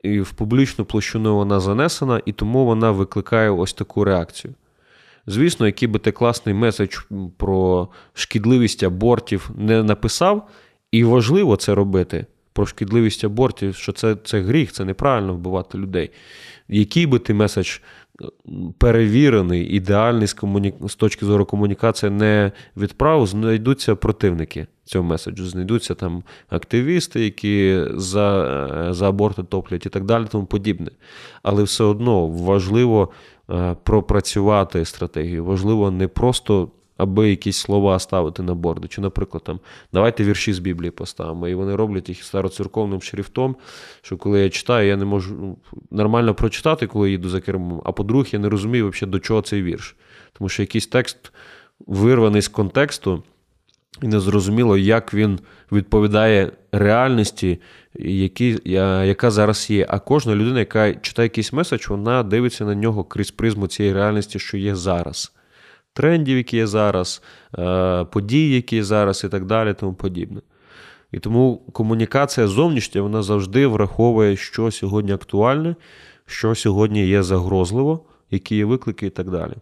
в 0.05 0.33
публічну 0.33 0.85
площину 0.85 1.37
вона 1.37 1.61
занесена, 1.61 2.21
і 2.27 2.33
тому 2.33 2.65
вона 2.65 2.91
викликає 2.91 3.51
ось 3.51 3.73
таку 3.73 4.05
реакцію. 4.05 4.55
Звісно, 5.27 5.67
який 5.67 5.89
би 5.89 5.99
ти 5.99 6.13
класний 6.13 6.55
меседж 6.55 6.99
про 7.37 7.89
шкідливість 8.15 8.83
абортів 8.83 9.51
не 9.57 9.83
написав, 9.83 10.49
і 10.93 11.05
важливо 11.05 11.57
це 11.57 11.75
робити. 11.75 12.27
Про 12.53 12.67
шкідливість 12.67 13.25
абортів, 13.25 13.75
що 13.75 13.93
це 13.93 14.17
це 14.25 14.41
гріх, 14.41 14.73
це 14.73 14.85
неправильно 14.85 15.35
вбивати 15.35 15.79
людей. 15.79 16.11
Який 16.69 17.07
би 17.07 17.19
ти 17.19 17.35
меседж 17.35 17.79
перевірений, 18.79 19.67
ідеальний 19.67 20.27
з, 20.27 20.33
комуні... 20.33 20.75
з 20.89 20.95
точки 20.95 21.27
зору 21.27 21.47
комунікації 21.47 22.11
не 22.11 22.53
відправив, 22.77 23.27
знайдуться 23.27 23.97
противники 23.97 24.67
цього 24.85 25.05
меседжу, 25.05 25.47
знайдуться 25.47 25.95
там 25.95 26.23
активісти, 26.49 27.25
які 27.25 27.85
за 27.95 28.89
за 28.91 29.09
аборти 29.09 29.43
топлять 29.43 29.87
і 29.87 29.89
так 29.89 30.05
далі, 30.05 30.27
тому 30.31 30.47
подібне. 30.47 30.91
Але 31.43 31.63
все 31.63 31.85
одно 31.85 32.27
важливо 32.27 33.09
е, 33.51 33.77
пропрацювати 33.83 34.85
стратегію, 34.85 35.45
важливо 35.45 35.91
не 35.91 36.09
просто 36.09 36.69
аби 36.97 37.31
якісь 37.31 37.57
слова 37.57 37.99
ставити 37.99 38.43
на 38.43 38.55
борди. 38.55 38.89
Чи, 38.89 39.01
наприклад, 39.01 39.45
там 39.45 39.61
давайте 39.93 40.25
вірші 40.25 40.53
з 40.53 40.59
Біблії 40.59 40.91
поставимо. 40.91 41.49
І 41.49 41.55
вони 41.55 41.77
роблять 41.77 42.09
їх 42.09 42.25
староцерковним 42.25 43.03
шрифтом, 43.03 43.57
що 44.03 44.17
коли 44.17 44.41
я 44.41 44.51
читаю, 44.51 44.89
я 44.89 44.97
не 44.97 45.05
можу 45.05 45.35
ну, 45.41 45.57
нормально 45.91 46.35
прочитати, 46.35 46.87
коли 46.87 47.11
їду 47.11 47.29
за 47.29 47.41
кермом. 47.41 47.83
А 47.85 47.93
по-друге, 47.93 48.29
я 48.33 48.39
не 48.39 48.49
розумію, 48.49 48.89
взагалі, 48.89 49.13
до 49.13 49.21
чого 49.21 49.43
цей 49.43 49.63
вірш. 49.63 49.97
Тому 50.33 50.49
що 50.49 50.63
якийсь 50.63 50.87
текст 50.87 51.33
вирваний 51.87 52.43
з 52.43 52.49
контексту. 52.49 53.23
І 54.03 54.09
не 54.09 54.21
зрозуміло, 54.21 54.79
як 54.79 55.15
він 55.15 55.41
відповідає 55.73 56.53
реальності, 56.73 57.61
які, 57.99 58.59
яка 59.05 59.31
зараз 59.31 59.71
є. 59.71 59.87
А 59.89 59.99
кожна 59.99 60.35
людина, 60.35 60.59
яка 60.59 60.95
читає 60.95 61.27
якийсь 61.27 61.53
меседж, 61.53 61.89
вона 61.89 62.23
дивиться 62.23 62.65
на 62.65 62.75
нього 62.75 63.05
крізь 63.05 63.31
призму 63.31 63.67
цієї 63.67 63.95
реальності, 63.95 64.39
що 64.39 64.57
є 64.57 64.75
зараз 64.75 65.33
трендів, 65.95 66.37
які 66.37 66.57
є 66.57 66.67
зараз, 66.67 67.23
е, 67.59 68.05
подій, 68.05 68.51
які 68.51 68.77
є 68.77 68.85
зараз, 68.85 69.25
і 69.25 69.29
так 69.29 69.45
далі, 69.45 69.75
тому 69.75 69.95
подібне. 69.95 70.41
І 71.13 71.19
тому 71.19 71.63
комунікація 71.73 72.47
зовнішня 72.47 73.03
вона 73.03 73.23
завжди 73.23 73.67
враховує, 73.67 74.37
що 74.37 74.71
сьогодні 74.71 75.13
актуальне, 75.13 75.77
що 76.27 76.55
сьогодні 76.55 77.07
є 77.07 77.23
загрозливо, 77.23 78.05
які 78.31 78.57
є 78.57 78.65
виклики 78.65 79.07
і 79.07 79.11
так 79.11 79.31
далі. 79.31 79.53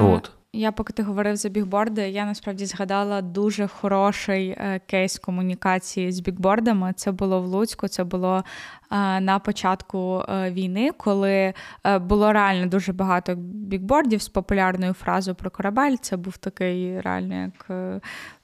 От. 0.00 0.30
Я, 0.56 0.72
поки 0.72 0.92
ти 0.92 1.02
говорив 1.02 1.36
за 1.36 1.48
бікборди, 1.48 2.08
я 2.08 2.24
насправді 2.24 2.66
згадала 2.66 3.22
дуже 3.22 3.68
хороший 3.68 4.48
е, 4.48 4.80
кейс 4.86 5.18
комунікації 5.18 6.12
з 6.12 6.20
бікбордами. 6.20 6.92
Це 6.96 7.12
було 7.12 7.40
в 7.42 7.46
Луцьку, 7.46 7.88
це 7.88 8.04
було 8.04 8.44
е, 8.90 9.20
на 9.20 9.38
початку 9.38 10.24
е, 10.28 10.50
війни, 10.50 10.90
коли 10.96 11.54
було 12.00 12.32
реально 12.32 12.66
дуже 12.66 12.92
багато 12.92 13.34
бікбордів 13.36 14.22
з 14.22 14.28
популярною 14.28 14.92
фразою 14.92 15.34
про 15.34 15.50
корабель. 15.50 15.96
Це 16.00 16.16
був 16.16 16.36
такий 16.36 17.00
реально 17.00 17.34
як 17.34 17.70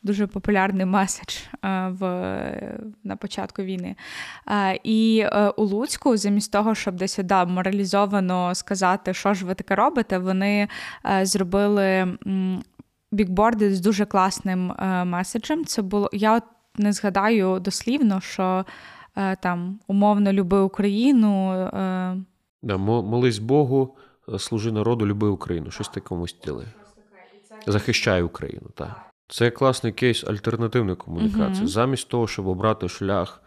дуже 0.02 0.26
популярний 0.26 0.86
меседж 0.86 1.36
в, 1.62 2.00
на 3.04 3.16
початку 3.16 3.62
війни. 3.62 3.96
І 4.84 5.26
у 5.56 5.64
Луцьку, 5.64 6.16
замість 6.16 6.52
того, 6.52 6.74
щоб 6.74 6.94
десь 6.94 7.18
да, 7.24 7.44
моралізовано 7.44 8.54
сказати, 8.54 9.14
що 9.14 9.34
ж 9.34 9.46
ви 9.46 9.54
таке 9.54 9.74
робите, 9.74 10.18
вони 10.18 10.68
зробили 11.22 11.99
бікборди 13.12 13.74
з 13.74 13.80
дуже 13.80 14.04
класним 14.04 14.72
е, 14.72 15.04
меседжем. 15.04 15.64
Це 15.64 15.82
було 15.82 16.10
я 16.12 16.36
от 16.36 16.42
не 16.76 16.92
згадаю 16.92 17.60
дослівно, 17.60 18.20
що 18.20 18.64
е, 19.16 19.36
там 19.36 19.78
умовно 19.86 20.32
люби 20.32 20.60
Україну. 20.60 21.52
Е... 21.52 22.16
Да, 22.62 22.76
Молись 22.76 23.38
Богу, 23.38 23.96
служи 24.38 24.72
народу, 24.72 25.06
люби 25.06 25.28
Україну. 25.28 25.70
Щось 25.70 25.88
такому 25.88 26.28
стілі. 26.28 26.66
Захищай 27.66 28.22
Україну. 28.22 28.66
так. 28.74 29.06
Це 29.28 29.50
класний 29.50 29.92
кейс 29.92 30.24
альтернативної 30.24 30.96
комунікації. 30.96 31.66
uh 31.66 31.68
Замість 31.68 32.08
того, 32.08 32.26
щоб 32.26 32.46
обрати 32.46 32.88
шлях 32.88 33.42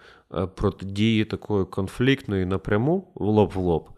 протидії 0.56 1.26
такої 1.26 1.66
конфліктної 1.66 2.46
напряму 2.46 3.08
в 3.16 3.26
лоб 3.26 3.52
в 3.56 3.58
лоб, 3.58 3.90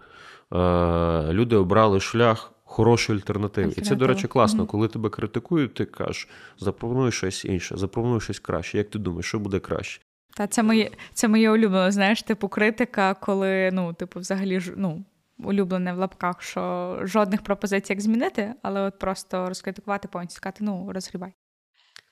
люди 1.33 1.55
обрали 1.55 1.99
шлях 1.99 2.54
хороші 2.75 3.13
альтернативи. 3.13 3.73
І 3.77 3.81
це, 3.81 3.95
до 3.95 4.07
речі, 4.07 4.27
класно, 4.27 4.63
mm-hmm. 4.63 4.67
коли 4.67 4.87
тебе 4.87 5.09
критикують, 5.09 5.73
ти 5.73 5.85
кажеш, 5.85 6.27
запропонуй 6.59 7.11
щось 7.11 7.45
інше, 7.45 7.77
запропонуй 7.77 8.21
щось 8.21 8.39
краще. 8.39 8.77
Як 8.77 8.89
ти 8.89 8.99
думаєш, 8.99 9.25
що 9.25 9.39
буде 9.39 9.59
краще? 9.59 10.01
Та 10.37 10.47
це 10.47 10.63
моє 10.63 10.91
це 11.13 11.27
моє 11.27 11.51
улюблене, 11.51 11.91
знаєш, 11.91 12.23
типу 12.23 12.47
критика, 12.47 13.13
коли 13.13 13.69
ну, 13.73 13.93
типу, 13.93 14.19
взагалі 14.19 14.61
ну, 14.75 15.03
улюблене 15.37 15.93
в 15.93 15.97
лапках, 15.97 16.41
що 16.41 16.99
жодних 17.03 17.41
пропозицій, 17.41 17.93
як 17.93 18.01
змінити, 18.01 18.53
але 18.61 18.81
от 18.81 18.99
просто 18.99 19.47
розкритикувати 19.47 20.07
повністю 20.07 20.35
сказати, 20.35 20.63
ну 20.63 20.89
розгрібай. 20.93 21.33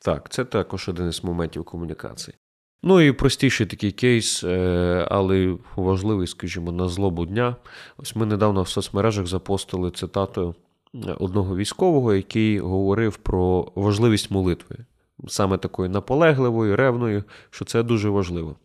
Так, 0.01 0.29
це 0.29 0.45
також 0.45 0.89
один 0.89 1.09
із 1.09 1.23
моментів 1.23 1.63
комунікації. 1.63 2.37
Ну 2.85 3.01
і 3.01 3.11
простіший 3.11 3.67
такий 3.67 3.91
кейс, 3.91 4.43
е, 4.43 5.07
але 5.11 5.57
важливий, 5.75 6.27
скажімо, 6.27 6.71
на 6.71 6.89
злобу 6.89 7.25
дня. 7.25 7.55
Ось 7.97 8.15
ми 8.15 8.25
недавно 8.25 8.61
в 8.61 8.69
соцмережах 8.69 9.27
запостили 9.27 9.91
цитату 9.91 10.55
одного 11.19 11.55
військового, 11.55 12.13
який 12.13 12.59
говорив 12.59 13.17
про 13.17 13.71
важливість 13.75 14.31
молитви, 14.31 14.75
саме 15.27 15.57
такої 15.57 15.89
наполегливої, 15.89 16.75
ревної, 16.75 17.23
що 17.49 17.65
це 17.65 17.83
дуже 17.83 18.09
важливо. 18.09 18.55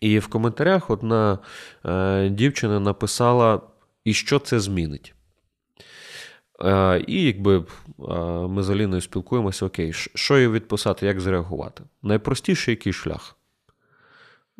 І 0.00 0.18
в 0.18 0.26
коментарях 0.26 0.90
одна 0.90 1.38
е, 1.84 2.28
дівчина 2.28 2.80
написала, 2.80 3.60
і 4.04 4.14
що 4.14 4.38
це 4.38 4.60
змінить. 4.60 5.14
Е, 6.64 7.04
і 7.06 7.22
якби 7.22 7.64
ми 8.48 8.62
з 8.62 8.70
Аліною 8.70 9.00
спілкуємося, 9.00 9.66
окей, 9.66 9.92
що 9.92 10.38
їй 10.38 10.48
відписати, 10.48 11.06
як 11.06 11.20
зреагувати? 11.20 11.82
Найпростіший 12.02 12.72
який 12.72 12.92
шлях? 12.92 13.38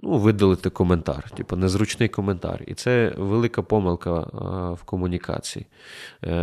ну, 0.03 0.19
видалити 0.19 0.71
коментар, 0.71 1.31
типу 1.31 1.57
незручний 1.57 2.09
коментар. 2.09 2.65
І 2.67 2.75
це 2.75 3.15
велика 3.17 3.63
помилка 3.63 4.21
в 4.73 4.85
комунікації. 4.85 5.67
Е, 6.25 6.35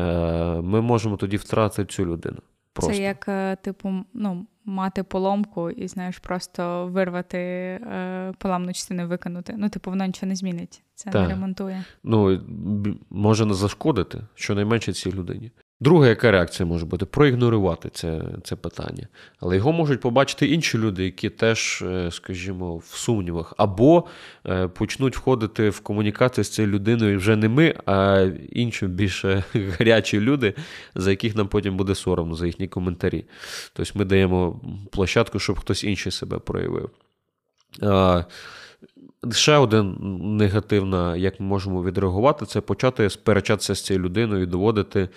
ми 0.62 0.82
можемо 0.82 1.18
тоді 1.18 1.38
втратити 1.38 1.93
цю 1.93 2.06
людину. 2.06 2.38
Просто. 2.74 2.93
Це 2.93 3.01
як, 3.01 3.26
е, 3.28 3.56
типу, 3.56 3.93
ну, 4.14 4.45
мати 4.66 5.03
поломку 5.03 5.70
і, 5.70 5.88
знаєш, 5.88 6.20
просто 6.20 6.88
вирвати 6.88 7.38
е, 7.38 8.34
поламну 8.38 8.74
частину, 8.74 9.07
викинути. 9.07 9.55
Ну, 9.57 9.70
типу, 9.70 9.89
воно 9.89 10.05
нічого 10.05 10.28
не 10.28 10.36
змінить. 10.36 10.84
Це 10.95 11.09
так. 11.09 11.22
не 11.22 11.28
ремонтує. 11.28 11.84
Ну, 12.03 12.41
може 13.09 13.45
не 13.45 13.53
зашкодити 13.53 14.22
щонайменше 14.36 14.93
цій 14.93 15.11
людині. 15.11 15.51
Друга, 15.80 16.07
яка 16.07 16.32
реакція 16.32 16.67
може 16.67 16.86
бути? 16.86 17.05
Проігнорувати 17.05 17.89
це 17.93 18.21
це 18.43 18.55
питання. 18.55 19.07
Але 19.39 19.55
його 19.55 19.71
можуть 19.71 20.01
побачити 20.01 20.47
інші 20.47 20.78
люди, 20.78 21.05
які 21.05 21.30
теж, 21.30 21.84
е, 21.88 22.11
скажімо, 22.11 22.78
в 22.78 22.86
сумнівах, 22.86 23.53
або 23.57 24.05
е, 24.47 24.67
почнуть 24.67 25.17
входити 25.17 25.69
в 25.69 25.80
комунікацію 25.80 26.45
з 26.45 26.49
цією 26.49 26.73
людиною 26.73 27.17
вже 27.17 27.36
не 27.36 27.49
ми, 27.49 27.76
а 27.86 28.28
інші 28.51 28.88
більше 28.88 29.43
гарячі 29.80 30.19
люди, 30.19 30.53
за 30.95 31.09
яких 31.09 31.36
нам 31.36 31.47
потім 31.47 31.78
буде 31.78 31.95
соромно 31.95 32.36
за 32.36 32.45
їхні 32.45 32.67
коментарі. 32.67 33.26
Тобто 33.73 33.99
ми 33.99 34.05
даємо 34.05 34.61
площадку, 34.91 35.39
щоб 35.39 35.59
хтось 35.59 35.84
інший 35.84 36.11
себе 36.11 36.39
проявив. 36.39 36.89
Ще 39.32 39.57
один 39.57 39.97
негативна, 40.38 41.15
як 41.15 41.39
ми 41.39 41.45
можемо 41.45 41.84
відреагувати, 41.84 42.45
це 42.45 42.61
почати 42.61 43.09
сперечатися 43.09 43.76
з 43.76 43.82
цією 43.82 44.05
людиною, 44.05 44.45
доводити. 44.45 44.99
Е, 45.01 45.09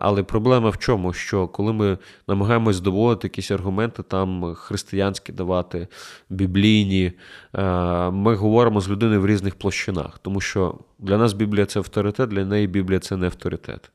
але 0.00 0.22
проблема 0.22 0.70
в 0.70 0.78
чому? 0.78 1.12
Що 1.12 1.48
коли 1.48 1.72
ми 1.72 1.98
намагаємось 2.28 2.80
доводити 2.80 3.26
якісь 3.26 3.50
аргументи, 3.50 4.02
там 4.02 4.54
християнські 4.54 5.32
давати, 5.32 5.88
біблійні, 6.30 7.12
е, 7.54 8.10
ми 8.10 8.34
говоримо 8.34 8.80
з 8.80 8.88
людиною 8.90 9.20
в 9.20 9.26
різних 9.26 9.54
площинах. 9.54 10.18
Тому 10.18 10.40
що 10.40 10.78
для 10.98 11.18
нас 11.18 11.32
Біблія 11.32 11.66
це 11.66 11.78
авторитет, 11.78 12.28
для 12.28 12.44
неї 12.44 12.66
Біблія 12.66 13.00
це 13.00 13.16
не 13.16 13.26
авторитет. 13.26 13.90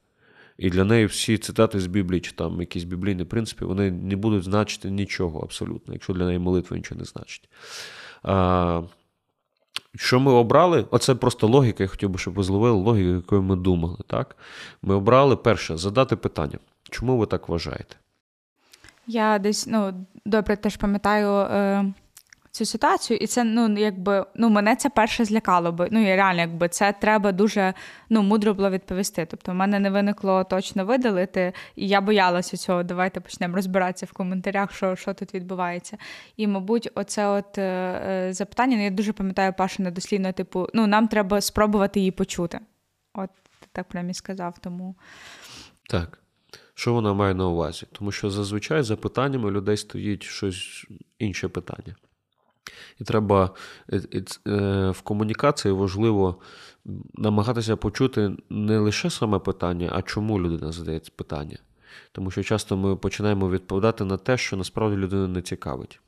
І 0.58 0.70
для 0.70 0.84
неї 0.84 1.06
всі 1.06 1.38
цитати 1.38 1.80
з 1.80 1.88
Біблії 1.88 2.22
чи 2.22 2.32
там 2.32 2.60
якісь 2.60 2.84
біблійні 2.84 3.24
принципи, 3.24 3.66
вони 3.66 3.92
не 3.92 4.16
будуть 4.16 4.44
значити 4.44 4.92
нічого 4.92 5.40
абсолютно, 5.40 5.94
якщо 5.94 6.14
для 6.14 6.26
неї 6.26 6.40
молитва 6.40 6.78
нічого 6.78 7.00
не 7.00 7.06
значить. 7.06 7.50
Що 9.96 10.20
ми 10.20 10.32
обрали? 10.32 10.86
Оце 10.92 11.16
просто 11.16 11.48
логіка. 11.48 11.84
Я 11.84 11.88
хотів 11.90 12.10
би, 12.10 12.20
щоб 12.20 12.34
ви 12.34 12.44
зловили 12.44 12.78
логіку, 12.78 13.10
якою 13.10 13.42
ми 13.42 13.56
думали. 13.56 13.98
Так? 14.08 14.36
Ми 14.82 14.96
обрали 14.96 15.36
перше 15.36 15.78
задати 15.78 16.16
питання. 16.16 16.60
Чому 16.90 17.18
ви 17.18 17.26
так 17.26 17.50
вважаєте? 17.50 17.96
Я 19.08 19.40
десь 19.40 19.68
ну, 19.68 19.94
добре 20.26 20.56
теж 20.56 20.78
пам'ятаю. 20.78 21.30
Е 21.32 21.94
цю 22.56 22.66
ситуацію, 22.66 23.18
і 23.18 23.28
це 23.28 23.44
ну 23.44 23.78
якби 23.78 24.26
ну 24.36 24.50
мене 24.50 24.76
це 24.76 24.90
перше 24.90 25.26
злякало 25.26 25.72
би. 25.72 25.88
Ну 25.92 26.02
і 26.02 26.16
реально, 26.16 26.42
якби 26.42 26.70
це 26.70 26.94
треба 27.02 27.32
дуже 27.32 27.74
ну 28.10 28.22
мудро 28.22 28.54
було 28.54 28.70
відповісти. 28.70 29.28
Тобто, 29.32 29.52
в 29.52 29.56
мене 29.56 29.80
не 29.80 29.90
виникло 29.90 30.44
точно 30.44 30.86
видалити, 30.86 31.54
і 31.76 31.88
я 31.88 32.02
боялася 32.02 32.58
цього. 32.58 32.84
Давайте 32.84 33.20
почнемо 33.20 33.56
розбиратися 33.56 34.06
в 34.06 34.12
коментарях, 34.12 34.74
що 34.74 34.96
що 34.96 35.14
тут 35.14 35.34
відбувається. 35.34 35.98
І, 36.38 36.48
мабуть, 36.48 36.90
оце 36.96 37.28
от 37.28 37.58
е, 37.58 37.62
е 37.62 38.34
запитання. 38.34 38.78
Ну, 38.78 38.84
я 38.84 38.90
дуже 38.90 39.14
пам'ятаю 39.14 39.54
Пашина 39.54 39.92
дослідно, 39.92 40.32
типу, 40.32 40.68
ну 40.74 40.88
нам 40.88 41.08
треба 41.08 41.42
спробувати 41.42 42.00
її 42.00 42.12
почути. 42.12 42.60
От 43.14 43.30
так 43.72 43.88
прям 43.88 44.10
і 44.10 44.14
сказав. 44.14 44.56
Тому 44.62 44.96
так. 45.90 46.20
Що 46.74 46.94
вона 46.94 47.14
має 47.14 47.34
на 47.34 47.48
увазі? 47.48 47.86
Тому 47.92 48.12
що 48.12 48.30
зазвичай 48.30 48.84
за 48.84 48.96
питаннями 48.96 49.52
людей 49.52 49.78
стоїть 49.78 50.24
щось 50.24 50.86
інше 51.20 51.48
питання. 51.48 51.96
І 53.02 53.04
треба 53.04 53.50
е, 53.94 54.02
е, 54.48 54.90
в 54.90 55.02
комунікації 55.02 55.72
важливо 55.72 56.36
намагатися 57.14 57.76
почути 57.76 58.32
не 58.50 58.80
лише 58.80 59.10
саме 59.10 59.40
питання, 59.40 59.90
а 59.94 60.02
чому 60.02 60.40
людина 60.40 60.72
задає 60.72 61.00
це 61.00 61.12
питання. 61.16 61.58
Тому 62.12 62.32
що 62.32 62.44
часто 62.44 62.78
ми 62.78 62.96
починаємо 62.96 63.50
відповідати 63.50 64.06
на 64.06 64.18
те, 64.18 64.38
що 64.38 64.58
насправді 64.58 64.98
людину 64.98 65.28
не 65.28 65.42
цікавить. 65.42 66.00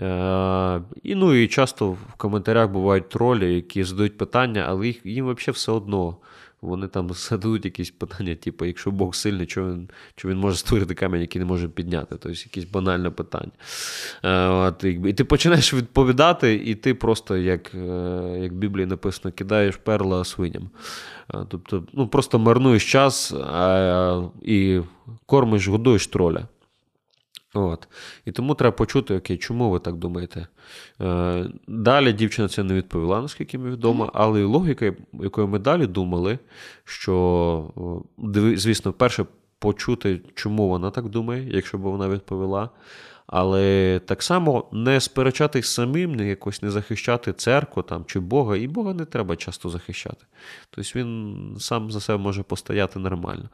Е, 0.00 0.82
і 1.02 1.14
ну 1.14 1.34
і 1.34 1.48
часто 1.48 1.90
в 1.90 2.14
коментарях 2.16 2.70
бувають 2.70 3.08
тролі, 3.08 3.54
які 3.54 3.84
задають 3.84 4.18
питання, 4.18 4.64
але 4.68 4.94
їм 5.04 5.26
взагалі 5.26 5.54
все 5.54 5.72
одно. 5.72 6.16
Вони 6.66 6.88
там 6.88 7.10
зададуть 7.14 7.64
якісь 7.64 7.90
питання, 7.90 8.34
типу, 8.34 8.64
якщо 8.64 8.90
Бог 8.90 9.14
сильний, 9.14 9.46
чи 9.46 9.62
він 9.62 9.88
що 10.16 10.28
він 10.28 10.38
може 10.38 10.56
створити 10.56 10.94
камінь, 10.94 11.20
який 11.20 11.38
не 11.38 11.46
може 11.46 11.68
підняти? 11.68 12.06
Тобто 12.08 12.28
якесь 12.28 12.64
банальне 12.64 13.10
питання. 13.10 13.52
Е, 14.22 14.48
от, 14.48 14.84
І 14.84 15.12
ти 15.12 15.24
починаєш 15.24 15.74
відповідати, 15.74 16.54
і 16.54 16.74
ти 16.74 16.94
просто, 16.94 17.36
як 17.36 17.74
е, 17.74 17.78
як 18.42 18.52
в 18.52 18.54
Біблії 18.54 18.86
написано, 18.86 19.32
кидаєш 19.32 19.76
перла 19.76 20.24
свиням. 20.24 20.70
Е, 21.34 21.38
тобто, 21.48 21.84
ну, 21.92 22.08
просто 22.08 22.38
марнуєш 22.38 22.92
час 22.92 23.32
а, 23.32 24.22
і 24.42 24.80
кормиш, 25.26 25.68
годуєш 25.68 26.06
троля. 26.06 26.48
От. 27.56 27.88
І 28.24 28.32
тому 28.32 28.54
треба 28.54 28.76
почути, 28.76 29.16
окей, 29.16 29.36
чому 29.36 29.70
ви 29.70 29.78
так 29.78 29.94
думаєте? 29.94 30.46
Е, 31.00 31.46
Далі 31.68 32.12
дівчина 32.12 32.48
це 32.48 32.62
не 32.62 32.74
відповіла, 32.74 33.22
наскільки 33.22 33.58
мені 33.58 33.70
відомо, 33.76 34.10
але 34.14 34.44
логіка, 34.44 34.92
якою 35.12 35.48
ми 35.48 35.58
далі 35.58 35.86
думали, 35.86 36.38
що, 36.84 38.04
звісно, 38.56 38.92
перше, 38.92 39.24
почути, 39.58 40.20
чому 40.34 40.68
вона 40.68 40.90
так 40.90 41.08
думає, 41.08 41.48
якщо 41.50 41.78
б 41.78 41.80
вона 41.80 42.08
відповіла. 42.08 42.70
Але 43.26 44.00
так 44.06 44.22
само 44.22 44.68
не 44.72 45.00
сперечатись 45.00 45.66
самим, 45.66 46.14
не 46.14 46.28
якось 46.28 46.62
не 46.62 46.70
захищати 46.70 47.32
церкву 47.32 47.82
там, 47.82 48.04
чи 48.04 48.20
Бога, 48.20 48.56
і 48.56 48.68
Бога 48.68 48.94
не 48.94 49.04
треба 49.04 49.36
часто 49.36 49.70
захищати. 49.70 50.24
Тобто 50.70 50.98
він 50.98 51.56
сам 51.58 51.90
за 51.90 52.00
себе 52.00 52.18
може 52.18 52.42
постояти 52.42 52.98
нормально. 52.98 53.48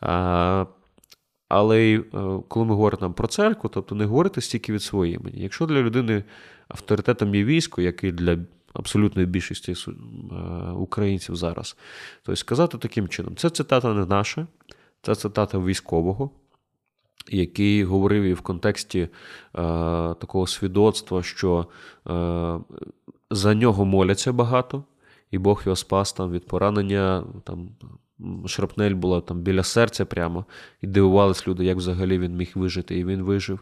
А, 0.00 0.66
але 1.52 1.80
е, 1.80 2.02
коли 2.48 2.66
ми 2.66 2.74
говоримо 2.74 3.12
про 3.12 3.28
церкву, 3.28 3.70
тобто 3.74 3.94
не 3.94 4.04
говорити 4.04 4.40
стільки 4.40 4.72
від 4.72 4.82
своєї 4.82 5.16
імені. 5.16 5.42
Якщо 5.42 5.66
для 5.66 5.82
людини 5.82 6.24
авторитетом 6.68 7.34
є 7.34 7.44
військо, 7.44 7.82
як 7.82 8.04
і 8.04 8.12
для 8.12 8.38
абсолютної 8.72 9.26
більшості 9.26 9.72
е, 9.72 9.92
українців 10.70 11.36
зараз, 11.36 11.76
то 12.22 12.36
сказати 12.36 12.78
таким 12.78 13.08
чином: 13.08 13.36
це 13.36 13.50
цитата 13.50 13.94
не 13.94 14.06
наша, 14.06 14.46
це 15.02 15.14
цитата 15.14 15.58
військового. 15.58 16.30
Який 17.28 17.84
говорив 17.84 18.22
і 18.22 18.32
в 18.32 18.40
контексті 18.40 19.00
е, 19.00 19.08
такого 20.14 20.46
свідоцтва, 20.46 21.22
що 21.22 21.66
е, 22.08 22.58
за 23.30 23.54
нього 23.54 23.84
моляться 23.84 24.32
багато, 24.32 24.84
і 25.30 25.38
Бог 25.38 25.62
його 25.66 25.76
спас 25.76 26.12
там 26.12 26.30
від 26.30 26.46
поранення 26.46 27.24
там, 27.44 27.68
шрапнель 28.46 28.94
була 28.94 29.20
там 29.20 29.40
біля 29.40 29.62
серця 29.62 30.04
прямо, 30.04 30.44
і 30.82 30.86
дивувались 30.86 31.48
люди, 31.48 31.64
як 31.64 31.76
взагалі 31.76 32.18
він 32.18 32.36
міг 32.36 32.52
вижити, 32.54 32.98
і 32.98 33.04
він 33.04 33.22
вижив. 33.22 33.60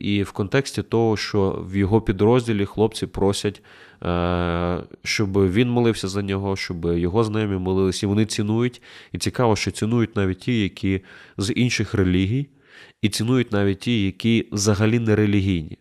І 0.00 0.22
в 0.22 0.32
контексті 0.32 0.82
того, 0.82 1.16
що 1.16 1.64
в 1.70 1.76
його 1.76 2.00
підрозділі 2.00 2.64
хлопці 2.66 3.06
просять, 3.06 3.62
а, 4.00 4.80
щоб 5.02 5.52
він 5.52 5.70
молився 5.70 6.08
за 6.08 6.22
нього, 6.22 6.56
щоб 6.56 6.84
його 6.84 7.24
знайомі 7.24 7.56
молилися, 7.56 8.06
і 8.06 8.08
вони 8.08 8.26
цінують. 8.26 8.82
І 9.12 9.18
цікаво, 9.18 9.56
що 9.56 9.70
цінують 9.70 10.16
навіть 10.16 10.38
ті, 10.38 10.62
які 10.62 11.00
з 11.36 11.52
інших 11.52 11.94
релігій, 11.94 12.46
і 13.02 13.08
цінують 13.08 13.52
навіть 13.52 13.78
ті, 13.78 14.04
які 14.04 14.48
взагалі 14.52 14.98
не 14.98 15.16
релігійні. 15.16 15.78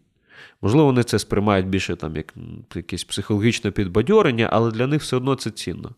Можливо, 0.61 0.85
вони 0.85 1.03
це 1.03 1.19
сприймають 1.19 1.67
більше 1.67 1.95
там 1.95 2.15
як 2.15 2.33
якесь 2.75 3.03
психологічне 3.03 3.71
підбадьорення, 3.71 4.49
але 4.51 4.71
для 4.71 4.87
них 4.87 5.01
все 5.01 5.17
одно 5.17 5.35
це 5.35 5.51
цінно. 5.51 5.91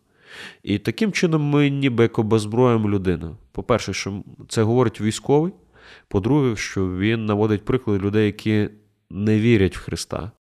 І 0.62 0.78
таким 0.78 1.12
чином 1.12 1.42
ми 1.42 1.70
ніби 1.70 2.02
як 2.02 2.18
обезброїмо 2.18 2.88
людину. 2.88 3.36
По-перше, 3.52 3.92
що 3.92 4.22
це 4.48 4.62
говорить 4.62 5.00
військовий. 5.00 5.52
По-друге, 6.08 6.56
що 6.56 6.96
він 6.96 7.26
наводить 7.26 7.64
приклад 7.64 8.02
людей, 8.02 8.26
які 8.26 8.68
не 9.10 9.40
вірять 9.40 9.76
в 9.76 9.80
Христа. 9.80 10.32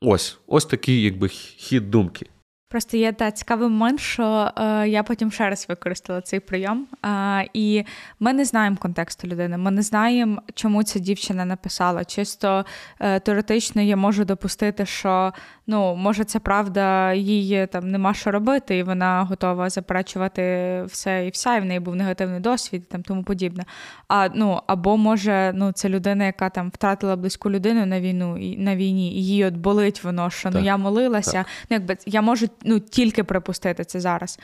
Ось 0.00 0.38
ось 0.46 0.64
такий 0.64 1.02
якби 1.02 1.28
хід 1.28 1.90
думки. 1.90 2.26
Просто 2.70 2.96
є 2.96 3.12
та 3.12 3.30
цікавий 3.30 3.68
момент, 3.68 4.00
що 4.00 4.50
е, 4.56 4.88
я 4.88 5.02
потім 5.02 5.32
ще 5.32 5.50
раз 5.50 5.66
використала 5.68 6.20
цей 6.20 6.40
прийом. 6.40 6.86
Е, 7.06 7.48
і 7.54 7.84
ми 8.20 8.32
не 8.32 8.44
знаємо 8.44 8.76
контексту 8.80 9.28
людини. 9.28 9.56
Ми 9.58 9.70
не 9.70 9.82
знаємо, 9.82 10.42
чому 10.54 10.82
ця 10.82 10.98
дівчина 10.98 11.44
написала. 11.44 12.04
Чисто 12.04 12.64
е, 13.00 13.20
теоретично 13.20 13.82
я 13.82 13.96
можу 13.96 14.24
допустити, 14.24 14.86
що 14.86 15.32
ну, 15.66 15.94
може, 15.94 16.24
це 16.24 16.38
правда, 16.38 17.12
їй 17.12 17.66
там 17.66 17.90
нема 17.90 18.14
що 18.14 18.30
робити, 18.30 18.78
і 18.78 18.82
вона 18.82 19.22
готова 19.22 19.70
заперечувати 19.70 20.42
все 20.86 21.26
і 21.26 21.30
вся, 21.30 21.56
і 21.56 21.60
в 21.60 21.64
неї 21.64 21.80
був 21.80 21.96
негативний 21.96 22.40
досвід 22.40 22.82
і 22.88 22.92
там 22.92 23.02
тому 23.02 23.22
подібне. 23.22 23.64
А 24.08 24.28
ну 24.34 24.60
або 24.66 24.96
може, 24.96 25.52
ну 25.54 25.72
це 25.72 25.88
людина, 25.88 26.24
яка 26.24 26.50
там 26.50 26.68
втратила 26.68 27.16
близьку 27.16 27.50
людину 27.50 27.86
на 27.86 28.00
війну 28.00 28.38
і 28.38 28.56
на 28.56 28.76
війні, 28.76 29.14
і 29.14 29.26
їй 29.26 29.44
от 29.44 29.54
болить 29.54 30.04
воно, 30.04 30.30
що 30.30 30.48
ну, 30.48 30.52
так, 30.52 30.62
ну 30.62 30.66
я 30.66 30.76
молилася. 30.76 31.32
Так. 31.32 31.46
Ну, 31.70 31.76
якби 31.76 31.96
я 32.06 32.22
можу 32.22 32.48
ну, 32.64 32.80
тільки 32.80 33.24
припустити 33.24 33.84
це 33.84 34.00
зараз. 34.00 34.38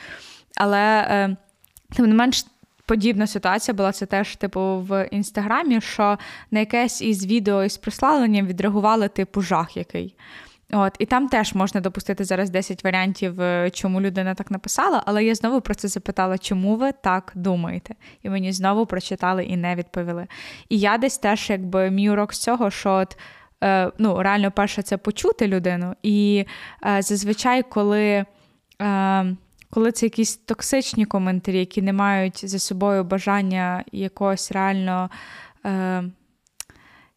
Але 0.55 1.07
е, 1.09 1.35
тим 1.95 2.05
не 2.05 2.15
менш. 2.15 2.45
подібна 2.85 3.27
ситуація 3.27 3.75
була 3.75 3.91
це 3.91 4.05
теж, 4.05 4.35
типу, 4.35 4.79
в 4.79 5.07
інстаграмі, 5.11 5.81
що 5.81 6.17
на 6.51 6.59
якесь 6.59 7.01
із 7.01 7.25
відео 7.25 7.63
із 7.63 7.77
прославленням 7.77 8.47
відреагували, 8.47 9.07
типу, 9.07 9.41
жах 9.41 9.77
який. 9.77 10.15
От, 10.71 10.95
І 10.99 11.05
там 11.05 11.27
теж 11.27 11.53
можна 11.53 11.81
допустити 11.81 12.23
зараз 12.23 12.49
10 12.49 12.83
варіантів, 12.83 13.41
е, 13.41 13.69
чому 13.69 14.01
людина 14.01 14.33
так 14.33 14.51
написала, 14.51 15.03
але 15.05 15.23
я 15.23 15.35
знову 15.35 15.61
про 15.61 15.75
це 15.75 15.87
запитала, 15.87 16.37
чому 16.37 16.75
ви 16.75 16.91
так 16.91 17.31
думаєте? 17.35 17.95
І 18.23 18.29
мені 18.29 18.51
знову 18.51 18.85
прочитали 18.85 19.43
і 19.43 19.57
не 19.57 19.75
відповіли. 19.75 20.27
І 20.69 20.79
я 20.79 20.97
десь 20.97 21.17
теж, 21.17 21.49
якби 21.49 21.89
мій 21.89 22.09
урок 22.09 22.33
з 22.33 22.37
цього, 22.39 22.71
що 22.71 22.91
от, 22.91 23.17
ну, 23.97 24.23
реально 24.23 24.51
перше 24.51 24.81
це 24.81 24.97
почути 24.97 25.47
людину. 25.47 25.93
І 26.03 26.45
е, 26.85 27.01
зазвичай, 27.01 27.63
коли. 27.63 28.25
Е, 28.81 29.35
коли 29.69 29.91
це 29.91 30.05
якісь 30.05 30.37
токсичні 30.37 31.05
коментарі, 31.05 31.59
які 31.59 31.81
не 31.81 31.93
мають 31.93 32.49
за 32.49 32.59
собою 32.59 33.03
бажання 33.03 33.83
якогось 33.91 34.51
реально, 34.51 35.09
е, 35.65 36.03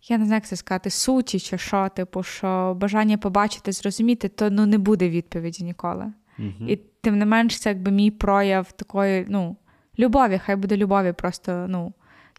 я 0.09 0.19
не 0.19 0.25
знаю, 0.25 0.37
як 0.37 0.47
це 0.47 0.57
сказати, 0.57 0.91
суті 0.91 1.41
чи 1.41 1.59
що, 1.59 1.89
типу, 1.89 2.23
що 2.23 2.77
бажання 2.81 3.19
побачити, 3.19 3.73
зрозуміти, 3.73 4.29
то 4.29 4.51
ну, 4.51 4.67
не 4.67 4.79
буде 4.79 5.09
відповіді 5.09 5.65
ніколи. 5.65 6.13
Угу. 6.39 6.69
І 6.69 6.77
тим 6.77 7.19
не 7.19 7.27
менш, 7.27 7.61
це 7.61 7.69
якби 7.69 7.91
мій 7.91 8.11
прояв 8.11 8.73
такої, 8.73 9.27
ну, 9.29 9.57
любові, 9.99 10.41
хай 10.45 10.57
буде 10.57 10.77
любові, 10.77 11.13
просто, 11.13 11.67
ну, 11.69 11.93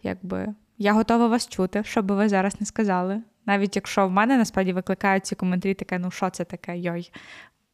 якби 0.03 0.53
я 0.77 0.93
готова 0.93 1.27
вас 1.27 1.47
чути, 1.47 1.83
що 1.83 2.01
би 2.01 2.15
ви 2.15 2.29
зараз 2.29 2.59
не 2.59 2.65
сказали. 2.65 3.21
Навіть 3.51 3.75
якщо 3.75 4.07
в 4.07 4.11
мене 4.11 4.37
насправді 4.37 4.73
викликають 4.73 5.25
ці 5.25 5.35
коментарі, 5.35 5.73
таке, 5.73 5.99
ну 5.99 6.11
що 6.11 6.29
це 6.29 6.43
таке, 6.43 6.77
йой. 6.77 7.11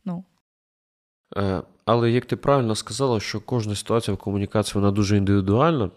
ну. 0.06 0.24
Е, 1.38 1.62
але 1.86 2.12
як 2.12 2.26
ти 2.26 2.36
правильно 2.36 2.76
сказала, 2.76 3.20
що 3.20 3.42
кожна 3.42 3.76
ситуація 3.76 4.16
в 4.16 4.18
комунікації 4.18 4.82
вона 4.82 4.92
дуже 4.92 5.18
індивідуальна, 5.18 5.92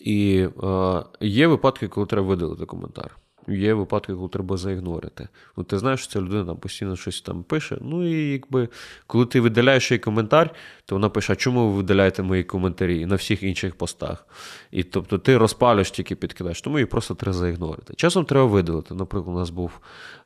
і 0.00 0.48
е, 0.62 1.02
є 1.20 1.46
випадки, 1.46 1.88
коли 1.88 2.06
треба 2.06 2.26
видалити 2.26 2.66
коментар. 2.66 3.16
Є 3.48 3.74
випадки, 3.74 4.14
коли 4.14 4.28
треба 4.28 4.56
заігнорити. 4.56 5.28
Ну, 5.56 5.64
Ти 5.64 5.78
знаєш, 5.78 6.00
що 6.00 6.12
ця 6.12 6.20
людина 6.20 6.44
там 6.44 6.56
постійно 6.56 6.96
щось 6.96 7.20
там 7.20 7.42
пише. 7.42 7.78
Ну 7.80 8.08
і 8.08 8.32
якби 8.32 8.68
коли 9.06 9.26
ти 9.26 9.40
видаляєш 9.40 9.90
її 9.90 9.98
коментар, 9.98 10.50
то 10.84 10.94
вона 10.94 11.08
пише: 11.08 11.32
а 11.32 11.36
чому 11.36 11.70
ви 11.70 11.76
видаляєте 11.76 12.22
мої 12.22 12.44
коментарі 12.44 13.06
на 13.06 13.14
всіх 13.14 13.42
інших 13.42 13.74
постах? 13.74 14.26
І 14.70 14.82
тобто 14.82 15.18
ти 15.18 15.38
розпалюєш, 15.38 15.90
тільки 15.90 16.14
підкидаєш, 16.14 16.60
тому 16.60 16.78
її 16.78 16.86
просто 16.86 17.14
треба 17.14 17.32
заігнорити. 17.32 17.94
Часом 17.94 18.24
треба 18.24 18.46
видалити. 18.46 18.94
Наприклад, 18.94 19.36
у 19.36 19.38
нас 19.38 19.50
був 19.50 19.80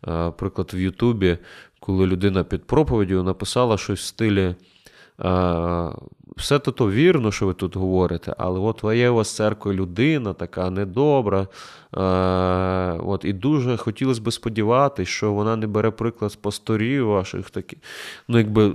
е, 0.09 0.31
приклад 0.31 0.71
в 0.75 0.79
Ютубі, 0.79 1.39
коли 1.81 2.07
людина 2.07 2.45
під 2.45 2.65
проповіддю 2.65 3.23
написала 3.23 3.79
щось 3.79 4.01
в 4.01 4.05
стилі. 4.05 4.55
Все 6.37 6.59
то 6.59 6.73
то 6.73 6.91
вірно, 6.91 7.33
що 7.33 7.47
ви 7.47 7.55
тут 7.55 7.77
говорите, 7.77 8.35
але 8.39 8.61
от 8.61 8.85
є 8.97 9.11
у 9.11 9.15
вас 9.15 9.37
церква 9.37 9.73
людина, 9.73 10.33
така 10.33 10.71
недобра. 10.71 11.47
От, 13.07 13.25
І 13.25 13.33
дуже 13.33 13.77
хотілося 13.77 14.21
б 14.21 14.33
сподіватися, 14.33 15.11
що 15.11 15.33
вона 15.33 15.57
не 15.57 15.67
бере 15.67 15.91
приклад 15.91 16.33
з 16.33 16.37
пасторів 16.37 17.07
ваших 17.07 17.51
такі. 17.51 17.77
Ну, 18.29 18.39
якби 18.39 18.75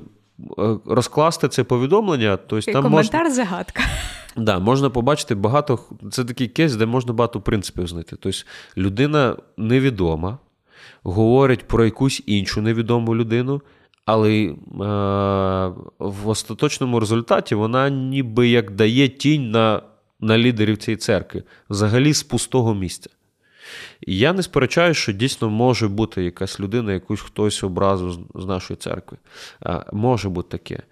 е, 0.59 0.77
розкласти 0.85 1.47
це 1.47 1.63
повідомлення, 1.63 2.37
то 2.37 2.61
там 2.61 2.83
коментар 2.83 3.23
можна... 3.23 3.35
загадка. 3.35 3.83
Да, 4.39 4.59
можна 4.59 4.89
побачити 4.89 5.35
багато. 5.35 5.79
Це 6.11 6.25
такий 6.25 6.47
кейс, 6.47 6.75
де 6.75 6.85
можна 6.85 7.13
багато 7.13 7.41
принципів 7.41 7.87
знайти. 7.87 8.15
Тобто 8.19 8.39
людина 8.77 9.35
невідома, 9.57 10.37
говорить 11.03 11.67
про 11.67 11.85
якусь 11.85 12.23
іншу 12.25 12.61
невідому 12.61 13.15
людину. 13.15 13.61
Але 14.07 14.31
е, 14.31 14.55
в 15.99 16.27
остаточному 16.27 16.99
результаті 16.99 17.55
вона 17.55 17.89
ніби 17.89 18.47
як 18.47 18.71
дає 18.71 19.07
тінь 19.07 19.51
на 19.51 19.81
на 20.19 20.37
лідерів 20.37 20.77
цієї 20.77 20.97
церкви, 20.97 21.43
взагалі 21.69 22.13
з 22.13 22.23
пустого 22.23 22.75
місця. 22.75 23.09
І 24.01 24.17
я 24.17 24.33
не 24.33 24.43
сперечаю, 24.43 24.93
що 24.93 25.11
дійсно 25.11 25.49
може 25.49 25.87
бути 25.87 26.23
якась 26.23 26.59
людина, 26.59 26.93
якусь 26.93 27.21
хтось 27.21 27.63
образив 27.63 28.19
з 28.35 28.45
нашої 28.45 28.77
церкви. 28.77 29.17
Е, 29.65 29.83
може 29.93 30.29
бути 30.29 30.57
таке. 30.57 30.83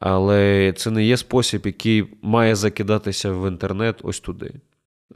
Але 0.00 0.72
це 0.76 0.90
не 0.90 1.04
є 1.04 1.16
спосіб, 1.16 1.62
який 1.64 2.04
має 2.22 2.54
закидатися 2.54 3.32
в 3.32 3.48
інтернет 3.48 4.00
ось 4.02 4.20
туди. 4.20 4.54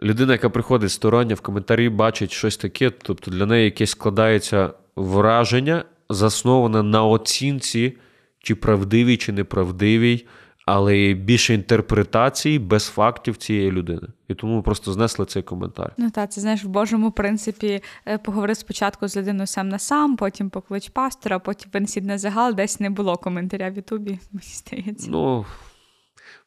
Людина, 0.02 0.32
яка 0.32 0.50
приходить 0.50 0.90
стороння 0.90 1.34
в 1.34 1.40
коментарі, 1.40 1.88
бачить 1.88 2.32
щось 2.32 2.56
таке, 2.56 2.90
тобто 2.90 3.30
для 3.30 3.46
неї 3.46 3.64
якесь 3.64 3.90
складається 3.90 4.70
враження 4.96 5.84
заснована 6.10 6.82
на 6.82 7.04
оцінці, 7.04 7.96
чи 8.38 8.54
правдивій, 8.54 9.16
чи 9.16 9.32
неправдивій, 9.32 10.26
але 10.66 11.14
більше 11.14 11.54
інтерпретації 11.54 12.58
без 12.58 12.86
фактів 12.86 13.36
цієї 13.36 13.70
людини. 13.70 14.08
І 14.28 14.34
тому 14.34 14.56
ми 14.56 14.62
просто 14.62 14.92
знесли 14.92 15.26
цей 15.26 15.42
коментар. 15.42 15.92
Ну 15.98 16.10
так, 16.10 16.32
це 16.32 16.40
знаєш, 16.40 16.64
в 16.64 16.68
Божому 16.68 17.10
принципі 17.10 17.82
е, 18.06 18.18
поговори 18.18 18.54
спочатку 18.54 19.08
з 19.08 19.16
людиною 19.16 19.46
сам 19.46 19.68
на 19.68 19.78
сам, 19.78 20.16
потім 20.16 20.50
поклич 20.50 20.88
пастора, 20.88 21.38
потім 21.38 21.70
винесіть 21.74 22.04
на 22.04 22.18
загал, 22.18 22.54
десь 22.54 22.80
не 22.80 22.90
було 22.90 23.16
коментаря 23.16 23.70
в 23.70 23.76
Ютубі, 23.76 24.18
мені 24.32 24.46
здається. 24.46 25.10
Ну. 25.10 25.46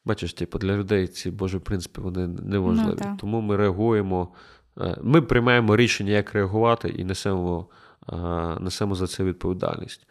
Бачиш, 0.05 0.34
типу, 0.34 0.57
для 0.57 0.78
людей 0.78 1.07
ці 1.07 1.32
Божі 1.32 1.60
принципи 1.60 2.01
вони 2.01 2.28
неважливі. 2.28 3.01
Ну, 3.05 3.18
Тому 3.20 3.41
ми 3.41 3.57
реагуємо, 3.57 4.34
е, 4.78 4.97
ми 5.03 5.22
приймаємо 5.22 5.76
рішення, 5.76 6.12
як 6.12 6.34
реагувати, 6.34 6.89
і 6.89 7.03
несемо 7.03 7.68
несемо 8.60 8.95
за 8.95 9.07
це 9.07 9.24
відповідальність. 9.24 10.07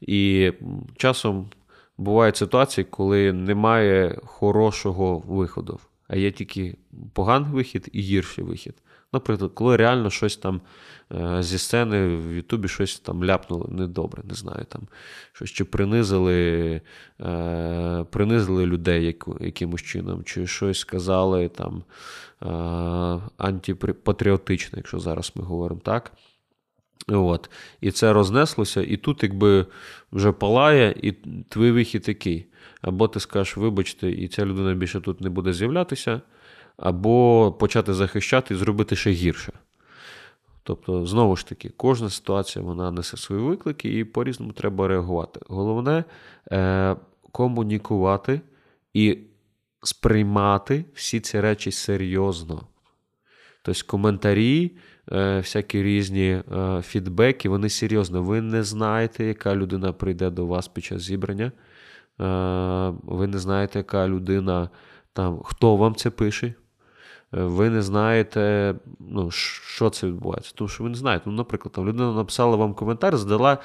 І 0.00 0.52
часом 0.96 1.50
бувають 1.98 2.36
ситуації, 2.36 2.84
коли 2.90 3.32
немає 3.32 4.18
хорошого 4.24 5.18
виходу, 5.18 5.80
а 6.08 6.16
є 6.16 6.30
тільки 6.30 6.76
поганий 7.12 7.52
вихід 7.52 7.88
і 7.92 8.00
гірший 8.00 8.44
вихід. 8.44 8.74
Наприклад, 9.12 9.50
коли 9.54 9.76
реально 9.76 10.10
щось 10.10 10.36
там 10.36 10.60
е, 11.12 11.42
зі 11.42 11.58
сцени 11.58 12.16
в 12.16 12.32
Ютубі 12.32 12.68
щось 12.68 13.00
там 13.00 13.24
ляпнуло 13.24 13.68
недобре, 13.68 14.22
не 14.28 14.34
знаю, 14.34 14.64
там 14.68 14.82
щось 15.32 15.50
чи 15.50 15.64
принизили 15.64 16.80
е, 17.20 18.04
принизили 18.10 18.66
людей 18.66 19.16
якимось 19.40 19.82
чином, 19.82 20.24
чи 20.24 20.46
щось 20.46 20.78
сказали 20.78 21.48
там 21.48 21.82
е, 22.42 22.46
антипатріотичне, 23.36 24.78
якщо 24.78 24.98
зараз 24.98 25.32
ми 25.34 25.44
говоримо 25.44 25.80
так. 25.84 26.12
От. 27.06 27.50
І 27.80 27.90
це 27.90 28.12
рознеслося, 28.12 28.82
і 28.82 28.96
тут, 28.96 29.22
якби 29.22 29.66
вже 30.12 30.32
палає, 30.32 30.94
і 31.02 31.12
твій 31.48 31.70
вихід 31.70 32.02
такий. 32.02 32.46
Або 32.82 33.08
ти 33.08 33.20
скажеш, 33.20 33.56
вибачте, 33.56 34.10
і 34.10 34.28
ця 34.28 34.44
людина 34.44 34.74
більше 34.74 35.00
тут 35.00 35.20
не 35.20 35.30
буде 35.30 35.52
з'являтися, 35.52 36.20
або 36.76 37.52
почати 37.52 37.94
захищати 37.94 38.54
і 38.54 38.56
зробити 38.56 38.96
ще 38.96 39.10
гірше. 39.10 39.52
Тобто, 40.62 41.06
знову 41.06 41.36
ж 41.36 41.46
таки, 41.46 41.70
кожна 41.76 42.10
ситуація 42.10 42.64
вона 42.64 42.90
несе 42.90 43.16
свої 43.16 43.42
виклики, 43.42 43.98
і 43.98 44.04
по-різному 44.04 44.52
треба 44.52 44.88
реагувати. 44.88 45.40
Головне 45.48 46.04
е, 46.52 46.96
комунікувати 47.32 48.40
і 48.94 49.18
сприймати 49.82 50.84
всі 50.94 51.20
ці 51.20 51.40
речі 51.40 51.72
серйозно. 51.72 52.62
Тобто, 53.62 53.86
коментарі. 53.86 54.76
Е, 55.12 55.38
всякі 55.38 55.82
різні 55.82 56.42
е, 56.52 56.82
фідбеки, 56.82 57.48
вони 57.48 57.68
серйозно. 57.68 58.22
Ви 58.22 58.40
не 58.40 58.62
знаєте, 58.62 59.24
яка 59.24 59.56
людина 59.56 59.92
прийде 59.92 60.30
до 60.30 60.46
вас 60.46 60.68
під 60.68 60.84
час 60.84 61.02
зібрання. 61.02 61.44
Е, 61.44 61.52
ви 63.02 63.26
не 63.26 63.38
знаєте, 63.38 63.78
яка 63.78 64.08
людина 64.08 64.68
там, 65.12 65.40
хто 65.44 65.76
вам 65.76 65.94
це 65.94 66.10
пише. 66.10 66.54
Ви 67.32 67.70
не 67.70 67.82
знаєте, 67.82 68.74
ну, 69.00 69.30
що 69.30 69.90
це 69.90 70.06
відбувається. 70.06 70.52
Тому 70.54 70.68
що 70.68 70.84
ви 70.84 70.90
не 70.90 70.96
знаєте. 70.96 71.24
Ну, 71.26 71.32
Наприклад, 71.32 71.72
там 71.72 71.88
людина 71.88 72.12
написала 72.12 72.56
вам 72.56 72.74
коментар, 72.74 73.16
задала 73.16 73.58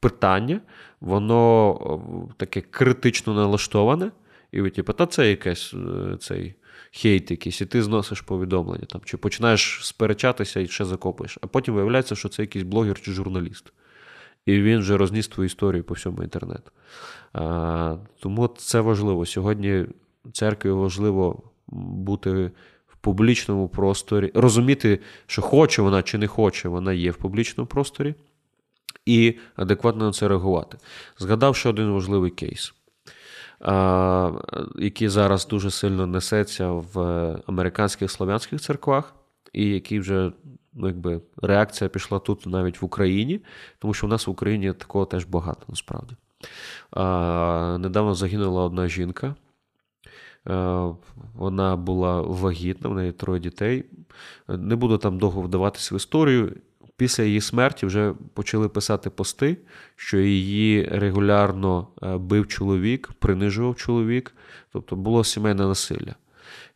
питання, 0.00 0.60
воно 1.00 2.30
таке 2.36 2.60
критично 2.60 3.34
налаштоване, 3.34 4.10
і 4.52 4.60
ви, 4.60 4.70
типу, 4.70 4.92
та 4.92 5.06
це 5.06 5.30
якесь 5.30 5.74
цей 6.20 6.54
хейт 6.92 7.30
якийсь, 7.30 7.60
і 7.60 7.66
ти 7.66 7.82
зносиш 7.82 8.20
повідомлення 8.20 8.84
там, 8.88 9.00
чи 9.04 9.16
починаєш 9.16 9.80
сперечатися 9.82 10.60
і 10.60 10.66
ще 10.66 10.84
закопуєш. 10.84 11.38
А 11.40 11.46
потім 11.46 11.74
виявляється, 11.74 12.14
що 12.14 12.28
це 12.28 12.42
якийсь 12.42 12.64
блогер 12.64 13.00
чи 13.00 13.12
журналіст. 13.12 13.72
І 14.46 14.62
він 14.62 14.78
вже 14.78 14.96
розніс 14.96 15.28
твою 15.28 15.46
історію 15.46 15.84
по 15.84 15.94
всьому 15.94 16.22
інтернету. 16.22 16.70
Тому 18.20 18.48
це 18.56 18.80
важливо. 18.80 19.26
Сьогодні 19.26 19.86
церкві 20.32 20.70
важливо 20.70 21.42
бути 21.66 22.50
в 22.86 22.96
публічному 23.00 23.68
просторі, 23.68 24.32
розуміти, 24.34 25.00
що 25.26 25.42
хоче 25.42 25.82
вона 25.82 26.02
чи 26.02 26.18
не 26.18 26.26
хоче, 26.26 26.68
вона 26.68 26.92
є 26.92 27.10
в 27.10 27.16
публічному 27.16 27.66
просторі, 27.66 28.14
і 29.06 29.34
адекватно 29.56 30.04
на 30.04 30.12
це 30.12 30.28
реагувати. 30.28 30.78
Згадав 31.18 31.56
ще 31.56 31.68
один 31.68 31.90
важливий 31.92 32.30
кейс 32.30 32.74
який 34.78 35.08
зараз 35.08 35.46
дуже 35.46 35.70
сильно 35.70 36.06
несеться 36.06 36.70
в 36.70 37.00
американських 37.46 38.10
слов'янських 38.10 38.60
церквах, 38.60 39.14
і 39.52 39.66
який 39.66 40.00
вже 40.00 40.32
ну, 40.72 40.86
якби, 40.86 41.20
реакція 41.42 41.90
пішла 41.90 42.18
тут 42.18 42.46
навіть 42.46 42.82
в 42.82 42.84
Україні, 42.84 43.40
тому 43.78 43.94
що 43.94 44.06
в 44.06 44.10
нас 44.10 44.26
в 44.26 44.30
Україні 44.30 44.72
такого 44.72 45.06
теж 45.06 45.24
багато 45.24 45.64
насправді. 45.68 46.14
Недавно 47.82 48.14
загинула 48.14 48.64
одна 48.64 48.88
жінка. 48.88 49.34
Вона 51.34 51.76
була 51.76 52.20
вагітна, 52.20 52.90
в 52.90 52.94
неї 52.94 53.12
троє 53.12 53.40
дітей. 53.40 53.84
Не 54.48 54.76
буду 54.76 54.98
там 54.98 55.18
довго 55.18 55.42
вдаватися 55.42 55.94
в 55.94 55.96
історію. 55.96 56.52
Після 56.98 57.24
її 57.24 57.40
смерті 57.40 57.86
вже 57.86 58.14
почали 58.34 58.68
писати 58.68 59.10
пости, 59.10 59.56
що 59.96 60.18
її 60.18 60.84
регулярно 60.84 61.88
бив 62.02 62.48
чоловік, 62.48 63.10
принижував 63.18 63.76
чоловік, 63.76 64.34
тобто 64.72 64.96
було 64.96 65.24
сімейне 65.24 65.66
насилля 65.66 66.14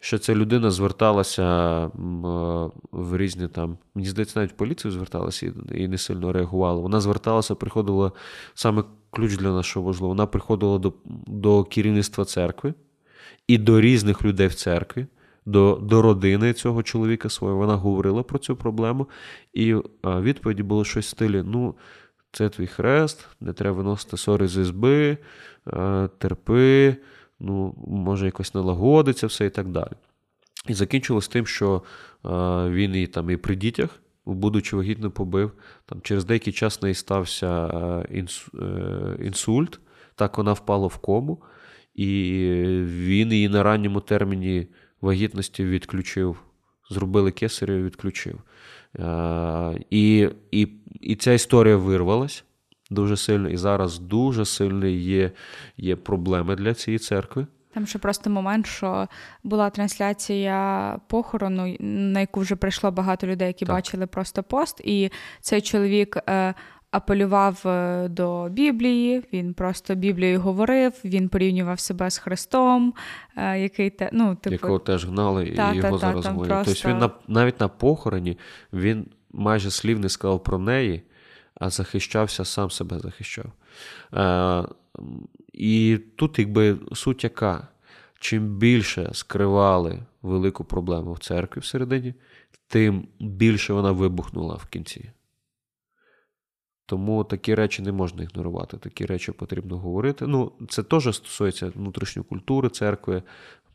що 0.03 0.19
ця 0.19 0.35
людина 0.35 0.71
зверталася 0.71 1.87
в 2.93 3.17
різні 3.17 3.49
там, 3.49 3.79
мені 3.95 4.09
здається, 4.09 4.39
навіть 4.39 4.57
поліцію 4.57 4.93
зверталася 4.93 5.53
і 5.75 5.89
не 5.89 5.99
сильно 5.99 6.33
реагувала. 6.33 6.81
Вона 6.81 7.01
зверталася, 7.01 7.55
приходила 7.55 8.13
саме 8.55 8.85
ключ 9.11 9.37
для 9.37 9.53
нашого 9.53 9.87
важливо. 9.87 10.09
Вона 10.09 10.27
приходила 10.27 10.79
до, 10.79 10.93
до 11.27 11.65
керівництва 11.65 12.25
церкви 12.25 12.75
і 13.49 13.59
до 13.59 13.81
різних 13.81 14.25
людей 14.25 14.47
в 14.47 14.55
церкві. 14.55 15.07
До 15.47 15.79
до 15.83 16.03
родини 16.03 16.53
цього 16.53 16.83
чоловіка 16.83 17.29
свого. 17.29 17.57
Вона 17.57 17.77
говорила 17.77 18.23
про 18.23 18.39
цю 18.39 18.57
проблему, 18.57 19.09
і 19.53 19.75
відповіді 20.05 20.63
було 20.63 20.85
щось 20.85 21.07
в 21.07 21.11
стилі: 21.11 21.43
ну, 21.47 21.75
це 22.33 22.49
твій 22.49 22.67
хрест, 22.67 23.29
не 23.41 23.53
треба 23.53 23.77
виносити 23.77 24.17
сори 24.17 24.49
з 24.49 24.57
ізби, 24.57 25.19
терпи, 26.19 26.97
ну, 27.41 27.75
може 27.87 28.27
якось 28.27 28.55
налагодиться 28.55 29.27
все 29.27 29.47
і 29.47 29.51
так 29.51 29.69
далі. 29.69 29.93
І 30.69 30.75
закінчилось 30.75 31.29
тим, 31.29 31.47
що 31.47 31.83
е, 32.25 32.29
він 32.71 32.95
і 32.95 33.07
там 33.07 33.31
і 33.31 33.37
при 33.37 33.57
дітях, 33.57 34.01
будучи 34.27 34.77
вагітно 34.77 35.11
побив, 35.11 35.53
там 35.87 36.01
через 36.03 36.25
деякий 36.25 36.53
час 36.53 36.83
неї 36.83 36.95
стався 36.95 37.67
е, 38.11 38.27
е, 38.63 39.17
інсульт, 39.25 39.81
так 40.15 40.39
вона 40.39 40.53
впала 40.53 40.87
в 40.87 40.97
кому, 40.97 41.43
і 41.95 42.07
він 42.85 43.33
її 43.33 43.49
на 43.49 43.63
ранньому 43.63 44.01
терміні 44.01 44.67
вагітності 45.03 45.65
відключив, 45.65 46.37
зробили 46.91 47.31
кесарю 47.31 47.75
відключив. 47.75 48.41
І, 49.91 50.29
і, 50.51 50.69
І 51.01 51.17
ця 51.17 51.33
історія 51.33 51.77
вирвалась 51.77 52.45
дуже 52.91 53.17
сильно, 53.17 53.49
і 53.49 53.57
зараз 53.57 53.99
дуже 53.99 54.45
сильно 54.45 54.87
є, 54.87 55.31
є 55.77 55.97
проблеми 55.97 56.57
для 56.57 56.75
цієї 56.75 56.99
церкви. 56.99 57.47
Там 57.75 57.87
ще 57.87 57.99
просто 57.99 58.31
момент, 58.31 58.67
що 58.67 59.09
була 59.43 59.71
трансляція 59.71 60.99
похорону, 61.09 61.77
на 61.81 62.21
яку 62.21 62.41
вже 62.41 62.57
прийшло 62.57 62.91
багато 62.91 63.27
людей, 63.27 63.47
які 63.47 63.65
так. 63.65 63.75
бачили 63.77 64.07
просто 64.07 64.43
пост, 64.43 64.81
і 64.85 65.11
цей 65.41 65.61
чоловік. 65.61 66.17
Апелював 66.93 67.63
е, 67.67 68.09
до 68.09 68.49
Біблії, 68.49 69.23
він 69.33 69.55
просто 69.55 69.95
Біблією 69.95 70.41
говорив, 70.41 70.93
він 71.05 71.29
порівнював 71.29 71.81
себе 71.81 72.11
з 72.11 72.19
Христом, 72.19 72.95
е, 73.37 73.61
який 73.61 73.91
те, 73.91 74.11
ну, 74.13 74.35
типу... 74.35 74.53
якого 74.53 74.79
теж 74.79 75.07
гнали, 75.07 75.53
та, 75.57 75.73
і 75.73 75.77
його 75.77 75.91
та, 75.91 75.99
зараз 75.99 76.27
говорять. 76.27 76.65
Просто... 76.65 76.75
Тобто 76.75 76.89
він 76.89 76.99
на, 76.99 77.11
навіть 77.29 77.61
на 77.61 77.69
похороні 77.69 78.39
він 78.73 79.07
майже 79.31 79.71
слів 79.71 79.99
не 79.99 80.09
сказав 80.09 80.43
про 80.43 80.59
неї, 80.59 81.03
а 81.55 81.71
захищався, 81.71 82.45
сам 82.45 82.71
себе 82.71 82.99
захищав. 82.99 83.53
Е, 84.15 84.65
І 85.53 85.99
тут, 86.17 86.39
якби 86.39 86.79
суть 86.93 87.25
яка, 87.25 87.69
чим 88.21 88.57
більше 88.57 89.11
скривали 89.13 89.99
велику 90.23 90.65
проблему 90.65 91.13
в 91.13 91.19
церкві 91.19 91.61
всередині, 91.61 92.15
тим 92.69 93.09
більше 93.21 93.73
вона 93.73 93.93
вибухнула 93.93 94.55
в 94.55 94.67
кінці. 94.67 95.11
Тому 96.93 97.25
такі 97.25 97.55
речі 97.55 97.83
не 97.83 97.93
можна 97.93 98.23
ігнорувати, 98.23 98.77
такі 98.77 99.07
речі 99.07 99.33
потрібно 99.33 99.79
говорити. 99.79 100.27
Ну, 100.27 100.53
Це 100.69 100.83
теж 100.83 101.03
стосується 101.03 101.73
внутрішньої 101.75 102.27
культури 102.29 102.69
церкви, 102.69 103.23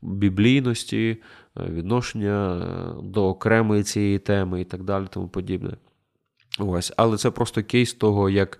біблійності, 0.01 1.17
е, 1.57 1.63
відношення 1.69 2.55
е, 2.55 3.01
до 3.03 3.27
окремої 3.27 3.83
цієї 3.83 4.19
теми 4.19 4.61
і 4.61 4.63
так 4.63 4.83
далі, 4.83 5.05
тому 5.09 5.27
подібне. 5.27 5.71
Ось, 6.59 6.93
Але 6.97 7.17
це 7.17 7.31
просто 7.31 7.63
кейс 7.63 7.93
того, 7.93 8.29
як 8.29 8.59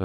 е, 0.00 0.04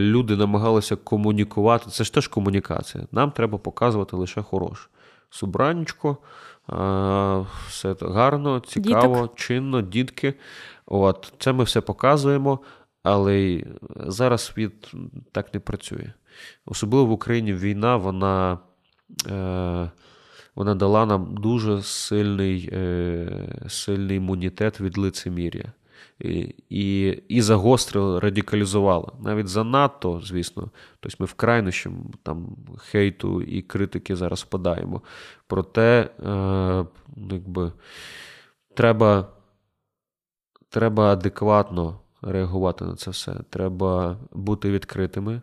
люди 0.00 0.36
намагалися 0.36 0.96
комунікувати. 0.96 1.90
Це 1.90 2.04
ж 2.04 2.14
теж 2.14 2.28
комунікація. 2.28 3.04
Нам 3.12 3.30
треба 3.30 3.58
показувати 3.58 4.16
лише 4.16 4.42
хороше. 4.42 4.88
Субранечко, 5.30 6.10
е, 6.10 7.46
все 7.68 7.96
гарно, 8.00 8.60
цікаво, 8.60 9.14
Діток. 9.14 9.34
чинно, 9.36 9.82
дітки. 9.82 10.34
От, 10.86 11.32
Це 11.38 11.52
ми 11.52 11.64
все 11.64 11.80
показуємо, 11.80 12.58
але 13.02 13.64
зараз 14.06 14.44
світ 14.44 14.92
так 15.32 15.54
не 15.54 15.60
працює. 15.60 16.12
Особливо 16.66 17.06
в 17.06 17.10
Україні 17.10 17.54
війна, 17.54 17.96
вона. 17.96 18.58
Е, 19.26 19.90
вона 20.54 20.74
дала 20.74 21.06
нам 21.06 21.34
дуже 21.34 21.82
сильний 21.82 22.70
е, 22.72 23.66
сильний 23.68 24.16
імунітет 24.16 24.80
від 24.80 24.98
лицемір'я 24.98 25.72
і 26.68 27.22
і 27.28 27.42
загострила, 27.42 28.20
радикалізувала. 28.20 29.12
Навіть 29.20 29.48
занадто, 29.48 30.20
звісно, 30.24 30.70
тобто 31.00 31.16
ми 31.20 31.26
в 31.26 31.34
крайнощі 31.34 31.90
там 32.22 32.56
хейту 32.78 33.42
і 33.42 33.62
критики 33.62 34.16
зараз 34.16 34.42
впадаємо. 34.42 35.02
Проте, 35.46 36.10
е, 36.26 36.86
якби, 37.16 37.72
треба, 38.74 39.28
треба 40.68 41.12
адекватно 41.12 42.01
реагувати 42.22 42.84
на 42.84 42.96
це 42.96 43.10
все. 43.10 43.34
Треба 43.50 44.18
бути 44.32 44.70
відкритими, 44.70 45.42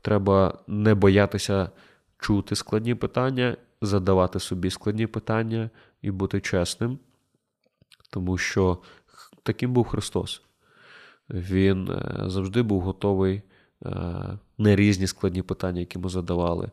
треба 0.00 0.58
не 0.66 0.94
боятися 0.94 1.70
чути 2.18 2.56
складні 2.56 2.94
питання, 2.94 3.56
задавати 3.82 4.40
собі 4.40 4.70
складні 4.70 5.06
питання 5.06 5.70
і 6.02 6.10
бути 6.10 6.40
чесним. 6.40 6.98
Тому 8.10 8.38
що 8.38 8.78
таким 9.42 9.72
був 9.72 9.88
Христос. 9.88 10.42
Він 11.30 11.88
е, 11.90 12.24
завжди 12.26 12.62
був 12.62 12.80
готовий 12.80 13.42
е, 13.86 13.90
на 14.58 14.76
різні 14.76 15.06
складні 15.06 15.42
питання, 15.42 15.80
які 15.80 15.98
ми 15.98 16.08
задавали. 16.08 16.70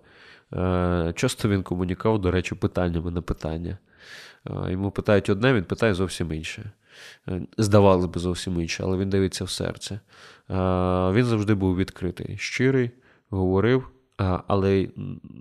Е, 0.54 1.14
часто 1.16 1.50
він 1.50 1.64
комунікував, 1.64 2.22
до 2.22 2.32
речі, 2.32 2.56
питаннями 2.56 3.12
на 3.12 3.22
питання. 3.22 3.78
Йому 4.68 4.92
питають 4.92 5.30
одне, 5.30 5.54
він 5.54 5.64
питає 5.64 5.94
зовсім 5.94 6.32
інше. 6.32 6.72
Здавалося 7.58 8.08
б, 8.08 8.18
зовсім 8.18 8.62
інше, 8.62 8.84
але 8.84 8.98
він 8.98 9.10
дивиться 9.10 9.44
в 9.44 9.50
серце. 9.50 10.00
Він 11.14 11.26
завжди 11.26 11.54
був 11.54 11.78
відкритий, 11.78 12.38
щирий, 12.38 12.92
говорив, 13.30 13.88
але 14.48 14.88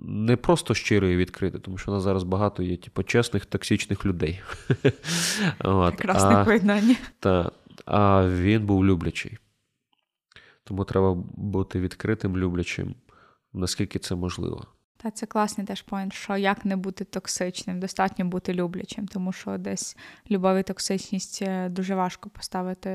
не 0.05 0.35
просто 0.35 0.73
щирий 0.73 1.13
і 1.13 1.17
відкритий, 1.17 1.61
тому 1.61 1.77
що 1.77 1.91
у 1.91 1.93
нас 1.93 2.03
зараз 2.03 2.23
багато 2.23 2.63
є 2.63 2.77
типу, 2.77 3.03
чесних, 3.03 3.45
токсичних 3.45 4.05
людей. 4.05 4.41
Прекрасне 5.57 6.45
поєднання. 6.45 6.95
Та, 7.19 7.51
А 7.85 8.27
він 8.27 8.65
був 8.65 8.85
люблячий. 8.85 9.37
Тому 10.63 10.83
треба 10.83 11.13
бути 11.33 11.79
відкритим, 11.79 12.37
люблячим, 12.37 12.95
наскільки 13.53 13.99
це 13.99 14.15
можливо. 14.15 14.65
Та 15.05 15.11
це 15.11 15.25
класний 15.25 15.67
теж 15.67 15.81
поінт, 15.81 16.13
що 16.13 16.37
як 16.37 16.65
не 16.65 16.75
бути 16.75 17.03
токсичним, 17.03 17.79
достатньо 17.79 18.25
бути 18.25 18.53
люблячим, 18.53 19.07
тому 19.07 19.31
що 19.31 19.57
десь 19.57 19.97
любов 20.31 20.57
і 20.57 20.63
токсичність 20.63 21.41
е, 21.41 21.69
дуже 21.69 21.95
важко 21.95 22.29
поставити 22.29 22.89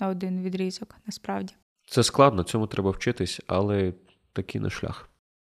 на 0.00 0.08
один 0.08 0.42
відрізок, 0.42 0.96
насправді. 1.06 1.54
Це 1.86 2.02
складно, 2.02 2.42
цьому 2.42 2.66
треба 2.66 2.90
вчитись, 2.90 3.40
але 3.46 3.92
такий 4.32 4.60
не 4.60 4.70
шлях. 4.70 5.08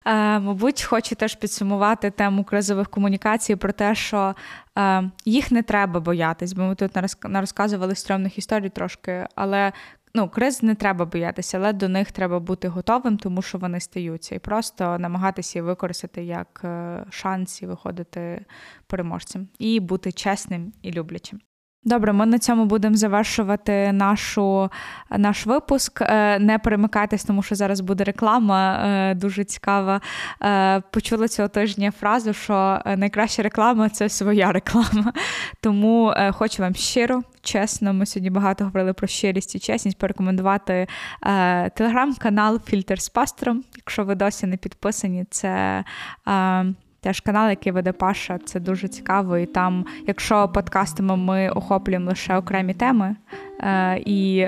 Е, 0.07 0.39
Мабуть, 0.39 0.83
хочу 0.83 1.15
теж 1.15 1.35
підсумувати 1.35 2.11
тему 2.11 2.45
кризових 2.45 2.89
комунікацій 2.89 3.57
про 3.57 3.73
те, 3.73 3.95
що 3.95 4.35
е, 4.79 5.11
їх 5.25 5.53
не 5.53 5.63
треба 5.63 6.01
боятись, 6.01 6.53
бо 6.53 6.63
ми 6.63 6.75
тут 6.75 6.93
розказували 7.23 7.95
стрьомних 7.95 8.39
історій 8.39 8.71
трошки, 8.71 9.27
але 9.35 9.73
ну, 10.15 10.29
криз 10.29 10.63
не 10.63 10.75
треба 10.75 11.05
боятися, 11.05 11.59
але 11.59 11.73
до 11.73 11.89
них 11.89 12.13
треба 12.13 12.41
бути 12.41 12.69
готовим, 12.69 13.19
тому 13.19 13.43
що 13.43 13.59
вони 13.59 13.81
стаються, 13.81 14.35
і 14.35 14.39
просто 14.39 14.99
намагатися 14.99 15.63
використати 15.63 16.25
як 16.25 16.61
е, 16.65 17.05
шанс 17.11 17.63
і 17.63 17.67
виходити 17.67 18.45
переможцем, 18.87 19.49
і 19.59 19.81
бути 19.81 20.13
чесним 20.13 20.73
і 20.83 20.93
люблячим. 20.93 21.41
Добре, 21.85 22.13
ми 22.13 22.27
на 22.27 22.39
цьому 22.39 22.65
будемо 22.65 22.97
завершувати 22.97 23.93
нашу, 23.93 24.71
наш 25.11 25.47
випуск. 25.47 26.03
Е, 26.03 26.39
не 26.39 26.59
перемикайтесь, 26.59 27.25
тому 27.25 27.43
що 27.43 27.55
зараз 27.55 27.81
буде 27.81 28.05
реклама 28.05 28.75
е, 28.75 29.15
дуже 29.15 29.45
цікава. 29.45 30.01
Е, 30.43 30.81
почула 30.91 31.29
цього 31.29 31.49
тижня 31.49 31.91
фразу, 31.91 32.33
що 32.33 32.83
найкраща 32.97 33.43
реклама 33.43 33.89
це 33.89 34.09
своя 34.09 34.53
реклама. 34.53 35.13
Тому 35.61 36.15
хочу 36.33 36.63
вам 36.63 36.75
щиро, 36.75 37.23
чесно, 37.41 37.93
ми 37.93 38.07
сьогодні 38.07 38.31
багато 38.31 38.65
говорили 38.65 38.93
про 38.93 39.07
щирість 39.07 39.55
і 39.55 39.59
чесність, 39.59 39.99
порекомендувати 39.99 40.87
телеграм-канал 41.75 42.61
Фільтр 42.67 43.01
з 43.01 43.09
пастором. 43.09 43.65
Якщо 43.77 44.05
ви 44.05 44.15
досі 44.15 44.47
не 44.47 44.57
підписані, 44.57 45.25
це. 45.31 45.85
Теж 47.03 47.21
канал, 47.21 47.51
який 47.51 47.73
веде 47.73 47.93
Паша, 47.93 48.39
це 48.45 48.61
дуже 48.61 48.89
цікаво. 48.89 49.39
І 49.39 49.47
там, 49.47 49.87
якщо 50.07 50.49
подкастами 50.49 51.17
ми 51.17 51.49
охоплюємо 51.49 52.09
лише 52.09 52.37
окремі 52.37 52.75
теми, 52.75 53.17
і 53.97 54.47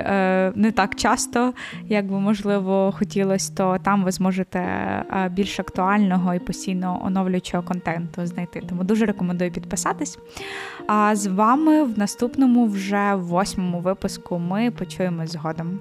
не 0.55 0.73
так 0.75 0.95
часто, 0.95 1.53
як 1.87 2.07
би 2.07 2.19
можливо 2.19 2.93
хотілося, 2.97 3.53
то 3.55 3.77
там 3.77 4.03
ви 4.03 4.11
зможете 4.11 4.63
більш 5.31 5.59
актуального 5.59 6.33
і 6.33 6.39
постійно 6.39 7.01
оновлюючого 7.05 7.63
контенту 7.63 8.25
знайти. 8.25 8.61
Тому 8.69 8.83
дуже 8.83 9.05
рекомендую 9.05 9.51
підписатись. 9.51 10.19
А 10.87 11.15
з 11.15 11.27
вами 11.27 11.83
в 11.83 11.99
наступному, 11.99 12.67
вже 12.67 13.15
восьмому 13.15 13.79
випуску, 13.79 14.39
ми 14.39 14.71
почуємось 14.71 15.31
згодом. 15.31 15.79